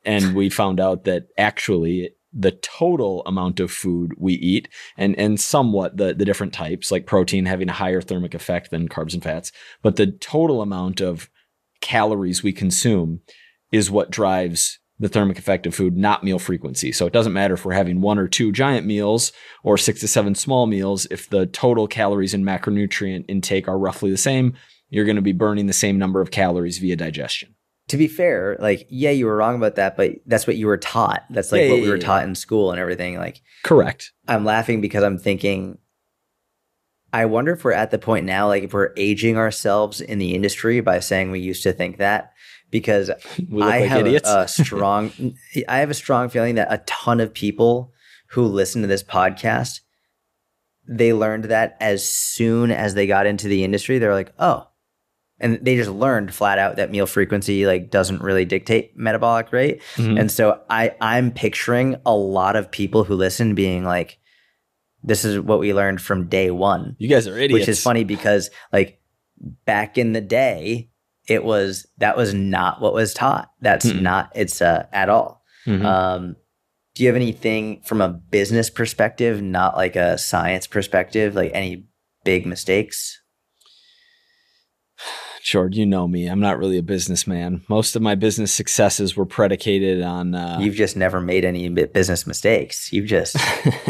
and 0.07 0.35
we 0.35 0.48
found 0.48 0.81
out 0.81 1.05
that 1.05 1.27
actually 1.37 2.14
the 2.33 2.53
total 2.53 3.22
amount 3.27 3.61
of 3.61 3.70
food 3.70 4.14
we 4.16 4.33
eat 4.35 4.70
and, 4.96 5.14
and 5.18 5.38
somewhat 5.38 5.98
the, 5.98 6.14
the 6.14 6.25
different 6.25 6.55
types, 6.55 6.90
like 6.90 7.05
protein 7.05 7.44
having 7.44 7.68
a 7.68 7.72
higher 7.75 8.01
thermic 8.01 8.33
effect 8.33 8.70
than 8.70 8.88
carbs 8.88 9.12
and 9.12 9.22
fats, 9.22 9.53
but 9.83 9.96
the 9.96 10.07
total 10.07 10.62
amount 10.62 11.03
of 11.03 11.29
calories 11.83 12.42
we 12.42 12.53
consume 12.53 13.21
is 13.71 13.90
what 13.90 14.11
drives 14.11 14.79
the 14.99 15.09
thermic 15.09 15.38
effect 15.38 15.66
of 15.66 15.75
food, 15.75 15.97
not 15.97 16.23
meal 16.23 16.38
frequency. 16.38 16.92
So 16.92 17.07
it 17.07 17.12
doesn't 17.12 17.33
matter 17.33 17.55
if 17.55 17.64
we're 17.64 17.73
having 17.73 18.01
one 18.01 18.18
or 18.18 18.29
two 18.29 18.53
giant 18.53 18.87
meals 18.87 19.33
or 19.64 19.77
six 19.77 20.01
to 20.01 20.09
seven 20.09 20.35
small 20.35 20.66
meals. 20.66 21.07
If 21.11 21.29
the 21.29 21.47
total 21.47 21.88
calories 21.88 22.35
and 22.35 22.45
macronutrient 22.45 23.25
intake 23.29 23.66
are 23.66 23.79
roughly 23.79 24.12
the 24.12 24.16
same, 24.16 24.55
you're 24.90 25.05
going 25.05 25.16
to 25.16 25.23
be 25.23 25.33
burning 25.33 25.66
the 25.66 25.73
same 25.73 25.99
number 25.99 26.21
of 26.21 26.31
calories 26.31 26.79
via 26.79 26.95
digestion. 26.95 27.55
To 27.88 27.97
be 27.97 28.07
fair, 28.07 28.57
like 28.61 28.87
yeah, 28.88 29.11
you 29.11 29.27
were 29.27 29.37
wrong 29.37 29.57
about 29.57 29.75
that, 29.75 29.97
but 29.97 30.12
that's 30.25 30.47
what 30.47 30.57
you 30.57 30.66
were 30.66 30.79
taught. 30.79 31.25
That's 31.31 31.51
like 31.51 31.62
Yeah, 31.62 31.71
what 31.71 31.83
we 31.83 31.88
were 31.88 31.99
taught 31.99 32.23
in 32.23 32.37
school 32.37 32.71
and 32.71 32.79
everything. 32.79 33.18
Like 33.18 33.42
Correct. 33.64 34.12
I'm 34.29 34.45
laughing 34.45 34.81
because 34.81 35.03
I'm 35.03 35.18
thinking 35.18 35.79
I 37.12 37.26
wonder 37.26 37.52
if 37.52 37.64
we're 37.64 37.72
at 37.72 37.90
the 37.90 37.98
point 37.98 38.24
now, 38.26 38.48
like 38.48 38.64
if 38.64 38.72
we're 38.72 38.92
aging 38.96 39.36
ourselves 39.36 40.00
in 40.00 40.18
the 40.18 40.34
industry 40.34 40.80
by 40.80 41.00
saying 41.00 41.30
we 41.30 41.40
used 41.40 41.62
to 41.64 41.72
think 41.72 41.98
that. 41.98 42.32
Because 42.70 43.10
I 43.38 43.44
like 43.50 43.84
have 43.84 43.98
a, 43.98 44.06
idiots. 44.06 44.28
a 44.30 44.48
strong, 44.64 45.12
I 45.68 45.78
have 45.78 45.90
a 45.90 45.94
strong 45.94 46.30
feeling 46.30 46.54
that 46.54 46.72
a 46.72 46.78
ton 46.86 47.20
of 47.20 47.34
people 47.34 47.92
who 48.28 48.46
listen 48.46 48.80
to 48.80 48.88
this 48.88 49.02
podcast, 49.02 49.80
they 50.88 51.12
learned 51.12 51.44
that 51.44 51.76
as 51.80 52.08
soon 52.08 52.70
as 52.70 52.94
they 52.94 53.06
got 53.06 53.26
into 53.26 53.46
the 53.46 53.62
industry. 53.62 53.98
They're 53.98 54.14
like, 54.14 54.32
oh, 54.38 54.68
and 55.38 55.58
they 55.60 55.76
just 55.76 55.90
learned 55.90 56.32
flat 56.32 56.58
out 56.58 56.76
that 56.76 56.90
meal 56.90 57.04
frequency 57.06 57.66
like 57.66 57.90
doesn't 57.90 58.22
really 58.22 58.44
dictate 58.46 58.96
metabolic 58.96 59.52
rate. 59.52 59.82
Mhm. 59.96 60.18
And 60.18 60.30
so 60.30 60.60
I 60.70 60.94
I'm 61.00 61.30
picturing 61.30 61.96
a 62.06 62.14
lot 62.14 62.56
of 62.56 62.70
people 62.70 63.04
who 63.04 63.14
listen 63.16 63.54
being 63.54 63.84
like, 63.84 64.18
this 65.05 65.24
is 65.24 65.38
what 65.40 65.59
we 65.59 65.72
learned 65.74 66.00
from 66.00 66.28
day 66.28 66.50
one 66.50 66.94
you 66.98 67.09
guys 67.09 67.26
are 67.26 67.36
idiots. 67.36 67.53
which 67.61 67.68
is 67.68 67.82
funny 67.82 68.05
because 68.05 68.50
like 68.72 69.00
back 69.64 69.98
in 69.98 70.12
the 70.12 70.20
day 70.20 70.88
it 71.28 71.44
was 71.44 71.86
that 71.98 72.16
was 72.16 72.32
not 72.34 72.80
what 72.80 72.92
was 72.94 73.12
taught 73.14 73.50
that's 73.61 73.86
Mm-mm. 73.86 74.03
not 74.03 74.30
it's 74.34 74.61
uh 74.62 74.86
at 74.92 75.09
all 75.09 75.42
Mhm. 75.66 75.84
um 75.84 76.36
do 76.94 77.03
you 77.05 77.09
have 77.09 77.16
anything 77.16 77.80
from 77.86 78.03
a 78.03 78.09
business 78.11 78.68
perspective, 78.68 79.40
not 79.40 79.78
like 79.78 79.96
a 79.96 80.18
science 80.18 80.66
perspective, 80.66 81.34
like 81.34 81.50
any 81.55 81.86
big 82.22 82.44
mistakes? 82.44 83.18
George, 85.42 85.74
you 85.76 85.86
know 85.86 86.07
me. 86.07 86.26
I'm 86.26 86.40
not 86.40 86.59
really 86.59 86.76
a 86.76 86.82
businessman. 86.82 87.62
Most 87.68 87.96
of 87.96 88.03
my 88.03 88.14
business 88.14 88.53
successes 88.53 89.16
were 89.16 89.24
predicated 89.24 90.03
on. 90.03 90.34
Uh, 90.34 90.59
You've 90.61 90.74
just 90.74 90.94
never 90.96 91.20
made 91.20 91.44
any 91.46 91.68
business 91.70 92.26
mistakes. 92.26 92.92
You've 92.92 93.07
just 93.07 93.36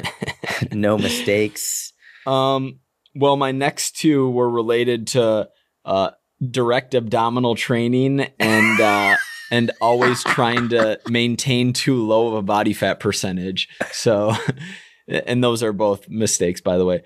no 0.73 0.99
mistakes. 0.99 1.93
Um, 2.27 2.81
well, 3.15 3.37
my 3.37 3.53
next 3.53 3.97
two 3.97 4.31
were 4.31 4.49
related 4.49 5.09
to 5.09 5.49
uh, 5.85 6.11
direct 6.51 6.95
abdominal 6.95 7.55
training 7.55 8.27
and 8.39 8.81
uh, 8.81 9.17
and 9.51 9.71
always 9.81 10.23
trying 10.25 10.71
to 10.71 10.99
maintain 11.09 11.73
too 11.73 12.05
low 12.07 12.29
of 12.29 12.35
a 12.35 12.43
body 12.43 12.73
fat 12.73 13.01
percentage. 13.01 13.69
So, 13.93 14.33
and 15.09 15.43
those 15.43 15.63
are 15.63 15.73
both 15.73 16.09
mistakes, 16.09 16.61
by 16.61 16.79
the 16.79 16.85
way. 16.85 17.03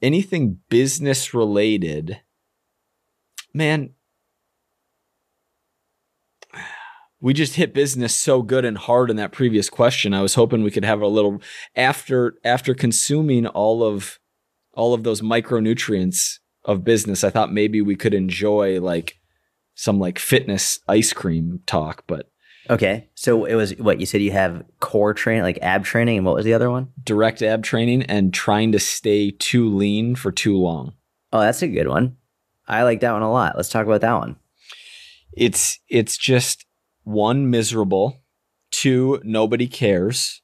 Anything 0.00 0.60
business 0.68 1.34
related, 1.34 2.20
man. 3.52 3.90
We 7.20 7.32
just 7.32 7.54
hit 7.54 7.72
business 7.72 8.14
so 8.14 8.42
good 8.42 8.64
and 8.64 8.76
hard 8.76 9.10
in 9.10 9.16
that 9.16 9.32
previous 9.32 9.70
question. 9.70 10.12
I 10.12 10.22
was 10.22 10.34
hoping 10.34 10.62
we 10.62 10.70
could 10.70 10.84
have 10.84 11.00
a 11.00 11.06
little 11.08 11.40
after 11.74 12.34
after 12.44 12.74
consuming 12.74 13.46
all 13.46 13.82
of 13.82 14.18
all 14.74 14.92
of 14.92 15.02
those 15.02 15.22
micronutrients 15.22 16.38
of 16.64 16.84
business. 16.84 17.24
I 17.24 17.30
thought 17.30 17.52
maybe 17.52 17.80
we 17.80 17.96
could 17.96 18.12
enjoy 18.12 18.80
like 18.80 19.18
some 19.74 19.98
like 19.98 20.18
fitness 20.18 20.78
ice 20.88 21.12
cream 21.12 21.60
talk, 21.66 22.04
but 22.06 22.30
Okay. 22.68 23.08
So 23.14 23.44
it 23.44 23.54
was 23.54 23.76
what 23.78 24.00
you 24.00 24.06
said 24.06 24.22
you 24.22 24.32
have 24.32 24.64
core 24.80 25.14
training, 25.14 25.44
like 25.44 25.58
ab 25.62 25.84
training, 25.84 26.18
and 26.18 26.26
what 26.26 26.34
was 26.34 26.44
the 26.44 26.54
other 26.54 26.70
one? 26.70 26.88
direct 27.02 27.40
ab 27.40 27.62
training 27.62 28.02
and 28.02 28.34
trying 28.34 28.72
to 28.72 28.78
stay 28.78 29.30
too 29.30 29.74
lean 29.74 30.16
for 30.16 30.32
too 30.32 30.56
long. 30.56 30.92
Oh, 31.32 31.40
that's 31.40 31.62
a 31.62 31.68
good 31.68 31.88
one. 31.88 32.16
I 32.66 32.82
like 32.82 33.00
that 33.00 33.12
one 33.12 33.22
a 33.22 33.30
lot. 33.30 33.56
Let's 33.56 33.68
talk 33.68 33.86
about 33.86 34.00
that 34.00 34.18
one. 34.18 34.36
It's 35.32 35.78
it's 35.88 36.16
just 36.16 36.65
one 37.06 37.50
miserable, 37.50 38.20
two 38.72 39.20
nobody 39.22 39.68
cares, 39.68 40.42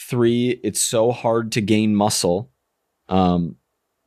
three 0.00 0.60
it's 0.64 0.82
so 0.82 1.12
hard 1.12 1.52
to 1.52 1.60
gain 1.60 1.94
muscle 1.94 2.50
um 3.08 3.56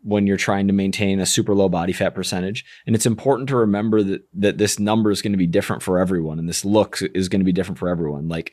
when 0.01 0.27
you're 0.27 0.35
trying 0.35 0.67
to 0.67 0.73
maintain 0.73 1.21
a 1.21 1.25
super 1.25 1.55
low 1.55 1.69
body 1.69 1.93
fat 1.93 2.13
percentage. 2.13 2.65
And 2.85 2.93
it's 2.93 3.05
important 3.05 3.47
to 3.49 3.55
remember 3.55 4.03
that 4.03 4.27
that 4.33 4.57
this 4.57 4.79
number 4.79 5.11
is 5.11 5.21
going 5.21 5.31
to 5.31 5.37
be 5.37 5.47
different 5.47 5.81
for 5.81 5.97
everyone 5.97 6.39
and 6.39 6.49
this 6.49 6.65
look 6.65 6.99
is 7.15 7.29
going 7.29 7.39
to 7.39 7.45
be 7.45 7.53
different 7.53 7.79
for 7.79 7.87
everyone. 7.87 8.27
Like 8.27 8.51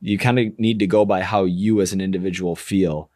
you 0.00 0.16
kind 0.16 0.38
of 0.38 0.58
need 0.58 0.78
to 0.78 0.86
go 0.86 1.04
by 1.04 1.20
how 1.20 1.44
you 1.44 1.82
as 1.82 1.92
an 1.92 2.00
individual 2.00 2.56
feel. 2.56 3.10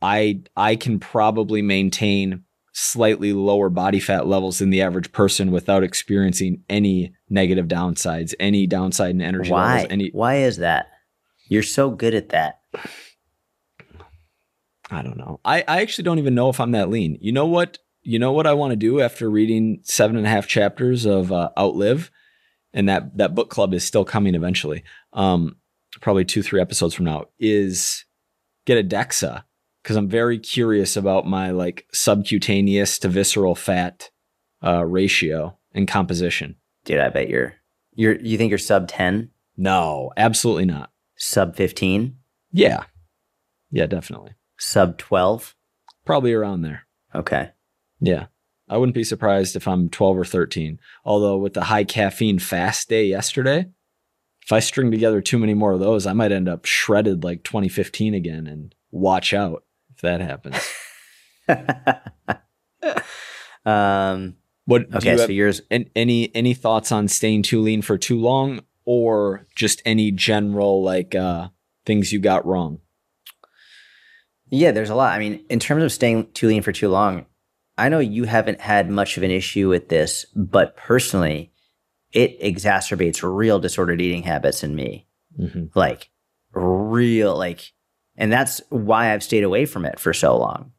I 0.00 0.40
i 0.56 0.76
can 0.76 0.98
probably 0.98 1.60
maintain 1.60 2.45
slightly 2.78 3.32
lower 3.32 3.70
body 3.70 3.98
fat 3.98 4.26
levels 4.26 4.58
than 4.58 4.68
the 4.68 4.82
average 4.82 5.10
person 5.10 5.50
without 5.50 5.82
experiencing 5.82 6.62
any 6.68 7.10
negative 7.30 7.66
downsides 7.66 8.34
any 8.38 8.66
downside 8.66 9.12
in 9.12 9.22
energy 9.22 9.50
Why? 9.50 9.76
levels 9.76 9.90
any 9.90 10.10
Why 10.10 10.36
is 10.36 10.58
that? 10.58 10.88
You're 11.48 11.62
so 11.62 11.90
good 11.90 12.12
at 12.12 12.28
that. 12.30 12.60
I 14.90 15.00
don't 15.00 15.16
know. 15.16 15.40
I, 15.42 15.64
I 15.66 15.80
actually 15.80 16.04
don't 16.04 16.18
even 16.18 16.34
know 16.34 16.50
if 16.50 16.60
I'm 16.60 16.72
that 16.72 16.90
lean. 16.90 17.16
You 17.22 17.32
know 17.32 17.46
what? 17.46 17.78
You 18.02 18.18
know 18.18 18.32
what 18.32 18.46
I 18.46 18.52
want 18.52 18.72
to 18.72 18.76
do 18.76 19.00
after 19.00 19.30
reading 19.30 19.80
seven 19.82 20.18
and 20.18 20.26
a 20.26 20.30
half 20.30 20.46
chapters 20.46 21.06
of 21.06 21.32
uh, 21.32 21.48
Outlive, 21.58 22.10
and 22.74 22.88
that 22.90 23.16
that 23.16 23.34
book 23.34 23.48
club 23.48 23.72
is 23.72 23.84
still 23.84 24.04
coming 24.04 24.34
eventually. 24.34 24.84
Um, 25.14 25.56
probably 26.02 26.26
two 26.26 26.42
three 26.42 26.60
episodes 26.60 26.94
from 26.94 27.06
now 27.06 27.24
is 27.38 28.04
get 28.66 28.78
a 28.78 28.84
DEXA 28.86 29.44
because 29.86 29.94
I'm 29.94 30.08
very 30.08 30.40
curious 30.40 30.96
about 30.96 31.28
my 31.28 31.52
like 31.52 31.86
subcutaneous 31.92 32.98
to 32.98 33.08
visceral 33.08 33.54
fat 33.54 34.10
uh, 34.60 34.84
ratio 34.84 35.56
and 35.76 35.86
composition. 35.86 36.56
Dude, 36.84 36.98
I 36.98 37.08
bet 37.08 37.28
you're 37.28 37.54
you're 37.94 38.16
you 38.16 38.36
think 38.36 38.50
you're 38.50 38.58
sub 38.58 38.88
10, 38.88 39.30
No, 39.56 40.10
absolutely 40.16 40.64
not. 40.64 40.90
sub 41.16 41.54
15, 41.54 42.16
Yeah, 42.50 42.82
yeah, 43.70 43.86
definitely. 43.86 44.32
sub 44.58 44.98
12. 44.98 45.54
Probably 46.04 46.32
around 46.32 46.62
there. 46.62 46.88
Okay. 47.14 47.50
Yeah. 48.00 48.26
I 48.68 48.78
wouldn't 48.78 48.94
be 48.96 49.04
surprised 49.04 49.54
if 49.54 49.68
I'm 49.68 49.88
12 49.88 50.18
or 50.18 50.24
13. 50.24 50.80
Although, 51.04 51.36
with 51.38 51.54
the 51.54 51.64
high 51.64 51.84
caffeine 51.84 52.40
fast 52.40 52.88
day 52.88 53.04
yesterday, 53.04 53.66
if 54.42 54.50
I 54.50 54.58
string 54.58 54.90
together 54.90 55.20
too 55.20 55.38
many 55.38 55.54
more 55.54 55.72
of 55.74 55.80
those, 55.80 56.06
I 56.08 56.12
might 56.12 56.32
end 56.32 56.48
up 56.48 56.64
shredded 56.64 57.22
like 57.22 57.44
2015 57.44 58.14
again. 58.14 58.48
And 58.48 58.74
watch 58.90 59.32
out 59.32 59.62
if 59.96 60.02
that 60.02 60.20
happens. 60.20 60.56
um 63.66 64.36
What 64.66 64.94
okay, 64.94 65.12
you 65.12 65.18
so 65.18 65.28
yours 65.28 65.62
an- 65.70 65.90
any 65.96 66.34
any 66.34 66.54
thoughts 66.54 66.92
on 66.92 67.08
staying 67.08 67.42
too 67.42 67.60
lean 67.60 67.82
for 67.82 67.98
too 67.98 68.20
long, 68.20 68.60
or 68.84 69.46
just 69.54 69.82
any 69.84 70.10
general 70.10 70.82
like 70.82 71.14
uh, 71.14 71.48
things 71.84 72.12
you 72.12 72.20
got 72.20 72.46
wrong? 72.46 72.80
Yeah, 74.50 74.70
there's 74.70 74.90
a 74.90 74.94
lot. 74.94 75.14
I 75.14 75.18
mean, 75.18 75.44
in 75.50 75.58
terms 75.58 75.82
of 75.82 75.92
staying 75.92 76.32
too 76.32 76.48
lean 76.48 76.62
for 76.62 76.72
too 76.72 76.88
long, 76.88 77.26
I 77.76 77.88
know 77.88 77.98
you 77.98 78.24
haven't 78.24 78.60
had 78.60 78.90
much 78.90 79.16
of 79.16 79.22
an 79.22 79.30
issue 79.30 79.68
with 79.68 79.88
this, 79.88 80.24
but 80.34 80.76
personally, 80.76 81.52
it 82.12 82.40
exacerbates 82.40 83.22
real 83.22 83.58
disordered 83.58 84.00
eating 84.00 84.22
habits 84.22 84.62
in 84.62 84.74
me. 84.74 85.08
Mm-hmm. 85.38 85.66
Like, 85.74 86.10
real, 86.52 87.36
like, 87.36 87.72
and 88.16 88.32
that's 88.32 88.60
why 88.70 89.12
I've 89.12 89.22
stayed 89.22 89.44
away 89.44 89.66
from 89.66 89.84
it 89.84 89.98
for 90.00 90.12
so 90.12 90.36
long. 90.36 90.72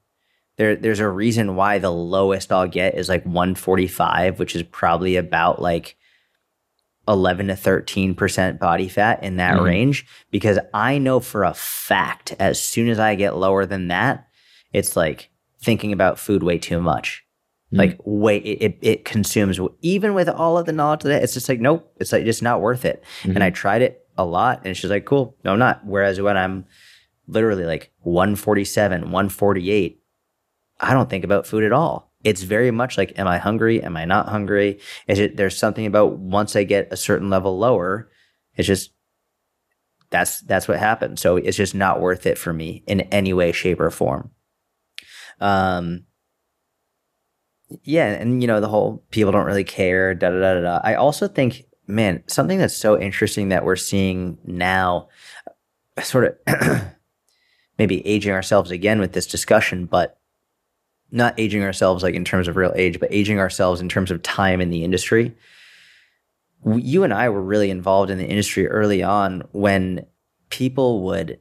There, 0.57 0.75
there's 0.75 0.99
a 0.99 1.07
reason 1.09 1.55
why 1.55 1.77
the 1.77 1.91
lowest 1.91 2.51
I'll 2.51 2.67
get 2.67 2.95
is 2.95 3.09
like 3.09 3.23
145, 3.25 4.39
which 4.39 4.55
is 4.55 4.63
probably 4.63 5.15
about 5.15 5.61
like 5.61 5.95
11 7.07 7.47
to 7.47 7.53
13% 7.53 8.59
body 8.59 8.89
fat 8.89 9.23
in 9.23 9.38
that 9.38 9.57
Mhm. 9.57 9.63
range 9.63 10.05
because 10.29 10.59
I 10.73 10.97
know 10.97 11.19
for 11.19 11.43
a 11.43 11.53
fact 11.53 12.35
as 12.39 12.61
soon 12.61 12.89
as 12.89 12.99
I 12.99 13.15
get 13.15 13.38
lower 13.38 13.65
than 13.65 13.88
that, 13.88 14.27
it's 14.73 14.95
like 14.97 15.29
thinking 15.61 15.93
about 15.93 16.19
food 16.19 16.43
way 16.43 16.57
too 16.57 16.81
much. 16.81 17.23
Mhm. 17.73 17.77
Like 17.77 17.97
way 18.03 18.38
it, 18.38 18.61
it 18.61 18.77
it 18.81 19.05
consumes 19.05 19.59
even 19.81 20.13
with 20.13 20.27
all 20.27 20.57
of 20.57 20.65
the 20.65 20.73
knowledge 20.73 21.03
of 21.05 21.09
that, 21.09 21.23
it's 21.23 21.33
just 21.33 21.47
like 21.49 21.59
nope, 21.61 21.89
it's 21.99 22.11
like 22.11 22.25
just 22.25 22.43
not 22.43 22.61
worth 22.61 22.83
it. 22.83 23.03
And 23.23 23.43
I 23.43 23.51
tried 23.51 23.81
it 23.83 24.05
a 24.17 24.25
lot 24.25 24.59
and 24.59 24.67
it's 24.67 24.81
just 24.81 24.91
like 24.91 25.05
cool, 25.05 25.38
no 25.45 25.53
I'm 25.53 25.59
not. 25.59 25.85
Whereas 25.85 26.19
when 26.19 26.35
I'm 26.35 26.65
literally 27.28 27.65
like 27.65 27.91
147, 28.01 29.01
148, 29.01 30.01
I 30.80 30.93
don't 30.93 31.09
think 31.09 31.23
about 31.23 31.47
food 31.47 31.63
at 31.63 31.73
all. 31.73 32.11
It's 32.23 32.43
very 32.43 32.71
much 32.71 32.97
like, 32.97 33.17
am 33.17 33.28
I 33.28 33.38
hungry? 33.38 33.82
Am 33.84 33.95
I 33.95 34.05
not 34.05 34.30
hungry? 34.30 34.80
Is 35.07 35.19
it 35.19 35.38
there's 35.38 35.57
something 35.57 35.86
about 35.86 36.17
once 36.17 36.55
I 36.55 36.63
get 36.63 36.88
a 36.91 36.97
certain 36.97 37.30
level 37.30 37.57
lower, 37.57 38.09
it's 38.55 38.67
just 38.67 38.91
that's 40.09 40.41
that's 40.41 40.67
what 40.67 40.80
happens. 40.80 41.21
So 41.21 41.38
it's 41.38 41.57
just 41.57 41.75
not 41.75 42.01
worth 42.01 42.25
it 42.25 42.38
for 42.38 42.53
me 42.53 42.84
in 42.88 43.01
any 43.01 43.34
way, 43.34 43.51
shape, 43.51 43.80
or 43.80 43.91
form. 43.91 44.32
Um 45.39 46.05
yeah, 47.84 48.07
and 48.13 48.41
you 48.41 48.47
know, 48.47 48.61
the 48.61 48.69
whole 48.69 49.03
people 49.11 49.32
don't 49.32 49.45
really 49.45 49.63
care, 49.63 50.13
da 50.13 50.30
da 50.30 50.39
da 50.39 50.53
da. 50.55 50.61
da. 50.61 50.82
I 50.84 50.95
also 50.95 51.28
think, 51.28 51.65
man, 51.86 52.23
something 52.28 52.57
that's 52.57 52.75
so 52.75 52.99
interesting 52.99 53.49
that 53.49 53.65
we're 53.65 53.75
seeing 53.75 54.38
now, 54.45 55.09
sort 56.01 56.39
of 56.47 56.88
maybe 57.78 58.05
aging 58.07 58.32
ourselves 58.32 58.71
again 58.71 58.99
with 58.99 59.13
this 59.13 59.28
discussion, 59.28 59.86
but 59.86 60.19
not 61.11 61.34
aging 61.39 61.63
ourselves 61.63 62.03
like 62.03 62.15
in 62.15 62.25
terms 62.25 62.47
of 62.47 62.55
real 62.57 62.73
age, 62.75 62.99
but 62.99 63.11
aging 63.11 63.39
ourselves 63.39 63.80
in 63.80 63.88
terms 63.89 64.11
of 64.11 64.21
time 64.23 64.59
in 64.59 64.69
the 64.71 64.84
industry. 64.84 65.34
You 66.65 67.03
and 67.03 67.13
I 67.13 67.30
were 67.30 67.41
really 67.41 67.69
involved 67.69 68.09
in 68.09 68.17
the 68.17 68.25
industry 68.25 68.67
early 68.67 69.03
on 69.03 69.43
when 69.51 70.05
people 70.49 71.03
would 71.03 71.39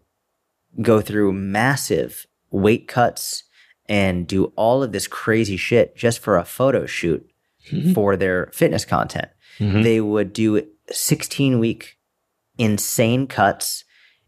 go 0.83 1.01
through 1.01 1.33
massive 1.33 2.27
weight 2.51 2.87
cuts 2.87 3.45
and 3.89 4.27
do 4.27 4.47
all 4.57 4.83
of 4.83 4.93
this 4.93 5.07
crazy 5.07 5.57
shit 5.57 5.97
just 5.97 6.19
for 6.19 6.37
a 6.37 6.45
photo 6.45 6.87
shoot 6.87 7.29
Mhm. 7.73 7.95
for 7.95 8.17
their 8.17 8.51
fitness 8.53 8.85
content. 8.85 9.29
Mhm. 9.59 9.83
They 9.83 10.01
would 10.01 10.33
do 10.33 10.65
16 10.91 11.59
week 11.59 11.97
insane 12.59 13.27
cuts. 13.27 13.85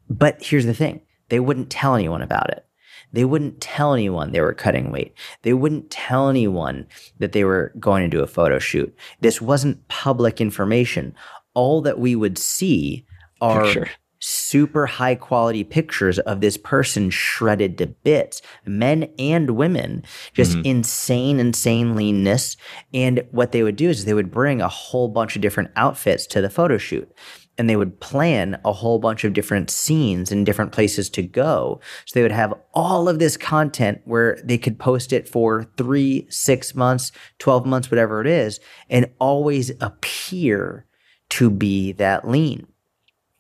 But 0.09 0.43
here's 0.43 0.65
the 0.67 0.75
thing 0.75 1.03
they 1.29 1.41
wouldn't 1.41 1.70
tell 1.70 1.95
anyone 1.95 2.22
about 2.22 2.51
it. 2.51 2.64
They 3.12 3.24
wouldn't 3.24 3.61
tell 3.61 3.95
anyone 3.95 4.33
they 4.33 4.41
were 4.41 4.53
cutting 4.53 4.91
weight. 4.93 5.14
They 5.43 5.55
wouldn't 5.55 5.91
tell 5.91 6.29
anyone 6.29 6.87
that 7.18 7.33
they 7.33 7.45
were 7.45 7.72
going 7.81 8.03
to 8.03 8.14
do 8.14 8.22
a 8.22 8.26
photo 8.26 8.59
shoot. 8.59 8.95
This 9.20 9.41
wasn't 9.41 9.87
public 9.89 10.41
information. 10.41 11.14
All 11.55 11.81
that 11.83 11.99
we 11.99 12.14
would 12.14 12.37
see 12.37 13.07
are 13.41 13.64
Picture. 13.64 13.89
super 14.20 14.85
high 14.85 15.14
quality 15.14 15.64
pictures 15.64 16.18
of 16.18 16.41
this 16.43 16.57
person 16.59 17.09
shredded 17.09 17.79
to 17.79 17.87
bits, 17.87 18.43
men 18.66 19.09
and 19.18 19.51
women, 19.51 20.03
just 20.35 20.57
Mhm. 20.59 20.66
insane, 20.66 21.41
insane 21.41 21.95
leanness. 21.97 22.57
And 22.93 23.22
what 23.31 23.53
they 23.53 23.62
would 23.62 23.76
do 23.76 23.89
is 23.89 24.05
they 24.05 24.14
would 24.14 24.31
bring 24.31 24.61
a 24.61 24.68
whole 24.68 25.09
bunch 25.09 25.35
of 25.35 25.41
different 25.41 25.70
outfits 25.76 26.26
to 26.29 26.43
the 26.43 26.51
photo 26.51 26.76
shoot. 26.76 27.11
And 27.59 27.69
they 27.69 27.77
would 27.77 28.01
plan 28.01 28.59
a 28.65 28.73
whole 28.73 29.01
bunch 29.01 29.25
of 29.25 29.33
different 29.33 29.69
scenes 29.69 30.31
and 30.31 30.47
different 30.47 30.71
places 30.71 31.11
to 31.11 31.23
go. 31.23 31.81
So 32.07 32.13
they 32.15 32.23
would 32.23 32.33
have 32.33 32.55
all 32.73 33.09
of 33.09 33.19
this 33.19 33.37
content 33.37 34.01
where 34.05 34.39
they 34.45 34.57
could 34.57 34.79
post 34.79 35.13
it 35.13 35.29
for 35.29 35.65
three, 35.77 36.27
six 36.31 36.75
months, 36.75 37.11
12 37.41 37.67
months, 37.67 37.91
whatever 37.91 38.21
it 38.21 38.29
is, 38.29 38.61
and 38.89 39.11
always 39.19 39.71
appear 39.81 40.87
to 41.31 41.51
be 41.51 41.93
that 41.93 42.29
lean. 42.29 42.67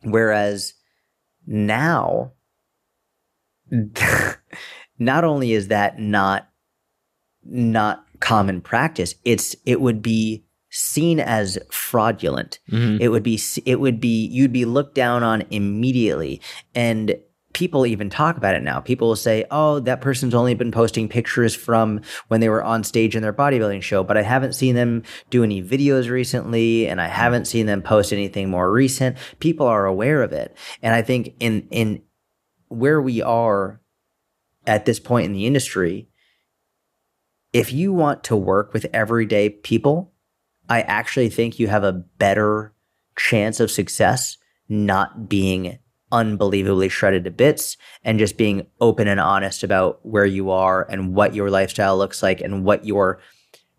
Whereas 0.02 0.74
now, 1.46 2.32
not 4.98 5.24
only 5.24 5.52
is 5.52 5.68
that 5.68 5.98
not 5.98 6.50
not 7.44 8.04
common 8.20 8.60
practice, 8.60 9.14
it's 9.24 9.56
it 9.64 9.80
would 9.80 10.02
be 10.02 10.44
seen 10.70 11.20
as 11.20 11.58
fraudulent. 11.70 12.58
Mhm. 12.70 13.00
It 13.00 13.08
would 13.08 13.22
be 13.22 13.40
it 13.64 13.80
would 13.80 14.00
be 14.00 14.26
you'd 14.26 14.52
be 14.52 14.64
looked 14.64 14.94
down 14.94 15.22
on 15.22 15.44
immediately 15.50 16.40
and 16.74 17.16
people 17.54 17.86
even 17.86 18.10
talk 18.10 18.36
about 18.36 18.54
it 18.54 18.62
now. 18.62 18.78
People 18.78 19.08
will 19.08 19.16
say, 19.16 19.44
"Oh, 19.50 19.80
that 19.80 20.02
person's 20.02 20.34
only 20.34 20.54
been 20.54 20.70
posting 20.70 21.08
pictures 21.08 21.54
from 21.54 22.02
when 22.28 22.40
they 22.40 22.48
were 22.50 22.62
on 22.62 22.84
stage 22.84 23.16
in 23.16 23.22
their 23.22 23.32
bodybuilding 23.32 23.82
show, 23.82 24.04
but 24.04 24.18
I 24.18 24.22
haven't 24.22 24.54
seen 24.54 24.74
them 24.74 25.02
do 25.30 25.42
any 25.42 25.62
videos 25.62 26.10
recently 26.10 26.86
and 26.86 27.00
I 27.00 27.08
haven't 27.08 27.46
seen 27.46 27.66
them 27.66 27.82
post 27.82 28.12
anything 28.12 28.50
more 28.50 28.70
recent." 28.70 29.16
People 29.40 29.66
are 29.66 29.86
aware 29.86 30.22
of 30.22 30.32
it. 30.32 30.56
And 30.82 30.94
I 30.94 31.02
think 31.02 31.34
in 31.40 31.66
in 31.70 32.02
where 32.68 33.00
we 33.00 33.22
are 33.22 33.80
at 34.66 34.84
this 34.84 35.00
point 35.00 35.24
in 35.24 35.32
the 35.32 35.46
industry, 35.46 36.08
if 37.54 37.72
you 37.72 37.94
want 37.94 38.22
to 38.24 38.36
work 38.36 38.74
with 38.74 38.86
everyday 38.92 39.48
people, 39.48 40.12
I 40.68 40.82
actually 40.82 41.30
think 41.30 41.58
you 41.58 41.68
have 41.68 41.84
a 41.84 41.92
better 41.92 42.74
chance 43.16 43.60
of 43.60 43.70
success 43.70 44.36
not 44.68 45.28
being 45.28 45.78
unbelievably 46.10 46.88
shredded 46.88 47.24
to 47.24 47.30
bits 47.30 47.76
and 48.02 48.18
just 48.18 48.36
being 48.36 48.66
open 48.80 49.08
and 49.08 49.20
honest 49.20 49.62
about 49.62 50.04
where 50.04 50.26
you 50.26 50.50
are 50.50 50.86
and 50.90 51.14
what 51.14 51.34
your 51.34 51.50
lifestyle 51.50 51.98
looks 51.98 52.22
like 52.22 52.40
and 52.40 52.64
what 52.64 52.84
your 52.84 53.20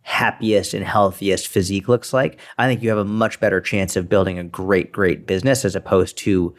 happiest 0.02 0.74
and 0.74 0.86
healthiest 0.86 1.48
physique 1.48 1.88
looks 1.88 2.14
like. 2.14 2.40
I 2.58 2.68
think 2.68 2.82
you 2.82 2.90
have 2.90 2.98
a 2.98 3.06
much 3.06 3.40
better 3.40 3.62
chance 3.62 3.96
of 3.96 4.10
building 4.10 4.40
a 4.40 4.44
great, 4.44 4.92
great 4.92 5.28
business 5.28 5.66
as 5.66 5.76
opposed 5.76 6.18
to 6.20 6.56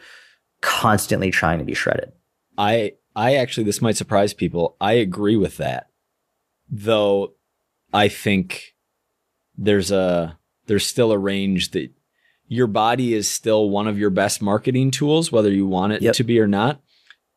constantly 0.61 1.31
trying 1.31 1.59
to 1.59 1.65
be 1.65 1.73
shredded. 1.73 2.11
I 2.57 2.93
I 3.15 3.35
actually 3.35 3.63
this 3.63 3.81
might 3.81 3.97
surprise 3.97 4.33
people. 4.33 4.77
I 4.79 4.93
agree 4.93 5.35
with 5.37 5.57
that. 5.57 5.87
Though 6.69 7.33
I 7.93 8.07
think 8.07 8.70
there's 9.61 9.91
a 9.91 10.37
there's 10.65 10.85
still 10.87 11.11
a 11.11 11.17
range 11.17 11.71
that 11.71 11.91
your 12.47 12.67
body 12.67 13.13
is 13.13 13.29
still 13.29 13.69
one 13.69 13.87
of 13.87 13.97
your 13.97 14.09
best 14.09 14.41
marketing 14.41 14.91
tools 14.91 15.31
whether 15.31 15.51
you 15.51 15.65
want 15.65 15.93
it 15.93 16.01
Yep. 16.01 16.15
to 16.15 16.23
be 16.23 16.39
or 16.39 16.47
not. 16.47 16.81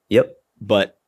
Yep. 0.09 0.35
But 0.61 0.99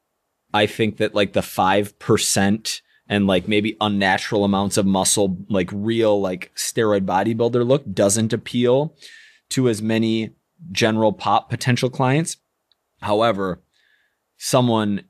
I 0.55 0.67
think 0.67 0.99
that 0.99 1.15
like 1.15 1.33
the 1.33 1.41
5% 1.41 2.81
and 3.09 3.27
like 3.27 3.49
maybe 3.49 3.77
unnatural 3.81 4.45
amounts 4.45 4.77
of 4.77 4.87
muscle 4.87 5.39
like 5.49 5.71
real 5.73 6.21
like 6.21 6.53
steroid 6.55 7.05
bodybuilder 7.05 7.67
look 7.67 7.91
doesn't 7.93 8.33
appeal 8.33 8.95
to 9.51 9.69
as 9.69 9.81
many 9.81 10.31
general 10.73 11.13
pop 11.13 11.49
potential 11.51 11.89
clients. 11.91 12.37
However, 13.01 13.63
someone 14.39 15.05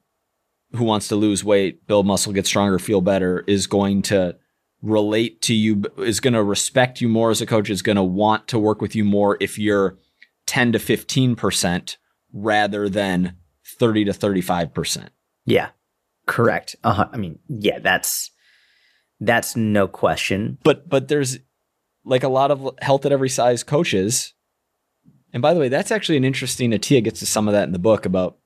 who 0.73 0.85
wants 0.85 1.09
to 1.09 1.17
lose 1.17 1.43
weight, 1.45 1.87
build 1.87 2.07
muscle, 2.07 2.33
get 2.33 2.47
stronger, 2.47 2.79
feel 2.79 3.01
better 3.01 3.45
is 3.47 3.67
going 3.67 4.03
to 4.03 4.37
relate 4.83 5.43
to 5.43 5.55
you, 5.55 5.83
is 5.99 6.21
going 6.21 6.35
to 6.35 6.43
respect 6.43 7.01
you 7.01 7.09
more 7.09 7.31
as 7.31 7.41
a 7.41 7.47
coach, 7.47 7.71
is 7.71 7.83
going 7.83 7.97
to 7.97 8.03
want 8.03 8.49
to 8.49 8.59
work 8.59 8.81
with 8.81 8.95
you 8.95 9.05
more 9.05 9.37
if 9.41 9.59
you're 9.59 9.97
10 10.47 10.73
to 10.73 10.79
15% 10.79 11.97
rather 12.33 12.89
than 12.89 13.37
30 13.79 14.05
to 14.07 14.13
35%. 14.13 15.09
Yeah. 15.45 15.71
Correct. 16.27 16.77
Uh, 16.83 17.07
I 17.13 17.17
mean, 17.17 17.39
yeah, 17.49 17.79
that's 17.79 18.31
that's 19.21 19.57
no 19.57 19.89
question. 19.89 20.59
But 20.63 20.89
but 20.89 21.09
there's 21.09 21.39
like 22.05 22.25
a 22.25 22.29
lot 22.29 22.51
of 22.51 22.71
health 22.83 23.07
at 23.07 23.13
every 23.13 23.29
size 23.29 23.63
coaches. 23.63 24.35
And 25.33 25.41
by 25.41 25.55
the 25.55 25.61
way, 25.61 25.69
that's 25.69 25.91
actually 25.91 26.17
an 26.17 26.25
interesting 26.25 26.71
Attia 26.73 27.03
gets 27.03 27.21
to 27.21 27.27
some 27.27 27.49
of 27.49 27.55
that 27.55 27.65
in 27.65 27.73
the 27.73 27.79
book 27.79 28.07
about 28.07 28.39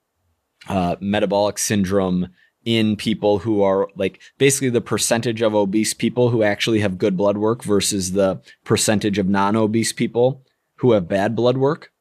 uh, 0.67 0.95
metabolic 0.99 1.57
syndrome 1.57 2.29
in 2.63 2.95
people 2.95 3.39
who 3.39 3.61
are 3.63 3.87
like 3.95 4.21
basically 4.37 4.69
the 4.69 4.81
percentage 4.81 5.41
of 5.41 5.55
obese 5.55 5.93
people 5.93 6.29
who 6.29 6.43
actually 6.43 6.79
have 6.79 6.97
good 6.97 7.17
blood 7.17 7.37
work 7.37 7.63
versus 7.63 8.11
the 8.11 8.39
percentage 8.63 9.17
of 9.17 9.27
non-obese 9.27 9.93
people 9.93 10.43
who 10.75 10.91
have 10.91 11.07
bad 11.07 11.35
blood 11.35 11.57
work, 11.57 11.91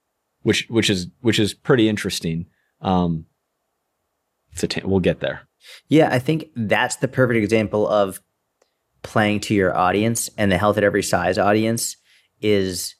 which 0.42 0.66
which 0.68 0.90
is 0.90 1.06
which 1.20 1.38
is 1.38 1.54
pretty 1.54 1.88
interesting. 1.88 2.46
Um, 2.80 3.26
it's 4.52 4.64
a 4.64 4.68
we'll 4.86 5.00
get 5.00 5.20
there. 5.20 5.42
Yeah, 5.88 6.08
I 6.10 6.18
think 6.18 6.50
that's 6.54 6.96
the 6.96 7.08
perfect 7.08 7.42
example 7.42 7.88
of 7.88 8.20
playing 9.02 9.40
to 9.40 9.54
your 9.54 9.76
audience 9.76 10.30
and 10.36 10.50
the 10.50 10.58
health 10.58 10.76
at 10.76 10.84
every 10.84 11.02
size 11.02 11.38
audience 11.38 11.96
is, 12.40 12.94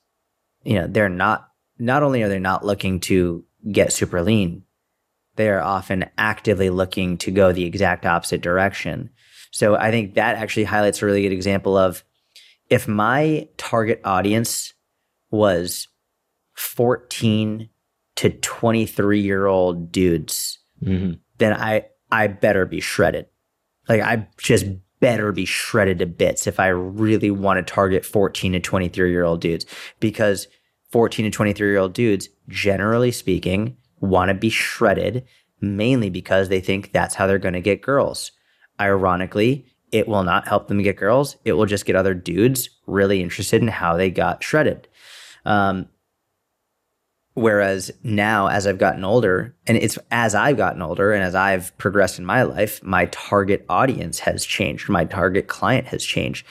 you 0.63 0.75
know, 0.75 0.87
they're 0.87 1.09
not, 1.09 1.49
not 1.79 2.03
only 2.03 2.23
are 2.23 2.29
they 2.29 2.39
not 2.39 2.65
looking 2.65 3.01
to 3.01 3.45
get 3.71 3.93
super 3.93 4.23
lean, 4.23 4.65
they 5.41 5.49
are 5.49 5.63
often 5.63 6.05
actively 6.19 6.71
looking 6.71 7.17
to 7.19 7.31
go 7.31 7.51
the 7.53 7.65
exact 7.65 8.05
opposite 8.05 8.43
direction. 8.43 9.11
So 9.51 9.75
I 9.75 9.91
think 9.91 10.15
that 10.15 10.37
actually 10.37 10.65
highlights 10.65 11.03
a 11.03 11.07
really 11.07 11.23
good 11.23 11.33
example 11.33 11.77
of 11.77 12.05
if 12.69 12.87
my 12.87 13.49
target 13.57 14.01
audience 14.05 14.75
was 15.31 15.89
14 16.55 17.69
to 18.17 18.31
23 18.31 19.21
year 19.21 19.47
old 19.47 19.91
dudes, 19.91 20.59
Mm-hmm. 20.83 21.13
then 21.37 21.53
I 21.53 21.85
I 22.11 22.27
better 22.29 22.65
be 22.65 22.81
shredded. 22.81 23.27
Like 23.87 24.01
I 24.01 24.27
just 24.39 24.65
better 25.01 25.33
be 25.33 25.45
shredded 25.45 25.99
to 25.99 26.07
bits 26.07 26.47
if 26.47 26.59
I 26.59 26.69
really 26.69 27.31
want 27.31 27.59
to 27.59 27.75
target 27.75 28.05
14 28.05 28.53
to 28.53 28.61
23 28.61 29.11
year 29.11 29.25
old 29.25 29.41
dudes 29.41 29.67
because 30.01 30.49
14 30.91 31.27
to 31.27 31.31
23 31.31 31.69
year 31.69 31.79
old 31.79 31.93
dudes, 31.93 32.29
generally 32.49 33.13
speaking, 33.13 33.77
want 34.01 34.29
to 34.29 34.35
be 34.35 34.51
shredded 34.51 35.25
mainly 35.61 36.11
because 36.11 36.49
they 36.49 36.61
think 36.61 36.93
that's 36.93 37.15
how 37.15 37.27
they're 37.27 37.39
going 37.39 37.55
to 37.55 37.61
get 37.61 37.83
girls. 37.83 38.33
Ironically, 38.81 39.67
it 39.93 40.09
will 40.09 40.23
not 40.23 40.49
help 40.49 40.69
them 40.69 40.83
get 40.83 40.97
girls. 40.97 41.37
It 41.45 41.53
will 41.53 41.67
just 41.67 41.85
get 41.85 41.97
other 41.97 42.15
dudes 42.15 42.71
really 42.87 43.23
interested 43.23 43.61
in 43.61 43.69
how 43.69 43.97
they 43.97 44.11
got 44.11 44.43
shredded. 44.43 44.89
Um, 45.45 45.89
Whereas 47.35 47.93
now, 48.03 48.49
as 48.49 48.67
I've 48.67 48.79
gotten 48.79 49.05
older, 49.05 49.55
and 49.67 49.77
it's 49.77 49.99
as 50.11 50.35
I've 50.35 50.57
gotten 50.57 50.83
older 50.83 51.13
and 51.13 51.23
as 51.23 51.35
I've 51.35 51.77
progressed 51.79 52.19
in 52.19 52.25
my 52.25 52.43
life, 52.43 52.83
my 52.83 53.07
target 53.07 53.65
audience 53.69 54.19
has 54.19 54.45
changed. 54.45 54.89
My 54.89 55.05
target 55.05 55.47
client 55.47 55.87
has 55.87 56.05
changed. 56.05 56.47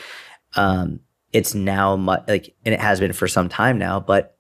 Um, 0.56 1.02
it's 1.34 1.54
now 1.54 1.98
mu- 1.98 2.16
like, 2.28 2.56
and 2.66 2.74
it 2.74 2.80
has 2.80 3.00
been 3.00 3.14
for 3.14 3.28
some 3.28 3.50
time 3.50 3.78
now, 3.78 4.00
but 4.00 4.38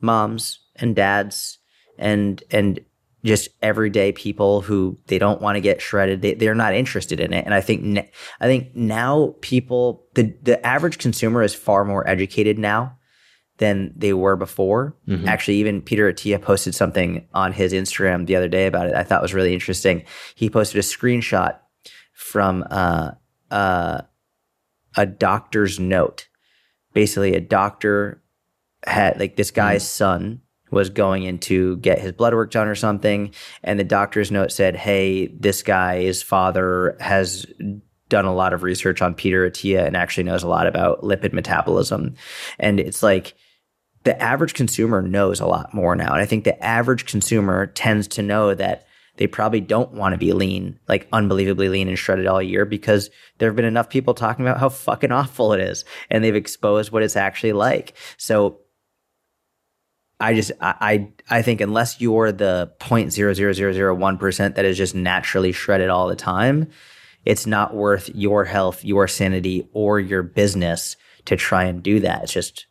moms 0.00 0.60
and 0.76 0.94
dads 0.94 1.58
and, 2.00 2.42
and 2.50 2.80
just 3.24 3.50
everyday 3.62 4.12
people 4.12 4.62
who 4.62 4.98
they 5.06 5.18
don't 5.18 5.42
want 5.42 5.56
to 5.56 5.60
get 5.60 5.80
shredded. 5.80 6.22
They, 6.22 6.34
they're 6.34 6.54
not 6.54 6.74
interested 6.74 7.20
in 7.20 7.32
it. 7.32 7.44
And 7.44 7.54
I 7.54 7.60
think, 7.60 8.10
I 8.40 8.46
think 8.46 8.74
now 8.74 9.34
people, 9.42 10.06
the, 10.14 10.34
the 10.42 10.64
average 10.66 10.98
consumer 10.98 11.42
is 11.42 11.54
far 11.54 11.84
more 11.84 12.08
educated 12.08 12.58
now 12.58 12.96
than 13.58 13.92
they 13.94 14.14
were 14.14 14.36
before. 14.36 14.96
Mhm. 15.06 15.26
Actually, 15.26 15.56
even 15.58 15.82
Peter 15.82 16.10
Attia 16.10 16.40
posted 16.40 16.74
something 16.74 17.28
on 17.34 17.52
his 17.52 17.74
Instagram 17.74 18.26
the 18.26 18.34
other 18.36 18.48
day 18.48 18.66
about 18.66 18.86
it. 18.86 18.94
I 18.94 19.02
thought 19.04 19.20
was 19.20 19.34
really 19.34 19.52
interesting. 19.52 20.04
He 20.34 20.48
posted 20.48 20.78
a 20.78 20.82
screenshot 20.82 21.58
from 22.14 22.64
uh, 22.70 23.10
uh, 23.50 24.00
a 24.96 25.06
doctor's 25.06 25.78
note. 25.78 26.26
Basically, 26.94 27.34
a 27.34 27.40
doctor 27.40 28.22
had 28.86 29.20
like 29.20 29.36
this 29.36 29.50
guy's 29.50 29.86
son 29.86 30.40
was 30.70 30.90
going 30.90 31.24
in 31.24 31.38
to 31.38 31.76
get 31.78 31.98
his 31.98 32.12
blood 32.12 32.34
work 32.34 32.50
done 32.50 32.68
or 32.68 32.74
something, 32.74 33.32
and 33.62 33.78
the 33.78 33.84
doctor's 33.84 34.30
note 34.30 34.52
said, 34.52 34.76
"Hey, 34.76 35.28
this 35.28 35.62
guy's 35.62 36.22
father 36.22 36.96
has." 37.00 37.46
Done 38.08 38.24
a 38.24 38.34
lot 38.34 38.52
of 38.52 38.64
research 38.64 39.02
on 39.02 39.14
Peter 39.14 39.48
Attia 39.48 39.86
and 39.86 39.96
actually 39.96 40.24
knows 40.24 40.42
a 40.42 40.48
lot 40.48 40.66
about 40.66 41.02
lipid 41.02 41.32
metabolism. 41.32 42.16
And 42.58 42.80
it's 42.80 43.04
like, 43.04 43.36
the 44.04 44.20
average 44.20 44.54
consumer 44.54 45.02
knows 45.02 45.40
a 45.40 45.46
lot 45.46 45.74
more 45.74 45.94
now. 45.94 46.12
And 46.12 46.20
I 46.20 46.26
think 46.26 46.44
the 46.44 46.60
average 46.60 47.06
consumer 47.06 47.66
tends 47.66 48.08
to 48.08 48.22
know 48.22 48.54
that 48.54 48.86
they 49.16 49.26
probably 49.26 49.60
don't 49.60 49.92
want 49.92 50.14
to 50.14 50.18
be 50.18 50.32
lean, 50.32 50.78
like 50.88 51.06
unbelievably 51.12 51.68
lean 51.68 51.88
and 51.88 51.98
shredded 51.98 52.26
all 52.26 52.42
year 52.42 52.64
because 52.64 53.10
there 53.38 53.48
have 53.48 53.56
been 53.56 53.64
enough 53.64 53.90
people 53.90 54.14
talking 54.14 54.46
about 54.46 54.58
how 54.58 54.70
fucking 54.70 55.12
awful 55.12 55.52
it 55.52 55.60
is 55.60 55.84
and 56.08 56.24
they've 56.24 56.34
exposed 56.34 56.90
what 56.90 57.02
it's 57.02 57.16
actually 57.16 57.52
like. 57.52 57.94
So 58.16 58.60
I 60.20 60.34
just, 60.34 60.52
I, 60.60 61.08
I, 61.30 61.42
think 61.42 61.60
unless 61.60 62.00
you're 62.00 62.30
the 62.30 62.72
0.00001% 62.80 64.54
that 64.54 64.64
is 64.64 64.76
just 64.76 64.94
naturally 64.94 65.52
shredded 65.52 65.88
all 65.88 66.08
the 66.08 66.16
time, 66.16 66.68
it's 67.24 67.46
not 67.46 67.74
worth 67.74 68.10
your 68.14 68.44
health, 68.44 68.84
your 68.84 69.08
sanity, 69.08 69.68
or 69.72 69.98
your 69.98 70.22
business 70.22 70.96
to 71.24 71.36
try 71.36 71.64
and 71.64 71.82
do 71.82 72.00
that. 72.00 72.24
It's 72.24 72.32
just, 72.32 72.66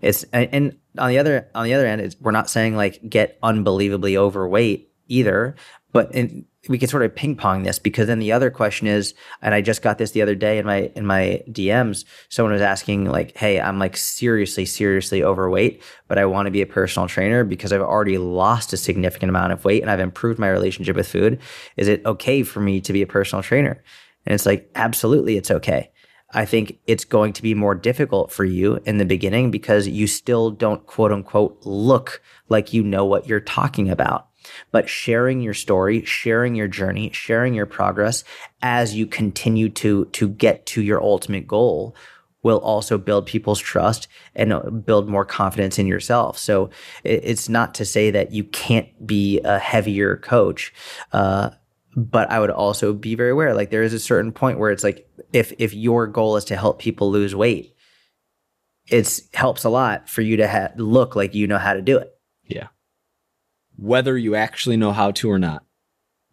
it's 0.00 0.24
and, 0.32 0.48
and 0.52 0.78
on 0.98 1.10
the 1.10 1.18
other 1.18 1.48
on 1.54 1.64
the 1.64 1.74
other 1.74 1.86
end, 1.86 2.16
we're 2.20 2.30
not 2.32 2.50
saying 2.50 2.76
like 2.76 3.08
get 3.08 3.38
unbelievably 3.42 4.16
overweight 4.16 4.90
either, 5.08 5.54
but 5.92 6.14
in, 6.14 6.44
we 6.68 6.78
can 6.78 6.88
sort 6.88 7.02
of 7.02 7.14
ping 7.14 7.36
pong 7.36 7.62
this 7.62 7.78
because 7.78 8.06
then 8.06 8.18
the 8.18 8.32
other 8.32 8.50
question 8.50 8.86
is, 8.86 9.14
and 9.42 9.54
I 9.54 9.60
just 9.60 9.82
got 9.82 9.98
this 9.98 10.12
the 10.12 10.22
other 10.22 10.34
day 10.34 10.58
in 10.58 10.66
my 10.66 10.90
in 10.94 11.06
my 11.06 11.42
DMs. 11.48 12.04
Someone 12.28 12.52
was 12.52 12.62
asking 12.62 13.06
like, 13.06 13.36
"Hey, 13.36 13.60
I'm 13.60 13.78
like 13.78 13.96
seriously, 13.96 14.64
seriously 14.64 15.22
overweight, 15.22 15.82
but 16.08 16.18
I 16.18 16.26
want 16.26 16.46
to 16.46 16.50
be 16.50 16.62
a 16.62 16.66
personal 16.66 17.08
trainer 17.08 17.44
because 17.44 17.72
I've 17.72 17.80
already 17.80 18.18
lost 18.18 18.72
a 18.72 18.76
significant 18.76 19.30
amount 19.30 19.52
of 19.52 19.64
weight 19.64 19.82
and 19.82 19.90
I've 19.90 20.00
improved 20.00 20.38
my 20.38 20.48
relationship 20.48 20.96
with 20.96 21.08
food. 21.08 21.40
Is 21.76 21.88
it 21.88 22.04
okay 22.06 22.42
for 22.42 22.60
me 22.60 22.80
to 22.80 22.92
be 22.92 23.02
a 23.02 23.06
personal 23.06 23.42
trainer?" 23.42 23.82
And 24.26 24.34
it's 24.34 24.46
like, 24.46 24.70
absolutely, 24.74 25.36
it's 25.36 25.50
okay. 25.50 25.90
I 26.32 26.44
think 26.44 26.78
it's 26.86 27.04
going 27.04 27.32
to 27.34 27.42
be 27.42 27.54
more 27.54 27.76
difficult 27.76 28.32
for 28.32 28.44
you 28.44 28.80
in 28.84 28.98
the 28.98 29.04
beginning 29.04 29.50
because 29.52 29.86
you 29.86 30.08
still 30.08 30.50
don't 30.50 30.84
quote 30.86 31.12
unquote 31.12 31.58
look 31.64 32.20
like 32.48 32.72
you 32.72 32.82
know 32.82 33.04
what 33.04 33.28
you're 33.28 33.40
talking 33.40 33.88
about. 33.88 34.28
But 34.70 34.88
sharing 34.88 35.40
your 35.40 35.54
story, 35.54 36.04
sharing 36.04 36.54
your 36.54 36.68
journey, 36.68 37.10
sharing 37.12 37.54
your 37.54 37.66
progress 37.66 38.24
as 38.62 38.94
you 38.94 39.06
continue 39.06 39.68
to, 39.70 40.06
to 40.06 40.28
get 40.28 40.66
to 40.66 40.82
your 40.82 41.02
ultimate 41.02 41.46
goal 41.46 41.94
will 42.42 42.58
also 42.58 42.98
build 42.98 43.26
people's 43.26 43.58
trust 43.58 44.06
and 44.36 44.52
uh, 44.52 44.60
build 44.70 45.08
more 45.08 45.24
confidence 45.24 45.78
in 45.78 45.86
yourself. 45.86 46.38
So 46.38 46.70
it's 47.02 47.48
not 47.48 47.74
to 47.76 47.84
say 47.84 48.10
that 48.10 48.32
you 48.32 48.44
can't 48.44 49.06
be 49.06 49.40
a 49.40 49.58
heavier 49.58 50.18
coach. 50.18 50.72
Uh, 51.10 51.50
but 51.96 52.30
I 52.30 52.40
would 52.40 52.50
also 52.50 52.92
be 52.92 53.14
very 53.14 53.30
aware. 53.30 53.54
Like 53.54 53.70
there 53.70 53.82
is 53.82 53.94
a 53.94 53.98
certain 53.98 54.32
point 54.32 54.58
where 54.58 54.70
it's 54.70 54.84
like 54.84 55.08
if 55.32 55.52
if 55.58 55.74
your 55.74 56.06
goal 56.06 56.36
is 56.36 56.44
to 56.46 56.56
help 56.56 56.80
people 56.80 57.10
lose 57.10 57.34
weight, 57.34 57.74
it 58.88 59.20
helps 59.32 59.64
a 59.64 59.70
lot 59.70 60.08
for 60.08 60.20
you 60.20 60.36
to 60.38 60.48
ha- 60.48 60.72
look 60.76 61.16
like 61.16 61.34
you 61.34 61.46
know 61.46 61.58
how 61.58 61.72
to 61.72 61.82
do 61.82 61.96
it. 61.98 62.12
Yeah. 62.46 62.68
Whether 63.76 64.16
you 64.16 64.34
actually 64.34 64.76
know 64.76 64.92
how 64.92 65.10
to 65.12 65.30
or 65.30 65.38
not, 65.38 65.64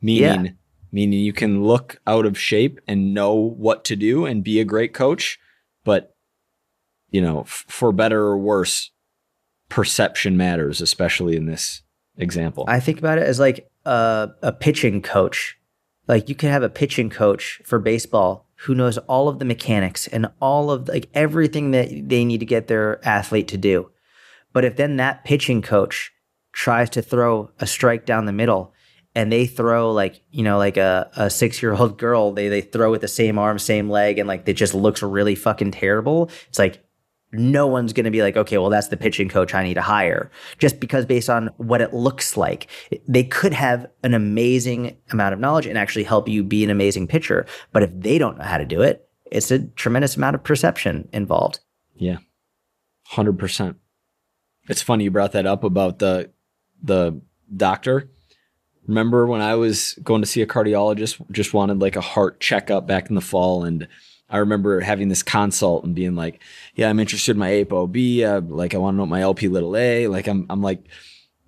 meaning 0.01 0.45
yeah. 0.45 0.51
meaning 0.91 1.19
you 1.19 1.33
can 1.33 1.63
look 1.63 1.99
out 2.05 2.25
of 2.25 2.37
shape 2.37 2.79
and 2.87 3.13
know 3.13 3.33
what 3.33 3.83
to 3.85 3.95
do 3.95 4.25
and 4.25 4.43
be 4.43 4.59
a 4.59 4.65
great 4.65 4.93
coach, 4.93 5.39
but 5.83 6.15
you 7.09 7.21
know, 7.21 7.41
f- 7.41 7.65
for 7.67 7.91
better 7.91 8.21
or 8.21 8.37
worse, 8.37 8.91
perception 9.69 10.37
matters, 10.37 10.81
especially 10.81 11.35
in 11.35 11.45
this 11.45 11.81
example. 12.17 12.65
I 12.67 12.79
think 12.79 12.99
about 12.99 13.17
it 13.17 13.23
as 13.23 13.39
like 13.39 13.69
a, 13.85 14.29
a 14.41 14.51
pitching 14.51 15.01
coach. 15.01 15.57
Like 16.07 16.29
you 16.29 16.35
can 16.35 16.49
have 16.49 16.63
a 16.63 16.69
pitching 16.69 17.09
coach 17.09 17.61
for 17.65 17.79
baseball 17.79 18.47
who 18.55 18.75
knows 18.75 18.97
all 18.99 19.27
of 19.27 19.39
the 19.39 19.45
mechanics 19.45 20.07
and 20.07 20.27
all 20.39 20.71
of 20.71 20.87
like 20.87 21.09
everything 21.13 21.71
that 21.71 21.89
they 22.09 22.25
need 22.25 22.39
to 22.39 22.45
get 22.45 22.67
their 22.67 23.05
athlete 23.07 23.47
to 23.49 23.57
do. 23.57 23.89
But 24.53 24.65
if 24.65 24.75
then 24.75 24.97
that 24.97 25.23
pitching 25.23 25.61
coach 25.61 26.11
tries 26.53 26.89
to 26.91 27.01
throw 27.01 27.51
a 27.59 27.67
strike 27.67 28.05
down 28.05 28.25
the 28.25 28.31
middle 28.31 28.73
and 29.15 29.31
they 29.31 29.45
throw 29.45 29.91
like, 29.91 30.21
you 30.31 30.43
know, 30.43 30.57
like 30.57 30.77
a, 30.77 31.09
a 31.15 31.29
six 31.29 31.61
year 31.61 31.73
old 31.73 31.97
girl, 31.97 32.31
they, 32.31 32.47
they 32.47 32.61
throw 32.61 32.91
with 32.91 33.01
the 33.01 33.07
same 33.07 33.37
arm, 33.37 33.59
same 33.59 33.89
leg, 33.89 34.19
and 34.19 34.27
like 34.27 34.47
it 34.47 34.53
just 34.53 34.73
looks 34.73 35.01
really 35.01 35.35
fucking 35.35 35.71
terrible. 35.71 36.29
It's 36.47 36.59
like, 36.59 36.83
no 37.33 37.65
one's 37.65 37.93
going 37.93 38.03
to 38.03 38.11
be 38.11 38.21
like, 38.21 38.35
okay, 38.35 38.57
well, 38.57 38.69
that's 38.69 38.89
the 38.89 38.97
pitching 38.97 39.29
coach 39.29 39.53
I 39.53 39.63
need 39.63 39.75
to 39.75 39.81
hire 39.81 40.29
just 40.57 40.79
because 40.79 41.05
based 41.05 41.29
on 41.29 41.49
what 41.57 41.81
it 41.81 41.93
looks 41.93 42.35
like. 42.35 42.67
They 43.07 43.23
could 43.23 43.53
have 43.53 43.87
an 44.03 44.13
amazing 44.13 44.97
amount 45.11 45.33
of 45.33 45.39
knowledge 45.39 45.65
and 45.65 45.77
actually 45.77 46.03
help 46.03 46.27
you 46.27 46.43
be 46.43 46.63
an 46.63 46.69
amazing 46.69 47.07
pitcher. 47.07 47.45
But 47.71 47.83
if 47.83 47.91
they 47.93 48.17
don't 48.17 48.37
know 48.37 48.43
how 48.43 48.57
to 48.57 48.65
do 48.65 48.81
it, 48.81 49.07
it's 49.31 49.49
a 49.49 49.59
tremendous 49.59 50.17
amount 50.17 50.35
of 50.35 50.43
perception 50.43 51.07
involved. 51.13 51.61
Yeah. 51.95 52.17
100%. 53.13 53.75
It's 54.67 54.81
funny 54.81 55.05
you 55.05 55.11
brought 55.11 55.31
that 55.31 55.45
up 55.45 55.63
about 55.63 55.99
the 55.99 56.31
the 56.81 57.21
doctor. 57.55 58.09
Remember 58.87 59.27
when 59.27 59.41
I 59.41 59.55
was 59.55 59.97
going 60.03 60.21
to 60.21 60.27
see 60.27 60.41
a 60.41 60.47
cardiologist, 60.47 61.23
just 61.31 61.53
wanted 61.53 61.79
like 61.79 61.95
a 61.95 62.01
heart 62.01 62.39
checkup 62.39 62.87
back 62.87 63.09
in 63.09 63.15
the 63.15 63.21
fall 63.21 63.63
and 63.63 63.87
I 64.31 64.37
remember 64.37 64.79
having 64.79 65.09
this 65.09 65.23
consult 65.23 65.83
and 65.83 65.93
being 65.93 66.15
like, 66.15 66.41
"Yeah, 66.73 66.89
I'm 66.89 66.99
interested 66.99 67.31
in 67.31 67.39
my 67.39 67.49
ApoB. 67.49 68.23
Uh, 68.23 68.41
like, 68.41 68.73
I 68.73 68.77
want 68.77 68.95
to 68.95 68.97
know 68.97 69.05
my 69.05 69.21
LP 69.21 69.49
little 69.49 69.75
a. 69.75 70.07
Like, 70.07 70.27
I'm, 70.27 70.45
I'm 70.49 70.61
like 70.61 70.85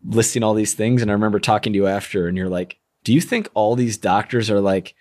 listing 0.03 0.43
all 0.43 0.53
these 0.53 0.73
things." 0.73 1.01
And 1.01 1.09
I 1.09 1.13
remember 1.13 1.39
talking 1.39 1.71
to 1.71 1.77
you 1.77 1.87
after, 1.87 2.27
and 2.27 2.37
you're 2.37 2.49
like, 2.49 2.77
"Do 3.05 3.13
you 3.13 3.21
think 3.21 3.49
all 3.53 3.75
these 3.75 3.97
doctors 3.97 4.51
are 4.51 4.61
like?" 4.61 4.95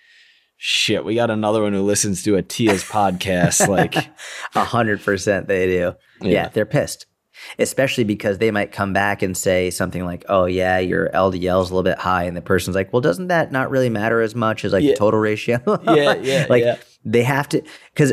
Shit, 0.65 1.05
we 1.05 1.17
got 1.17 1.29
another 1.29 1.61
one 1.61 1.73
who 1.73 1.83
listens 1.83 2.23
to 2.23 2.37
Attia's 2.37 2.85
podcast. 2.85 3.67
Like, 3.67 3.97
a 4.55 4.63
hundred 4.63 5.03
percent, 5.03 5.49
they 5.49 5.67
do. 5.67 5.95
Yeah. 6.21 6.31
yeah, 6.31 6.49
they're 6.51 6.65
pissed 6.65 7.07
especially 7.59 8.05
because 8.05 8.39
they 8.39 8.51
might 8.51 8.73
come 8.73 8.93
back 8.93 9.23
and 9.23 9.37
say 9.37 9.71
something 9.71 10.05
like, 10.05 10.25
"Oh 10.29 10.47
yeah, 10.47 10.79
your 10.79 11.09
LDL 11.11 11.63
is 11.63 11.71
a 11.71 11.75
little 11.75 11.83
bit 11.83 11.99
high," 11.99 12.25
and 12.25 12.37
the 12.37 12.43
person's 12.43 12.77
like, 12.77 12.93
"Well, 12.93 13.01
doesn't 13.01 13.29
that 13.29 13.53
not 13.53 13.71
really 13.71 13.91
matter 13.91 14.21
as 14.21 14.35
much 14.35 14.65
as 14.65 14.73
like 14.73 14.83
yeah. 14.83 14.91
the 14.91 14.97
total 14.97 15.21
ratio?" 15.21 15.61
yeah, 15.85 16.15
yeah, 16.15 16.47
like 16.51 16.65
yeah. 16.65 16.77
They 17.05 17.25
have 17.25 17.49
to, 17.51 17.63
because 17.93 18.13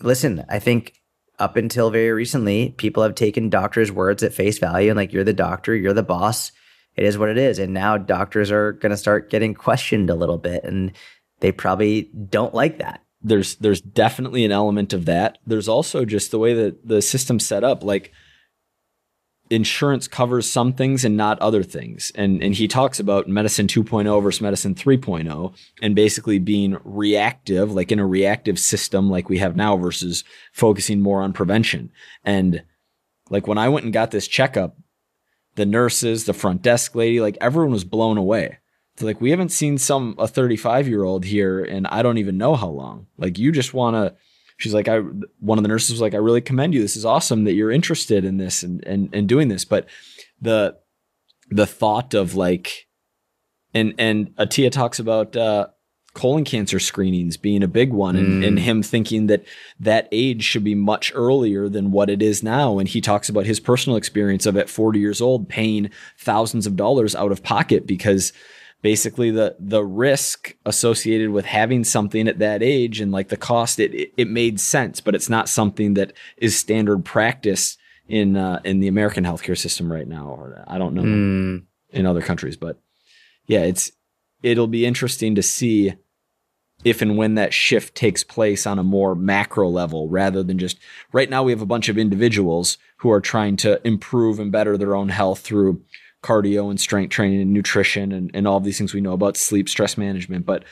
listen, 0.00 0.44
I 0.48 0.58
think 0.58 0.94
up 1.38 1.56
until 1.56 1.90
very 1.90 2.12
recently, 2.12 2.70
people 2.70 3.02
have 3.02 3.14
taken 3.14 3.50
doctors' 3.50 3.92
words 3.92 4.22
at 4.22 4.32
face 4.32 4.58
value 4.58 4.90
and 4.90 4.96
like, 4.96 5.12
you're 5.12 5.24
the 5.24 5.32
doctor, 5.32 5.74
you're 5.74 5.92
the 5.92 6.02
boss. 6.02 6.52
It 6.94 7.04
is 7.04 7.18
what 7.18 7.28
it 7.28 7.36
is. 7.36 7.58
And 7.58 7.74
now 7.74 7.98
doctors 7.98 8.50
are 8.50 8.72
going 8.72 8.90
to 8.90 8.96
start 8.96 9.30
getting 9.30 9.54
questioned 9.54 10.08
a 10.08 10.14
little 10.14 10.38
bit 10.38 10.64
and 10.64 10.92
they 11.40 11.52
probably 11.52 12.10
don't 12.30 12.54
like 12.54 12.78
that. 12.78 13.02
There's 13.22 13.56
there's 13.56 13.80
definitely 13.80 14.44
an 14.44 14.52
element 14.52 14.92
of 14.92 15.04
that. 15.06 15.38
There's 15.46 15.68
also 15.68 16.04
just 16.04 16.30
the 16.30 16.38
way 16.38 16.54
that 16.54 16.86
the 16.86 17.02
system's 17.02 17.44
set 17.44 17.64
up. 17.64 17.82
Like 17.82 18.12
insurance 19.50 20.08
covers 20.08 20.50
some 20.50 20.72
things 20.72 21.04
and 21.04 21.16
not 21.16 21.38
other 21.38 21.62
things. 21.62 22.12
And 22.14 22.42
and 22.42 22.54
he 22.54 22.68
talks 22.68 22.98
about 22.98 23.28
medicine 23.28 23.66
2.0 23.66 24.22
versus 24.22 24.40
medicine 24.40 24.74
3.0 24.74 25.54
and 25.82 25.94
basically 25.94 26.38
being 26.38 26.78
reactive, 26.84 27.72
like 27.72 27.92
in 27.92 27.98
a 27.98 28.06
reactive 28.06 28.58
system 28.58 29.10
like 29.10 29.28
we 29.28 29.38
have 29.38 29.56
now 29.56 29.76
versus 29.76 30.24
focusing 30.52 31.00
more 31.00 31.22
on 31.22 31.32
prevention. 31.32 31.90
And 32.24 32.64
like 33.30 33.46
when 33.46 33.58
I 33.58 33.68
went 33.68 33.84
and 33.84 33.92
got 33.92 34.10
this 34.10 34.28
checkup, 34.28 34.76
the 35.54 35.66
nurses, 35.66 36.24
the 36.24 36.32
front 36.32 36.62
desk 36.62 36.94
lady, 36.94 37.20
like 37.20 37.38
everyone 37.40 37.72
was 37.72 37.84
blown 37.84 38.18
away. 38.18 38.58
It's 38.94 39.02
like 39.02 39.20
we 39.20 39.30
haven't 39.30 39.52
seen 39.52 39.78
some 39.78 40.14
a 40.18 40.26
35 40.26 40.88
year 40.88 41.04
old 41.04 41.24
here 41.24 41.62
and 41.62 41.86
I 41.86 42.02
don't 42.02 42.18
even 42.18 42.38
know 42.38 42.56
how 42.56 42.68
long. 42.68 43.06
Like 43.18 43.38
you 43.38 43.52
just 43.52 43.74
want 43.74 43.94
to 43.94 44.16
she's 44.56 44.74
like, 44.74 44.88
I 44.88 44.98
one 45.40 45.58
of 45.58 45.62
the 45.62 45.68
nurses 45.68 45.90
was 45.90 46.00
like, 46.00 46.14
I 46.14 46.18
really 46.18 46.40
commend 46.40 46.74
you. 46.74 46.80
This 46.80 46.96
is 46.96 47.04
awesome 47.04 47.44
that 47.44 47.54
you're 47.54 47.70
interested 47.70 48.24
in 48.24 48.36
this 48.36 48.62
and 48.62 48.84
and 48.86 49.08
and 49.12 49.28
doing 49.28 49.48
this. 49.48 49.64
But 49.64 49.86
the 50.40 50.76
the 51.50 51.66
thought 51.66 52.14
of 52.14 52.34
like 52.34 52.86
and 53.74 53.94
and 53.98 54.34
Attia 54.36 54.70
talks 54.70 54.98
about 54.98 55.36
uh 55.36 55.68
colon 56.14 56.44
cancer 56.44 56.78
screenings 56.78 57.36
being 57.36 57.62
a 57.62 57.68
big 57.68 57.92
one 57.92 58.16
and, 58.16 58.42
mm. 58.42 58.48
and, 58.48 58.58
him 58.58 58.82
thinking 58.82 59.26
that 59.26 59.44
that 59.78 60.08
age 60.10 60.42
should 60.42 60.64
be 60.64 60.74
much 60.74 61.12
earlier 61.14 61.68
than 61.68 61.90
what 61.90 62.08
it 62.08 62.22
is 62.22 62.42
now 62.42 62.78
and 62.78 62.88
he 62.88 63.02
talks 63.02 63.28
about 63.28 63.44
his 63.44 63.60
personal 63.60 63.98
experience 63.98 64.46
of 64.46 64.56
at 64.56 64.70
40 64.70 64.98
years 64.98 65.20
old 65.20 65.46
paying 65.46 65.90
thousands 66.18 66.66
of 66.66 66.74
dollars 66.74 67.14
out 67.14 67.32
of 67.32 67.42
pocket 67.42 67.86
because 67.86 68.32
basically 68.86 69.32
the 69.32 69.56
the 69.58 69.84
risk 69.84 70.54
associated 70.64 71.30
with 71.30 71.44
having 71.44 71.82
something 71.82 72.28
at 72.28 72.38
that 72.38 72.62
age 72.62 73.00
and 73.00 73.10
like 73.10 73.30
the 73.30 73.36
cost 73.36 73.80
it 73.80 74.12
it, 74.16 74.28
made 74.28 74.60
sense 74.60 75.00
but 75.00 75.12
it's 75.12 75.28
not 75.28 75.48
something 75.48 75.94
that 75.94 76.12
is 76.36 76.56
standard 76.56 77.04
practice 77.04 77.76
in 78.06 78.36
uh, 78.36 78.60
in 78.64 78.78
the 78.78 78.86
American 78.86 79.24
healthcare 79.24 79.58
system 79.58 79.92
right 79.92 80.06
now 80.06 80.28
or 80.28 80.64
I 80.68 80.78
don't 80.78 80.94
know 80.94 81.02
mm. 81.02 81.64
in 81.90 82.06
other 82.06 82.22
countries 82.22 82.56
but 82.56 82.78
yeah 83.48 83.62
it's 83.62 83.90
it'll 84.40 84.68
be 84.68 84.86
interesting 84.86 85.34
to 85.34 85.42
see 85.42 85.92
if 86.84 87.02
and 87.02 87.16
when 87.16 87.34
that 87.34 87.52
shift 87.52 87.96
takes 87.96 88.22
place 88.22 88.68
on 88.68 88.78
a 88.78 88.84
more 88.84 89.16
macro 89.16 89.68
level 89.68 90.08
rather 90.08 90.44
than 90.44 90.58
just 90.58 90.78
right 91.10 91.28
now 91.28 91.42
we 91.42 91.50
have 91.50 91.62
a 91.62 91.66
bunch 91.66 91.88
of 91.88 91.98
individuals 91.98 92.78
who 92.98 93.10
are 93.10 93.20
trying 93.20 93.56
to 93.56 93.84
improve 93.84 94.38
and 94.38 94.52
better 94.52 94.76
their 94.76 94.94
own 94.94 95.08
health 95.08 95.40
through 95.40 95.82
cardio 96.26 96.70
and 96.70 96.80
strength 96.80 97.10
training 97.10 97.40
and 97.40 97.52
nutrition 97.52 98.12
and, 98.12 98.30
and 98.34 98.46
all 98.48 98.56
of 98.56 98.64
these 98.64 98.78
things 98.78 98.92
we 98.92 99.00
know 99.00 99.12
about 99.12 99.36
sleep, 99.36 99.68
stress 99.68 99.96
management. 99.96 100.44
But 100.44 100.64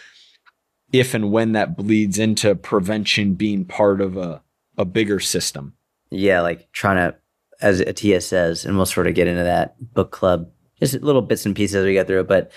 if 0.93 1.15
and 1.15 1.31
when 1.31 1.53
that 1.53 1.77
bleeds 1.77 2.19
into 2.19 2.55
prevention 2.55 3.35
being 3.35 3.65
part 3.65 4.01
of 4.01 4.17
a, 4.17 4.43
a 4.77 4.85
bigger 4.85 5.21
system. 5.21 5.75
Yeah, 6.11 6.41
like 6.41 6.71
trying 6.73 6.97
to, 6.97 7.17
as 7.61 7.81
Attia 7.81 8.23
says, 8.23 8.65
and 8.65 8.77
we'll 8.77 8.87
sort 8.87 9.07
of 9.07 9.15
get 9.15 9.27
into 9.27 9.45
that 9.45 9.77
book 9.95 10.11
club, 10.11 10.51
just 10.81 10.95
little 10.95 11.23
bits 11.23 11.47
and 11.47 11.57
pieces 11.57 11.77
as 11.77 11.85
we 11.85 11.93
get 11.93 12.07
through 12.07 12.21
it, 12.21 12.29
but 12.29 12.53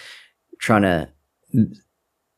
trying 0.60 0.82
to, 0.84 1.10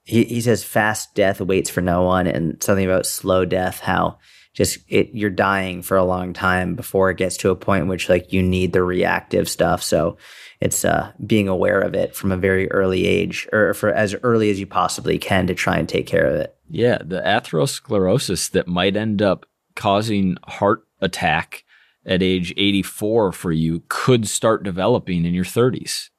he, 0.03 0.23
he 0.25 0.41
says 0.41 0.63
fast 0.63 1.15
death 1.15 1.41
waits 1.41 1.69
for 1.69 1.81
no 1.81 2.03
one 2.03 2.27
and 2.27 2.61
something 2.61 2.85
about 2.85 3.05
slow 3.05 3.45
death, 3.45 3.79
how 3.79 4.17
just 4.59 4.79
it 4.89 5.09
you're 5.13 5.29
dying 5.29 5.81
for 5.81 5.95
a 5.95 6.03
long 6.03 6.33
time 6.33 6.75
before 6.75 7.09
it 7.09 7.15
gets 7.15 7.37
to 7.37 7.49
a 7.49 7.55
point 7.55 7.83
in 7.83 7.87
which 7.87 8.09
like 8.09 8.33
you 8.33 8.43
need 8.43 8.73
the 8.73 8.83
reactive 8.83 9.47
stuff. 9.47 9.81
So 9.81 10.17
it's 10.59 10.83
uh, 10.83 11.13
being 11.25 11.47
aware 11.47 11.79
of 11.79 11.95
it 11.95 12.13
from 12.13 12.33
a 12.33 12.37
very 12.37 12.69
early 12.69 13.05
age 13.07 13.47
or 13.53 13.73
for 13.73 13.93
as 13.93 14.15
early 14.21 14.49
as 14.49 14.59
you 14.59 14.67
possibly 14.67 15.17
can 15.17 15.47
to 15.47 15.55
try 15.55 15.77
and 15.77 15.87
take 15.87 16.07
care 16.07 16.25
of 16.25 16.35
it. 16.35 16.57
Yeah, 16.69 16.97
the 16.97 17.21
atherosclerosis 17.21 18.51
that 18.51 18.67
might 18.67 18.97
end 18.97 19.21
up 19.21 19.45
causing 19.77 20.35
heart 20.43 20.85
attack 20.99 21.63
at 22.05 22.21
age 22.21 22.53
84 22.57 23.31
for 23.31 23.53
you 23.53 23.83
could 23.87 24.27
start 24.27 24.63
developing 24.63 25.23
in 25.23 25.33
your 25.33 25.45
30s. 25.45 26.09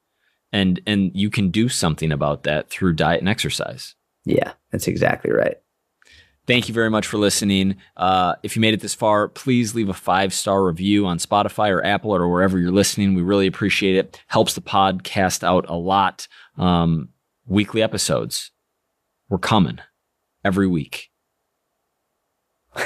And 0.51 0.81
and 0.87 1.11
you 1.13 1.29
can 1.29 1.51
do 1.51 1.69
something 1.69 2.11
about 2.11 2.41
that 2.43 2.71
through 2.71 2.93
diet 2.93 3.19
and 3.19 3.29
exercise. 3.29 3.93
Yeah, 4.25 4.53
that's 4.71 4.87
exactly 4.87 5.31
right. 5.31 5.60
Thank 6.51 6.67
you 6.67 6.73
very 6.73 6.89
much 6.89 7.07
for 7.07 7.17
listening. 7.17 7.77
Uh, 7.95 8.35
if 8.43 8.57
you 8.57 8.61
made 8.61 8.73
it 8.73 8.81
this 8.81 8.93
far, 8.93 9.29
please 9.29 9.73
leave 9.73 9.87
a 9.87 9.93
five 9.93 10.33
star 10.33 10.65
review 10.65 11.05
on 11.05 11.17
Spotify 11.17 11.69
or 11.69 11.81
Apple 11.81 12.13
or 12.13 12.27
wherever 12.27 12.59
you're 12.59 12.73
listening. 12.73 13.13
We 13.13 13.21
really 13.21 13.47
appreciate 13.47 13.95
it. 13.95 14.21
Helps 14.27 14.53
the 14.53 14.59
podcast 14.59 15.45
out 15.45 15.65
a 15.69 15.75
lot. 15.75 16.27
Um, 16.57 17.07
weekly 17.45 17.81
episodes, 17.81 18.51
we're 19.29 19.37
coming 19.37 19.79
every 20.43 20.67
week. 20.67 21.09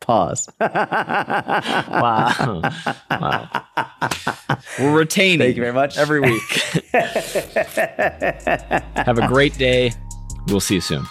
Pause. 0.00 0.48
Wow. 0.60 2.62
wow. 3.10 3.50
We're 4.78 4.96
retaining. 4.96 5.40
Thank 5.40 5.56
you 5.56 5.62
very 5.62 5.72
much. 5.72 5.98
Every 5.98 6.20
week. 6.20 6.48
Have 8.94 9.18
a 9.18 9.26
great 9.26 9.58
day. 9.58 9.90
We'll 10.46 10.60
see 10.60 10.76
you 10.76 10.80
soon. 10.80 11.04